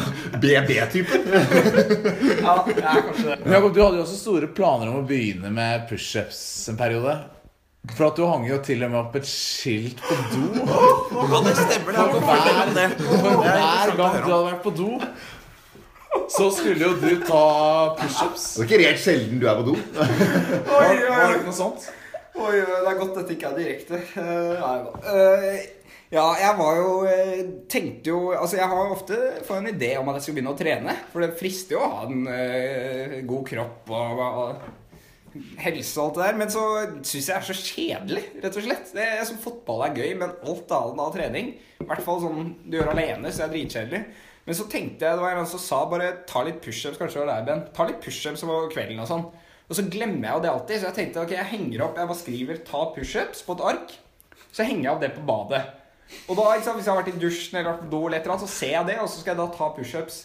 BB-typen. 0.42 1.30
Ja, 2.44 2.58
jeg 2.68 2.82
er 2.82 3.06
kanskje 3.10 3.30
det. 3.30 3.38
Men 3.46 3.58
Jakob, 3.58 3.72
du 3.76 3.84
hadde 3.84 4.02
jo 4.02 4.08
også 4.08 4.20
store 4.20 4.50
planer 4.56 4.92
om 4.92 5.04
å 5.04 5.08
begynne 5.08 5.54
med 5.54 5.88
pushups 5.92 6.44
en 6.72 6.80
periode. 6.80 7.20
For 7.92 8.08
at 8.08 8.16
du 8.16 8.24
hang 8.24 8.46
jo 8.48 8.56
til 8.64 8.80
og 8.86 8.94
med 8.94 9.00
opp 9.02 9.16
et 9.20 9.26
skilt 9.28 10.00
på 10.00 10.16
do. 10.32 10.44
Ja, 10.64 11.40
det 11.44 11.56
stemmer. 11.58 11.98
Det 11.98 12.06
For 12.14 12.70
det. 12.78 12.86
For 13.04 13.42
er 13.44 13.92
hver 13.92 13.98
gang 14.00 14.14
du 14.22 14.30
hadde 14.30 14.46
vært 14.46 14.62
på 14.64 14.72
do, 14.78 14.92
så 16.32 16.48
skulle 16.54 16.88
jo 16.88 16.94
du 17.02 17.24
ta 17.26 17.44
pushups. 18.00 18.46
Det 18.56 18.64
er 18.64 18.70
ikke 18.70 18.82
rent 18.84 19.04
sjelden 19.04 19.42
du 19.42 19.48
er 19.50 19.60
på 19.60 19.68
do. 19.72 19.76
Oi, 19.76 20.10
Var, 20.68 20.90
oi, 20.90 20.98
var 21.10 21.24
det 21.28 21.38
ikke 21.40 21.50
noe 21.50 21.58
sånt? 21.58 21.88
Oi, 22.34 22.52
det 22.60 22.90
er 22.90 23.00
godt 23.00 23.18
dette 23.20 23.36
ikke 23.36 23.50
er 23.52 23.58
direkte. 23.60 24.00
Eh, 24.20 24.62
nei. 24.62 24.78
Eh, 25.14 25.58
ja, 26.14 26.28
jeg 26.38 26.58
var 26.60 26.78
jo 26.78 26.90
eh, 27.10 27.40
Tenkte 27.70 28.12
jo 28.12 28.18
Altså, 28.36 28.60
jeg 28.60 28.70
har 28.70 28.92
ofte 28.94 29.18
fått 29.48 29.64
en 29.64 29.72
idé 29.72 29.96
om 29.98 30.12
at 30.12 30.20
jeg 30.20 30.28
skal 30.28 30.38
begynne 30.38 30.54
å 30.54 30.58
trene. 30.60 30.96
For 31.14 31.26
det 31.26 31.36
frister 31.40 31.78
jo 31.78 31.84
å 31.84 31.92
ha 31.96 32.08
en 32.08 33.28
god 33.30 33.46
kropp 33.50 33.94
og, 33.94 34.24
og 34.24 34.72
helse 35.64 35.98
og 35.98 36.04
alt 36.06 36.18
det 36.18 36.26
der. 36.28 36.40
Men 36.42 36.54
så 36.54 36.66
syns 37.02 37.16
jeg 37.18 37.30
det 37.30 37.40
er 37.40 37.48
så 37.50 37.58
kjedelig, 37.60 38.26
rett 38.44 38.60
og 38.60 38.68
slett. 38.68 38.94
Det 38.98 39.08
er, 39.08 39.24
som 39.30 39.42
fotball 39.42 39.88
er 39.88 39.98
gøy, 40.02 40.12
men 40.22 40.36
alt 40.44 40.76
annet 40.78 41.02
av 41.06 41.16
trening 41.16 41.54
I 41.82 41.88
hvert 41.90 42.06
fall 42.06 42.22
sånn 42.24 42.54
du 42.66 42.78
gjør 42.78 42.94
alene, 42.94 43.34
så 43.34 43.46
er 43.46 43.52
det 43.54 43.60
dritkjedelig. 43.62 44.04
Men 44.44 44.58
så 44.60 44.66
tenkte 44.68 45.06
jeg, 45.06 45.16
det 45.16 45.24
var 45.24 45.38
en 45.40 45.48
som 45.48 45.62
sa 45.62 45.84
bare 45.88 46.10
ta 46.28 46.42
litt 46.44 46.60
pushups, 46.64 46.98
kanskje 47.00 47.22
det 47.22 47.24
var 47.24 47.32
deg, 47.32 47.46
Ben. 47.48 47.62
Ta 47.76 47.86
litt 47.88 48.02
pushups 48.04 48.44
om 48.44 48.52
kvelden 48.72 49.00
og 49.00 49.08
sånn. 49.08 49.24
Og 49.70 49.78
så 49.78 49.86
glemmer 49.88 50.28
jeg 50.28 50.36
jo 50.36 50.44
det 50.44 50.52
alltid, 50.52 50.80
så 50.82 50.90
jeg 50.90 50.98
tenkte 50.98 51.22
ok, 51.24 51.32
jeg 51.38 51.52
henger 51.54 51.86
opp 51.86 51.96
Jeg 51.98 52.10
bare 52.10 52.20
skriver 52.20 52.60
'ta 52.68 52.82
pushups' 52.96 53.46
på 53.48 53.56
et 53.56 53.64
ark. 53.72 53.94
Så 54.52 54.68
henger 54.68 54.84
jeg 54.84 54.92
opp 54.92 55.02
det 55.02 55.14
på 55.16 55.26
badet. 55.26 55.64
Og 56.28 56.36
da, 56.36 56.56
liksom, 56.56 56.76
Hvis 56.76 56.86
jeg 56.86 56.94
har 56.94 57.02
vært 57.02 57.16
i 57.16 57.20
dusjen 57.20 57.58
eller 57.58 57.72
vært 57.72 57.84
på 57.86 57.90
do, 57.90 58.06
eller 58.06 58.18
et 58.18 58.24
eller 58.24 58.36
annet, 58.36 58.50
så 58.50 58.56
ser 58.60 58.74
jeg 58.76 58.88
det, 58.88 59.00
og 59.00 59.10
så 59.10 59.20
skal 59.20 59.32
jeg 59.34 59.42
da 59.42 59.58
ta 59.58 59.70
pushups. 59.78 60.18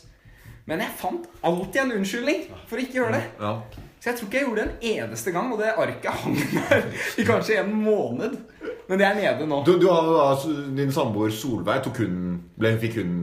Men 0.66 0.81
jeg 0.81 0.98
fant 1.00 1.28
alltid 1.42 1.81
en 1.81 1.92
unnskyldning 1.96 2.42
for 2.66 2.76
å 2.76 2.83
ikke 2.83 2.98
gjøre 2.98 3.14
det. 3.16 3.24
Ja. 3.40 3.52
Så 3.98 4.11
jeg 4.11 4.18
tror 4.18 4.28
ikke 4.28 4.38
jeg 4.38 4.46
gjorde 4.46 4.64
det 4.64 4.68
en 4.68 5.09
eneste 5.09 5.33
gang, 5.33 5.52
og 5.52 5.59
det 5.62 5.70
arket 5.81 6.11
hang 6.22 6.37
der 6.54 6.85
i 7.18 7.24
kanskje 7.24 7.61
en 7.62 7.72
måned. 7.72 8.37
Men 8.88 9.00
det 9.00 9.07
er 9.07 9.14
nede 9.14 9.46
nå. 9.48 9.62
Du, 9.64 9.78
du 9.81 9.88
har 9.88 10.04
da 10.04 10.26
din 10.76 10.92
samboer 10.92 11.33
Solveig 11.35 11.83
tok 11.87 12.02
hun 12.04 12.42
ble, 12.59 12.74
Fikk 12.83 13.00
hun 13.00 13.16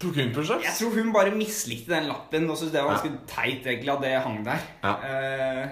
Tok 0.00 0.18
hun 0.20 0.32
pushups? 0.34 0.64
Jeg 0.66 0.76
tror 0.76 0.96
hun 0.98 1.12
bare 1.14 1.32
mislikte 1.32 1.94
den 1.94 2.10
lappen 2.10 2.50
og 2.50 2.58
syntes 2.58 2.74
det 2.74 2.84
var 2.84 2.98
ganske 2.98 3.20
teit 3.30 3.64
egentlig 3.64 3.92
at 3.94 4.02
det 4.04 4.14
hang 4.26 4.42
der. 4.44 4.66
Ja. 4.84 4.92
Uh, 5.00 5.62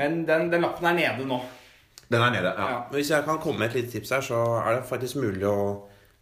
men 0.00 0.22
den, 0.28 0.48
den 0.52 0.64
lappen 0.64 0.88
er 0.88 0.96
nede 0.96 1.26
nå. 1.28 1.40
Den 2.08 2.22
er 2.22 2.30
nede. 2.32 2.54
Ja. 2.56 2.70
Ja. 2.70 2.78
Hvis 2.92 3.10
jeg 3.10 3.26
kan 3.26 3.40
komme 3.42 3.58
med 3.62 3.68
et 3.68 3.80
lite 3.80 3.92
tips 3.92 4.14
her, 4.16 4.24
så 4.24 4.40
er 4.62 4.78
det 4.78 4.88
faktisk 4.88 5.20
mulig 5.20 5.44
å 5.48 5.58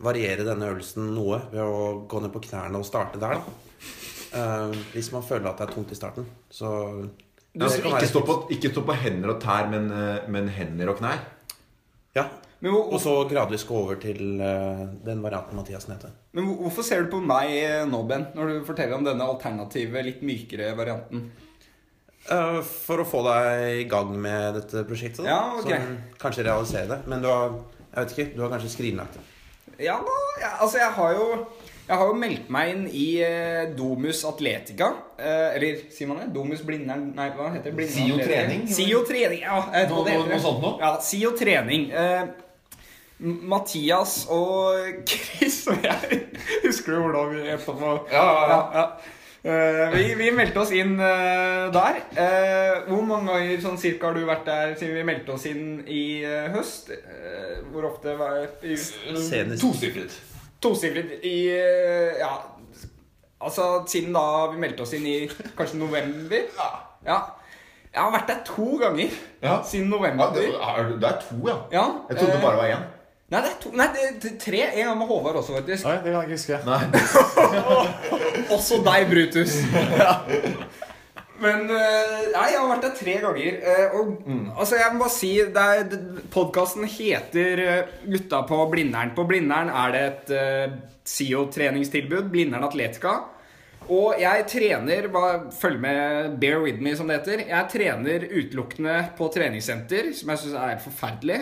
variere 0.03 0.47
denne 0.47 0.71
øvelsen 0.73 1.13
noe 1.15 1.39
ved 1.53 1.63
å 1.63 1.83
gå 2.11 2.23
ned 2.23 2.33
på 2.35 2.43
knærne 2.49 2.81
og 2.81 2.87
starte 2.87 3.21
der, 3.23 3.39
da. 3.39 3.59
Eh, 4.33 4.79
hvis 4.95 5.11
man 5.13 5.25
føler 5.27 5.51
at 5.51 5.61
det 5.61 5.69
er 5.69 5.75
tungt 5.75 5.93
i 5.93 5.99
starten. 5.99 6.27
Så 6.51 6.71
Ja, 7.53 7.69
ikke, 7.69 8.07
stå 8.09 8.23
på, 8.25 8.35
ikke 8.55 8.71
stå 8.73 8.81
på 8.89 8.95
hender 8.97 9.35
og 9.35 9.43
tær, 9.43 9.67
men, 9.69 9.91
eh, 9.93 10.29
men 10.33 10.49
hender 10.49 10.89
og 10.89 10.97
knær. 11.03 11.19
Ja. 12.17 12.25
Men, 12.63 12.71
hvor, 12.71 12.93
Og 12.95 13.01
så 13.03 13.13
gradvis 13.27 13.65
gå 13.67 13.75
over 13.75 13.99
til 13.99 14.39
uh, 14.39 14.85
den 15.03 15.23
varianten 15.25 15.59
Mathias 15.59 15.89
heter. 15.91 16.13
men 16.33 16.47
hvorfor 16.61 16.87
ser 16.87 17.03
du 17.03 17.11
på 17.11 17.19
meg 17.27 17.51
eh, 17.59 17.83
nå, 17.91 18.05
Ben, 18.07 18.29
når 18.37 18.53
du 18.53 18.61
forteller 18.69 18.95
om 18.95 19.07
denne 19.07 19.27
alternative, 19.27 20.05
litt 20.07 20.23
mykere 20.23 20.71
varianten? 20.79 21.25
Uh, 22.31 22.61
for 22.63 23.03
å 23.03 23.07
få 23.09 23.25
deg 23.27 23.81
i 23.83 23.89
gang 23.91 24.15
med 24.15 24.61
dette 24.61 24.85
prosjektet. 24.87 25.25
Da. 25.27 25.31
Ja, 25.33 25.41
okay. 25.59 25.81
Så 25.83 26.23
kanskje 26.23 26.47
realisere 26.47 26.87
det. 26.95 27.01
Men 27.11 27.25
du 27.25 27.27
har 27.33 27.59
jeg 27.93 28.07
vet 28.07 28.15
ikke, 28.17 28.29
du 28.37 28.41
har 28.41 28.53
kanskje 28.55 28.71
skrinlagt 28.73 29.19
det. 29.19 29.27
Ja, 29.83 29.99
da, 30.05 30.17
ja, 30.41 30.51
altså 30.65 30.79
jeg 30.81 30.95
har 30.97 31.13
jo 31.19 31.27
jeg 31.83 31.99
har 31.99 32.09
jo 32.09 32.15
meldt 32.17 32.47
meg 32.55 32.71
inn 32.73 32.85
i 32.95 33.07
eh, 33.27 33.73
Domus 33.77 34.23
Atletica. 34.25 34.87
Eh, 35.19 35.57
eller 35.59 35.83
sier 35.93 36.09
man 36.09 36.23
det? 36.23 36.29
Domus 36.33 36.63
Blindern 36.65 37.09
Nei, 37.17 37.27
hva 37.37 37.51
heter 37.53 37.69
det? 37.69 37.75
Blindern 37.77 38.07
SIO 38.07 38.21
Trening? 38.23 38.63
SIO 38.71 39.03
Trening, 39.09 39.43
ja. 39.43 39.59
Noe- 39.91 40.15
noe 40.31 40.39
sånt 40.41 40.63
noe? 40.63 40.79
Ja, 40.81 40.93
SIO 41.05 41.35
Trening. 41.37 41.91
Eh, 41.91 42.23
Mathias 43.23 44.27
og 44.35 45.03
Chris 45.09 45.61
og 45.71 45.85
jeg 45.85 46.23
Husker 46.65 46.97
du 46.97 47.03
hvordan 47.05 47.33
vi 47.35 47.43
hjelpa 47.47 47.75
på? 47.79 47.91
Ja, 48.13 48.25
ja, 48.51 48.61
ja. 48.77 48.87
Eh, 49.43 49.89
vi, 49.95 50.03
vi 50.21 50.29
meldte 50.31 50.61
oss 50.63 50.71
inn 50.71 50.93
uh, 51.01 51.67
der. 51.75 51.97
Uh, 52.15 52.85
hvor 52.87 53.01
mange 53.07 53.33
ganger 53.33 53.63
sånn 53.65 53.79
cirka 53.83 54.11
har 54.11 54.15
du 54.15 54.23
vært 54.29 54.45
der 54.47 54.75
siden 54.79 54.95
vi 55.01 55.07
meldte 55.09 55.35
oss 55.35 55.47
inn 55.51 55.81
i 55.91 56.03
høst? 56.55 56.93
Hvor 57.73 57.89
ofte 57.91 58.15
var 58.21 58.37
det? 58.63 58.77
Senest 58.79 59.65
Tosifret. 59.65 60.15
Tosifret 60.63 61.27
i 61.27 61.37
Ja, 62.21 62.37
altså 63.43 63.83
siden 63.91 64.15
da 64.15 64.25
vi 64.55 64.63
meldte 64.63 64.87
oss 64.87 64.95
inn 64.99 65.07
i 65.11 65.17
kanskje 65.59 65.81
november. 65.83 66.47
Ja. 67.07 67.19
Jeg 67.93 68.01
har 68.01 68.13
vært 68.15 68.31
der 68.31 68.43
to 68.47 68.79
ganger 68.81 69.11
Ja. 69.43 69.59
siden 69.67 69.91
Ja, 69.91 69.97
november. 69.97 70.31
det, 70.39 70.47
er, 70.55 70.93
det 71.03 71.09
er 71.11 71.19
to, 71.27 71.41
ja. 71.51 71.57
Ja, 71.75 71.87
Jeg 72.09 72.17
trodde 72.23 72.33
det 72.39 72.43
bare 72.47 72.57
var 72.63 72.71
én. 72.79 72.85
Nei, 73.33 73.41
det 73.41 73.49
er 73.49 73.59
to, 73.63 73.71
nei, 73.73 73.87
det 73.95 74.29
er 74.29 74.35
tre. 74.37 74.59
En 74.77 74.89
gang 74.91 74.99
med 75.01 75.09
Håvard 75.09 75.39
også, 75.41 75.55
faktisk. 75.57 75.87
Nei, 75.89 75.95
det 76.05 76.11
kan 76.13 76.19
jeg 76.21 76.27
ikke 76.29 76.37
huske. 76.37 76.59
Nei. 76.69 76.83
Også 78.57 78.81
deg, 78.85 79.07
Brutus. 79.09 79.55
Men 81.43 81.65
eh, 81.65 82.27
Nei, 82.35 82.45
jeg 82.53 82.59
har 82.61 82.69
vært 82.69 82.85
der 82.85 82.93
tre 82.99 83.15
ganger. 83.23 83.57
Og 83.97 84.11
mm. 84.27 84.43
altså, 84.53 84.77
jeg 84.79 84.93
må 84.93 85.01
bare 85.07 85.15
si 85.15 85.33
Podkasten 86.35 86.85
heter 86.85 87.63
eh, 87.65 87.95
Gutta 88.05 88.43
på 88.51 88.59
Blindern. 88.75 89.15
På 89.17 89.25
Blindern 89.31 89.73
er 89.73 89.97
det 89.97 90.03
et 90.11 90.35
uh, 90.37 90.77
SIO-treningstilbud. 91.15 92.29
Blindern 92.35 92.69
Atletica. 92.69 93.17
Og 93.89 94.21
jeg 94.21 94.45
trener 94.53 95.09
bare 95.11 95.49
Følg 95.57 95.81
med, 95.83 96.37
bear 96.43 96.61
with 96.63 96.85
me, 96.85 96.93
som 97.01 97.09
det 97.09 97.23
heter. 97.23 97.47
Jeg 97.49 97.73
trener 97.73 98.29
utelukkende 98.29 99.01
på 99.17 99.33
treningssenter, 99.35 100.13
som 100.21 100.31
jeg 100.31 100.45
syns 100.45 100.55
er 100.61 100.75
helt 100.77 100.85
forferdelig, 100.85 101.41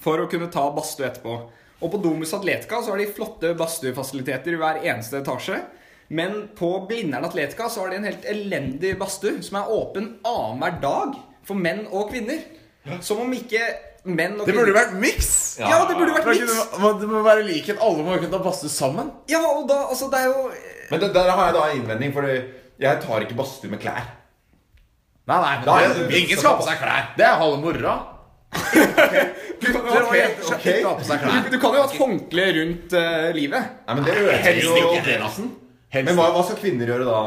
for 0.00 0.22
å 0.22 0.28
kunne 0.30 0.48
ta 0.52 0.66
badstue 0.74 1.06
etterpå. 1.10 1.34
Og 1.80 1.92
på 1.94 2.00
Domus 2.04 2.32
Atletica 2.36 2.82
så 2.84 2.92
har 2.92 3.00
de 3.00 3.08
flotte 3.16 3.54
badstuefasiliteter 3.56 4.52
i 4.56 4.60
hver 4.60 4.80
eneste 4.84 5.20
etasje. 5.22 5.60
Men 6.12 6.48
på 6.58 6.72
Blindern 6.88 7.24
Atletica 7.24 7.68
så 7.70 7.84
har 7.84 7.92
de 7.92 8.00
en 8.00 8.08
helt 8.08 8.24
elendig 8.28 8.96
badstue 9.00 9.38
som 9.46 9.60
er 9.60 9.70
åpen 9.70 10.08
annenhver 10.26 10.80
dag 10.82 11.14
for 11.46 11.56
menn 11.60 11.84
og 11.88 12.10
kvinner. 12.10 12.42
Som 13.04 13.22
om 13.24 13.32
ikke 13.36 13.60
menn 14.08 14.38
og 14.40 14.46
kvinner 14.48 14.50
Det 14.50 14.56
burde 14.58 14.74
vært 14.76 14.94
miks! 15.00 15.30
Ja, 15.60 15.82
det 15.88 15.96
burde 15.98 16.16
vært 16.16 16.28
miks. 16.32 16.60
Det 17.00 17.08
må 17.10 17.22
være 17.24 17.44
likhet. 17.46 17.80
Alle 17.84 18.04
må 18.04 18.16
kunne 18.16 18.32
ta 18.32 18.42
badstue 18.44 18.72
sammen. 18.72 19.12
Ja, 19.30 19.40
og 19.44 19.68
da, 19.70 19.82
altså, 19.92 20.08
det 20.12 20.20
er 20.24 20.30
jo 20.32 20.46
Men 20.90 21.00
det, 21.04 21.12
der 21.14 21.30
har 21.30 21.44
jeg 21.50 21.54
da 21.58 21.66
en 21.68 21.76
innvending, 21.82 22.12
for 22.16 22.26
jeg 22.80 23.02
tar 23.04 23.26
ikke 23.26 23.36
badstue 23.38 23.70
med 23.70 23.80
klær. 23.84 24.08
Nei, 25.30 25.36
nei, 25.36 25.56
men 25.60 25.66
Da 25.68 25.76
det, 25.84 26.08
det- 26.08 26.24
ingen 26.24 26.38
skal 26.40 26.50
ha 26.56 26.56
på 26.58 26.66
seg 26.66 26.80
klær. 26.80 27.10
Det 27.16 27.26
er 27.28 27.36
halve 27.38 27.60
moroa. 27.62 27.98
Du 29.60 29.66
kan 29.72 29.84
jo 29.84 29.92
ha 29.92 30.16
et- 30.16 31.50
du 31.50 31.58
kan 31.60 31.74
jo 31.76 31.82
ha 31.82 31.86
håndkle 31.98 32.46
rundt 32.56 32.92
uh, 32.96 33.28
livet. 33.36 33.62
Nei, 33.86 33.94
men 33.94 34.04
det 34.06 34.14
ødelegger 34.16 34.62
jo 34.64 34.74
Men 35.92 36.16
hva, 36.16 36.26
hva 36.34 36.42
skal 36.46 36.58
kvinner 36.62 36.86
gjøre 36.90 37.06
da? 37.08 37.20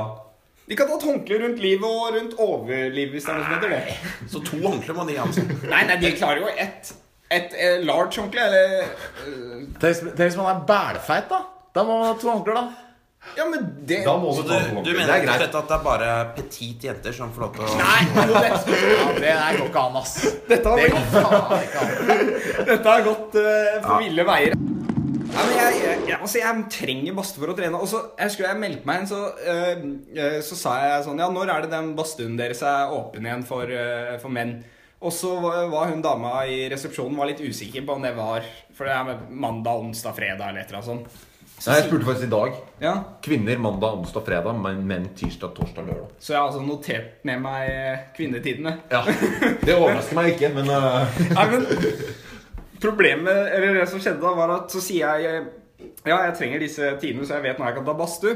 De 0.67 0.75
kan 0.79 0.87
ta 0.87 0.95
et 0.95 1.05
håndkle 1.09 1.39
rundt 1.43 1.59
livet 1.59 1.83
og 1.87 2.13
rundt 2.15 2.35
overlivet, 2.39 3.11
hvis 3.11 3.25
det 3.27 3.33
er 3.33 3.39
noe 3.39 3.47
som 3.47 3.55
heter 3.57 3.73
det. 3.73 4.27
Så 4.31 4.39
to 4.47 4.59
håndklær 4.63 4.95
må 4.99 5.05
de 5.09 5.17
ha. 5.19 5.25
Altså. 5.27 5.43
Nei, 5.67 5.81
nei, 5.89 5.97
de 5.99 6.11
klarer 6.17 6.45
jo 6.45 6.51
ett 6.55 6.93
et, 7.33 7.53
eh, 7.57 7.79
large 7.81 8.19
håndkle, 8.21 8.43
eller 8.45 8.85
tenk 9.81 10.13
hvis 10.19 10.35
man 10.37 10.51
er 10.51 10.59
bælfeit, 10.69 11.29
da. 11.31 11.39
Da 11.73 11.83
må 11.87 11.95
man 11.97 12.11
ha 12.11 12.13
to 12.21 12.29
håndklær, 12.29 12.59
da. 12.59 12.82
Ja, 13.37 13.45
men 13.49 13.63
det 13.87 14.03
Da 14.05 14.13
må 14.21 14.33
du 14.35 14.43
du, 14.43 14.51
ta 14.51 14.59
du 14.85 14.91
mener 14.93 15.07
Det 15.09 15.15
er 15.15 15.23
rett 15.25 15.31
og 15.31 15.39
slett 15.41 15.55
at 15.57 15.69
det 15.71 15.77
er 15.77 15.85
bare 15.85 16.09
petit 16.35 16.83
jenter 16.85 17.15
som 17.15 17.31
får 17.33 17.45
lov 17.45 17.55
til 17.55 17.65
å 17.65 17.77
Nei, 17.79 18.01
det, 18.13 18.43
Ja, 18.43 19.07
det 19.17 19.23
der 19.23 19.57
går 19.57 19.71
ikke 19.71 19.85
an, 19.87 19.97
ass. 20.01 20.13
dette 20.51 20.73
har 20.73 20.83
Det 20.83 20.91
gått, 20.93 21.09
faen 21.15 21.65
ikke 21.65 21.85
an. 21.85 22.21
dette 22.73 22.93
har 22.93 23.07
gått 23.07 23.39
uh, 23.39 23.79
for 23.87 24.03
ville 24.03 24.27
veier. 24.27 24.57
Ja, 25.33 25.47
men 25.47 25.55
jeg, 25.57 25.79
jeg, 25.79 25.97
jeg, 26.11 26.19
altså 26.19 26.43
jeg 26.43 26.65
trenger 26.75 27.17
badstue 27.17 27.41
for 27.41 27.55
å 27.55 27.57
trene. 27.57 27.81
Og 27.81 27.89
så, 27.89 28.03
jeg 28.19 28.29
husker 28.29 28.47
jeg 28.51 28.61
meldte 28.61 28.89
meg 28.91 29.01
inn, 29.01 29.09
så, 29.09 29.23
uh, 29.33 30.37
så 30.45 30.59
sa 30.59 30.77
jeg 30.83 31.07
sånn 31.07 31.23
Ja, 31.23 31.31
når 31.33 31.55
er 31.55 31.65
det 31.65 31.73
den 31.73 31.91
badstuen 31.97 32.37
deres 32.37 32.61
er 32.67 32.93
åpen 32.93 33.25
igjen 33.25 33.45
for, 33.49 33.65
uh, 33.65 34.13
for 34.21 34.35
menn? 34.35 34.59
Og 35.03 35.11
så 35.11 35.33
var 35.41 35.89
hun 35.89 36.03
dama 36.05 36.45
i 36.47 36.61
resepsjonen 36.71 37.17
var 37.19 37.27
litt 37.27 37.41
usikker 37.43 37.83
på 37.83 37.97
om 37.97 38.05
det 38.05 38.13
var 38.15 38.45
For 38.71 38.87
det 38.87 38.93
er 38.95 39.07
med 39.09 39.25
mandag, 39.35 39.81
onsdag, 39.89 40.15
fredag 40.15 40.45
eller 40.47 40.63
et 40.63 40.69
eller 40.69 40.79
annet 40.79 40.91
sånt. 40.93 41.23
Nei, 41.63 41.77
jeg 41.79 41.85
spurte 41.87 42.07
faktisk 42.09 42.27
i 42.27 42.31
dag. 42.33 42.55
Ja, 42.83 42.93
Kvinner 43.23 43.59
mandag, 43.63 43.95
onsdag, 44.01 44.25
fredag, 44.27 44.57
men 44.59 44.81
menn 44.87 45.05
tirsdag, 45.15 45.53
torsdag, 45.55 45.85
lørdag. 45.87 46.09
Så 46.19 46.33
jeg 46.33 46.39
har 46.41 46.49
altså 46.49 46.63
notert 46.65 47.23
med 47.23 47.39
meg 47.45 47.69
eh, 47.71 48.01
kvinnetidene. 48.17 48.73
Ja, 48.91 49.03
Det 49.63 49.77
overrasker 49.77 50.19
meg 50.19 50.33
ikke, 50.33 50.51
men 50.57 50.67
uh, 50.67 51.23
Nei, 51.37 51.47
men 51.53 51.65
Problemet, 52.83 53.53
eller 53.55 53.79
det 53.79 53.87
som 53.87 54.03
skjedde 54.03 54.19
da, 54.19 54.33
var 54.35 54.51
at 54.57 54.75
så 54.75 54.83
sier 54.83 55.23
jeg 55.23 55.39
eh, 55.39 55.89
Ja, 56.03 56.17
jeg 56.27 56.35
trenger 56.41 56.63
disse 56.65 56.93
tidene, 56.99 57.23
så 57.27 57.37
jeg 57.37 57.47
vet 57.47 57.61
når 57.61 57.71
jeg 57.71 57.79
kan 57.79 57.87
ta 57.87 57.95
badstue. 57.95 58.35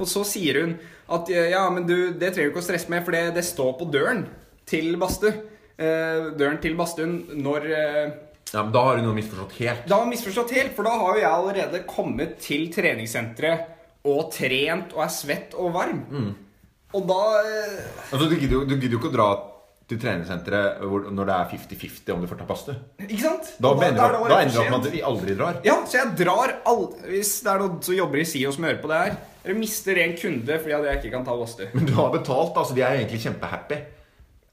Og 0.00 0.08
så 0.08 0.24
sier 0.24 0.62
hun 0.62 0.76
at 1.12 1.28
ja, 1.28 1.66
men 1.68 1.84
du, 1.84 1.96
det 2.16 2.32
trenger 2.32 2.48
du 2.48 2.54
ikke 2.54 2.62
å 2.62 2.64
stresse 2.64 2.88
med, 2.88 3.04
for 3.04 3.12
det, 3.12 3.34
det 3.36 3.44
står 3.44 3.74
på 3.76 3.90
døren 3.92 4.24
til 4.68 4.94
badstue. 5.00 5.34
Eh, 5.82 6.32
døren 6.38 6.60
til 6.62 6.76
badstuen 6.78 7.14
når 7.42 7.66
eh, 7.72 8.12
ja, 8.52 8.62
men 8.62 8.72
da 8.74 8.82
har 8.84 8.96
hun 9.00 9.04
jo 9.10 9.14
misforstått 9.16 9.52
helt. 9.60 9.86
Da 9.88 9.94
har 9.96 10.04
hun 10.06 10.10
misforstått 10.12 10.50
helt, 10.56 10.74
for 10.76 10.84
da 10.88 10.90
har 11.00 11.14
jo 11.16 11.22
jeg 11.22 11.30
allerede 11.32 11.82
kommet 11.88 12.38
til 12.44 12.66
treningssenteret 12.74 13.68
og 14.04 14.32
trent 14.34 14.92
og 14.96 15.04
er 15.04 15.12
svett 15.14 15.54
og 15.54 15.72
varm. 15.76 16.02
Og 16.92 17.06
da 17.08 17.20
eh, 17.40 17.80
Altså, 18.12 18.28
Du 18.28 18.36
gidder 18.36 18.52
jo 18.58 18.64
du 18.68 18.74
gidder 18.76 18.96
jo 18.96 19.00
ikke 19.00 19.10
å 19.12 19.16
dra 19.16 19.28
til 19.88 19.98
treningssenteret 19.98 20.78
hvor- 20.84 21.08
når 21.10 21.26
det 21.28 21.34
er 21.34 21.48
50-50 21.52 22.12
om 22.14 22.20
du 22.22 22.26
får 22.30 22.38
ta 22.38 22.44
badstue. 22.48 22.76
Ikke 23.06 23.20
sant? 23.20 23.48
Da 23.60 23.72
det 23.74 23.88
opp- 23.92 24.28
da 24.28 24.38
ender 24.40 24.52
det 24.52 24.60
opp 24.60 24.70
med 24.70 24.86
at 24.86 24.92
vi 24.92 25.00
aldri 25.02 25.34
drar. 25.36 25.58
Ja, 25.64 25.74
så 25.86 25.98
jeg 25.98 26.16
drar 26.20 26.52
aldri 26.66 27.16
Hvis 27.16 27.32
det 27.42 27.50
er 27.52 27.58
noen 27.64 27.82
som 27.82 27.94
jobber 27.94 28.18
i 28.22 28.24
SIO 28.24 28.52
som 28.52 28.64
hører 28.64 28.80
på 28.82 28.88
det 28.92 29.00
her 29.02 29.16
eller 29.44 29.58
mister 29.58 29.98
en 29.98 30.12
kunde 30.16 30.58
fordi 30.62 30.72
at 30.76 30.84
jeg 30.86 30.98
ikke 31.02 31.10
kan 31.16 31.24
ta 31.26 31.34
badstue. 31.36 31.70
Men 31.74 31.86
du 31.86 31.92
har 31.98 32.10
betalt, 32.12 32.54
altså. 32.54 32.74
De 32.76 32.82
er 32.82 32.94
egentlig 33.00 33.22
kjempehappy. 33.24 33.78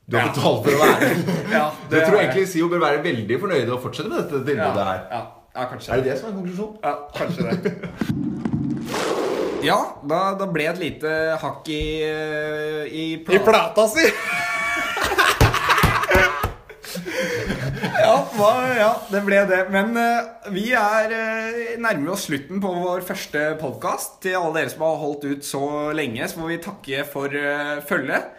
Du 0.09 0.17
har 0.17 0.23
Ja. 0.25 0.29
betalt 0.33 0.63
for 0.65 0.71
å 0.73 0.79
være 0.81 1.09
ja, 1.57 1.65
det, 1.89 1.99
Jeg 1.99 2.07
tror 2.09 2.19
egentlig 2.23 2.47
SIO 2.49 2.69
bør 2.71 2.81
være 2.81 3.03
veldig 3.03 3.35
fornøyde 3.43 3.71
og 3.75 3.81
fortsette 3.83 4.09
med 4.09 4.17
dette 4.23 4.39
tilbudet 4.47 4.85
her. 4.87 5.01
ja, 5.11 5.21
ja, 5.59 5.65
kanskje. 5.69 5.91
Er 5.93 5.95
det 6.01 6.05
det 6.09 6.15
som 6.19 6.29
er 6.29 6.33
konklusjonen? 6.39 6.75
Ja, 6.83 6.93
kanskje 7.13 7.41
det. 7.45 7.73
Ja, 9.59 9.75
da, 10.07 10.19
da 10.39 10.45
ble 10.47 10.69
et 10.71 10.77
lite 10.79 11.09
hakk 11.41 11.67
i, 11.67 11.81
i, 12.95 13.05
pla- 13.27 13.35
I 13.35 13.39
plata 13.43 13.83
si! 13.91 14.05
Ja, 17.99 18.15
hva, 18.33 18.49
ja, 18.77 18.89
det 19.11 19.19
ble 19.27 19.41
det. 19.49 19.59
Men 19.73 19.91
uh, 19.99 20.49
vi 20.55 20.69
er 20.77 21.11
uh, 21.13 21.57
nærmer 21.83 22.13
oss 22.15 22.23
slutten 22.29 22.61
på 22.63 22.71
vår 22.81 23.03
første 23.05 23.43
podkast. 23.61 24.17
Til 24.23 24.37
alle 24.39 24.55
dere 24.63 24.71
som 24.73 24.85
har 24.87 24.97
holdt 25.01 25.27
ut 25.29 25.45
så 25.45 25.61
lenge, 25.95 26.25
så 26.31 26.39
må 26.41 26.49
vi 26.49 26.57
takke 26.63 27.03
for 27.11 27.27
uh, 27.35 27.77
følget. 27.89 28.31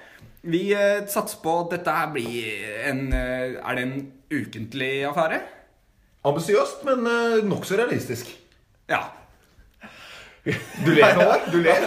Vi 0.43 0.71
eh, 0.73 1.07
satser 1.11 1.41
på 1.43 1.57
at 1.65 1.75
dette 1.77 1.95
her 1.95 2.13
blir 2.15 2.85
en 2.89 3.09
eh, 3.13 3.59
Er 3.61 3.77
det 3.77 3.87
en 3.87 3.97
ukentlig 4.33 4.93
affære? 5.09 5.41
Ambisiøst, 6.25 6.83
men 6.85 7.07
uh, 7.09 7.39
nokså 7.49 7.79
realistisk. 7.81 8.29
Ja. 8.91 9.07
Du 10.45 10.91
ler 10.93 11.17
nå? 11.17 11.27
Du 11.53 11.59
ler? 11.61 11.85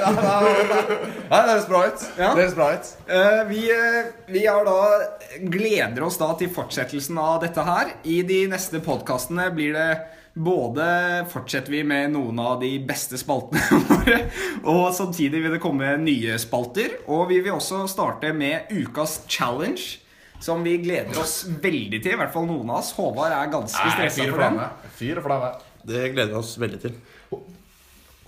Nei, 1.31 1.39
det 1.41 1.51
høres 1.51 1.67
bra 1.69 1.81
ut. 1.89 2.03
Ja. 2.17 2.31
Det 2.33 2.43
høres 2.43 2.55
bra 2.57 2.67
ut. 2.73 2.89
Eh, 3.09 3.39
vi, 3.49 3.61
eh, 3.73 4.11
vi 4.29 4.43
har 4.45 4.65
da 4.67 5.45
gleder 5.53 6.05
oss 6.05 6.19
da 6.21 6.31
til 6.37 6.51
fortsettelsen 6.53 7.17
av 7.21 7.41
dette 7.45 7.65
her. 7.65 7.95
I 8.05 8.21
de 8.29 8.43
neste 8.51 8.81
podkastene 8.85 9.49
blir 9.55 9.73
det 9.77 9.87
både 10.33 10.85
fortsetter 11.29 11.71
vi 11.71 11.83
med 11.85 12.13
noen 12.15 12.39
av 12.41 12.57
de 12.61 12.71
beste 12.87 13.19
spaltene 13.21 13.61
våre, 13.89 14.19
og 14.65 14.87
samtidig 14.95 15.43
vil 15.43 15.55
det 15.55 15.61
komme 15.63 15.93
nye 16.01 16.37
spalter. 16.41 16.97
Og 17.07 17.27
vi 17.31 17.41
vil 17.45 17.57
også 17.57 17.83
starte 17.91 18.33
med 18.35 18.71
ukas 18.73 19.21
challenge, 19.27 19.99
som 20.43 20.63
vi 20.65 20.75
gleder 20.81 21.19
oss 21.21 21.43
veldig 21.47 22.01
til. 22.03 22.15
I 22.15 22.19
hvert 22.19 22.33
fall 22.33 22.49
noen 22.49 22.73
av 22.73 22.81
oss. 22.81 22.91
Håvard 22.97 23.31
er 23.31 23.51
ganske 23.53 23.93
stressa 23.93 24.27
for 24.27 24.43
den. 24.43 24.59
Fyr 24.97 25.21
og 25.21 25.27
flamme. 25.29 25.53
Det 25.83 26.09
gleder 26.15 26.33
vi 26.33 26.39
oss 26.41 26.57
veldig 26.59 26.81
til. 26.81 26.97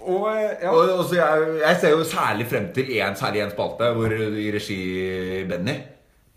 Og, 0.05 0.27
ja. 0.29 0.69
Og, 0.69 0.91
og 0.99 1.03
så 1.09 1.17
jeg, 1.17 1.45
jeg 1.63 1.81
ser 1.81 1.95
jo 1.95 2.05
særlig 2.05 2.45
frem 2.49 2.69
til 2.75 2.91
én 2.93 3.17
særlig 3.17 3.41
en 3.41 3.53
spalte 3.55 3.89
hvor 3.97 4.13
i 4.13 4.47
regi 4.53 4.79
Benny, 5.49 5.79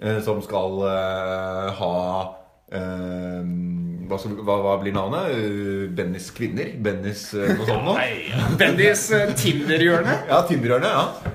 eh, 0.00 0.20
som 0.24 0.40
skal 0.44 0.80
eh, 0.88 1.80
ha 1.82 1.98
eh, 2.72 3.50
hva, 4.08 4.18
skal, 4.20 4.38
hva, 4.44 4.56
hva 4.64 4.76
blir 4.82 4.94
navnet? 4.96 5.32
Eh, 5.34 5.84
Bennys 5.94 6.30
kvinner? 6.36 6.72
Bennys 6.84 7.28
eh, 7.36 7.52
noe 7.58 7.68
sånt 7.68 7.84
noe? 7.86 8.06
Bennys 8.60 9.08
eh, 9.14 9.34
Tinder-hjørne. 9.38 10.16
Ja, 10.30 10.40
Tinderhjørnet. 10.48 10.96
Ja. 10.96 11.34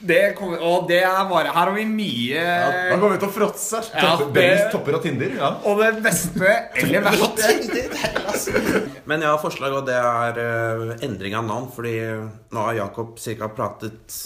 Det 0.00 0.20
kommer, 0.32 0.62
og 0.64 0.86
det 0.88 1.02
er 1.04 1.26
bare 1.28 1.50
Her 1.52 1.68
har 1.68 1.74
vi 1.76 1.82
mye 1.84 2.44
Da 2.88 2.94
går 2.96 3.10
vi 3.12 3.18
til 3.20 3.28
å 3.28 3.34
fråtse. 3.34 3.82
Ja, 3.92 4.14
Bennys 4.32 4.70
topper 4.72 4.96
av 4.96 5.04
Tinder. 5.04 5.34
Ja. 5.36 5.50
Og 5.68 5.82
det 5.82 5.90
beste 6.04 6.54
eller 6.80 7.04
verste 7.04 8.54
Men 9.04 9.20
jeg 9.20 9.28
har 9.28 9.42
forslag, 9.42 9.76
og 9.76 9.88
det 9.90 9.98
er 10.00 10.40
eh, 10.40 10.94
endring 11.04 11.36
av 11.36 11.44
navn. 11.48 11.68
Fordi 11.74 11.98
nå 12.16 12.64
har 12.70 12.78
Jakob 12.80 13.18
ca. 13.20 13.50
pratet 13.52 14.22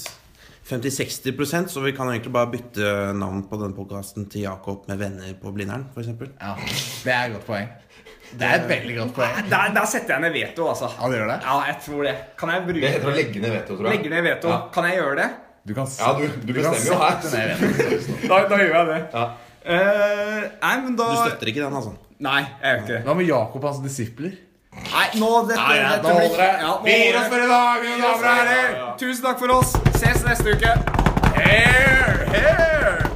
50-60 0.65 1.69
så 1.69 1.81
vi 1.85 1.93
kan 1.93 2.09
egentlig 2.09 2.33
bare 2.33 2.49
bytte 2.55 2.91
navn 3.19 3.43
på 3.51 3.59
denne 3.61 3.77
podkasten 3.77 4.25
til 4.33 4.47
Jakob 4.47 4.87
med 4.89 4.97
venner 4.97 5.35
på 5.41 5.53
Blindern, 5.53 5.85
f.eks. 5.93 6.09
Ja, 6.41 6.55
det 7.05 7.13
er 7.13 7.27
et 7.27 7.35
godt 7.35 7.47
poeng. 7.51 7.67
Det 8.35 8.47
er 8.49 8.63
et 8.63 8.69
veldig 8.71 8.95
godt 8.97 9.13
poeng. 9.19 9.35
Der, 9.51 9.75
der 9.77 9.89
setter 9.91 10.17
jeg 10.17 10.25
ned 10.25 10.33
veto, 10.35 10.69
altså. 10.73 10.89
Ja, 10.97 11.11
det 11.13 11.19
gjør 11.21 11.29
det. 11.31 11.37
Ja, 11.45 11.57
jeg 11.69 11.77
tror 11.85 12.09
det. 12.09 12.15
Kan 12.41 12.53
jeg 12.55 12.65
bruke 12.65 12.81
Det 12.81 12.93
heter 12.95 13.11
å 13.11 13.17
legge 13.19 13.43
ned 13.45 13.53
veto, 13.59 13.77
tror 13.77 13.91
jeg. 13.91 13.99
Legge 13.99 14.15
ned 14.15 14.25
veto. 14.27 14.55
Ja. 14.55 14.61
Kan 14.75 14.89
jeg 14.89 14.99
gjøre 15.03 15.19
det? 15.21 15.29
Du 15.65 15.75
kan, 15.77 15.93
Ja, 16.01 16.09
du, 16.17 16.25
du 16.25 16.51
kan 16.57 16.73
bestemmer 16.73 16.89
jo 16.89 17.37
her. 17.37 17.69
Da, 18.31 18.41
da 18.49 18.63
gjør 18.65 18.75
jeg 18.79 18.89
det. 18.91 18.99
Ja. 19.13 19.27
Uh, 19.65 20.41
nei, 20.61 20.75
men 20.85 20.97
da 20.99 21.13
Du 21.13 21.21
støtter 21.23 21.53
ikke 21.53 21.63
den, 21.63 21.77
altså? 21.77 21.95
Nei, 22.25 22.41
jeg 22.41 22.73
gjør 22.73 22.83
ikke 22.83 22.93
det. 22.95 23.05
Hva 23.07 23.15
med 23.21 23.29
Jakob 23.31 23.63
og 23.63 23.71
hans 23.71 23.85
disipler? 23.85 24.35
Nei, 24.83 25.09
nå 25.21 25.47
dette, 25.49 25.61
Nei, 25.61 25.77
ja, 25.79 25.89
dette 25.97 26.15
blir- 26.15 26.39
Ja, 26.61 26.79
Vi 26.85 26.91
gir 26.91 27.17
oss 27.19 27.29
for 27.29 27.39
i 27.45 27.49
dag, 27.49 27.83
mine 27.83 28.03
damer 28.03 28.29
og 28.29 28.37
herrer. 28.39 28.95
Tusen 28.99 29.23
takk 29.25 29.39
for 29.39 29.49
oss. 29.59 29.73
Ses 29.97 30.25
neste 30.25 30.51
uke. 30.55 30.73
Here, 31.35 32.27
here. 32.35 33.14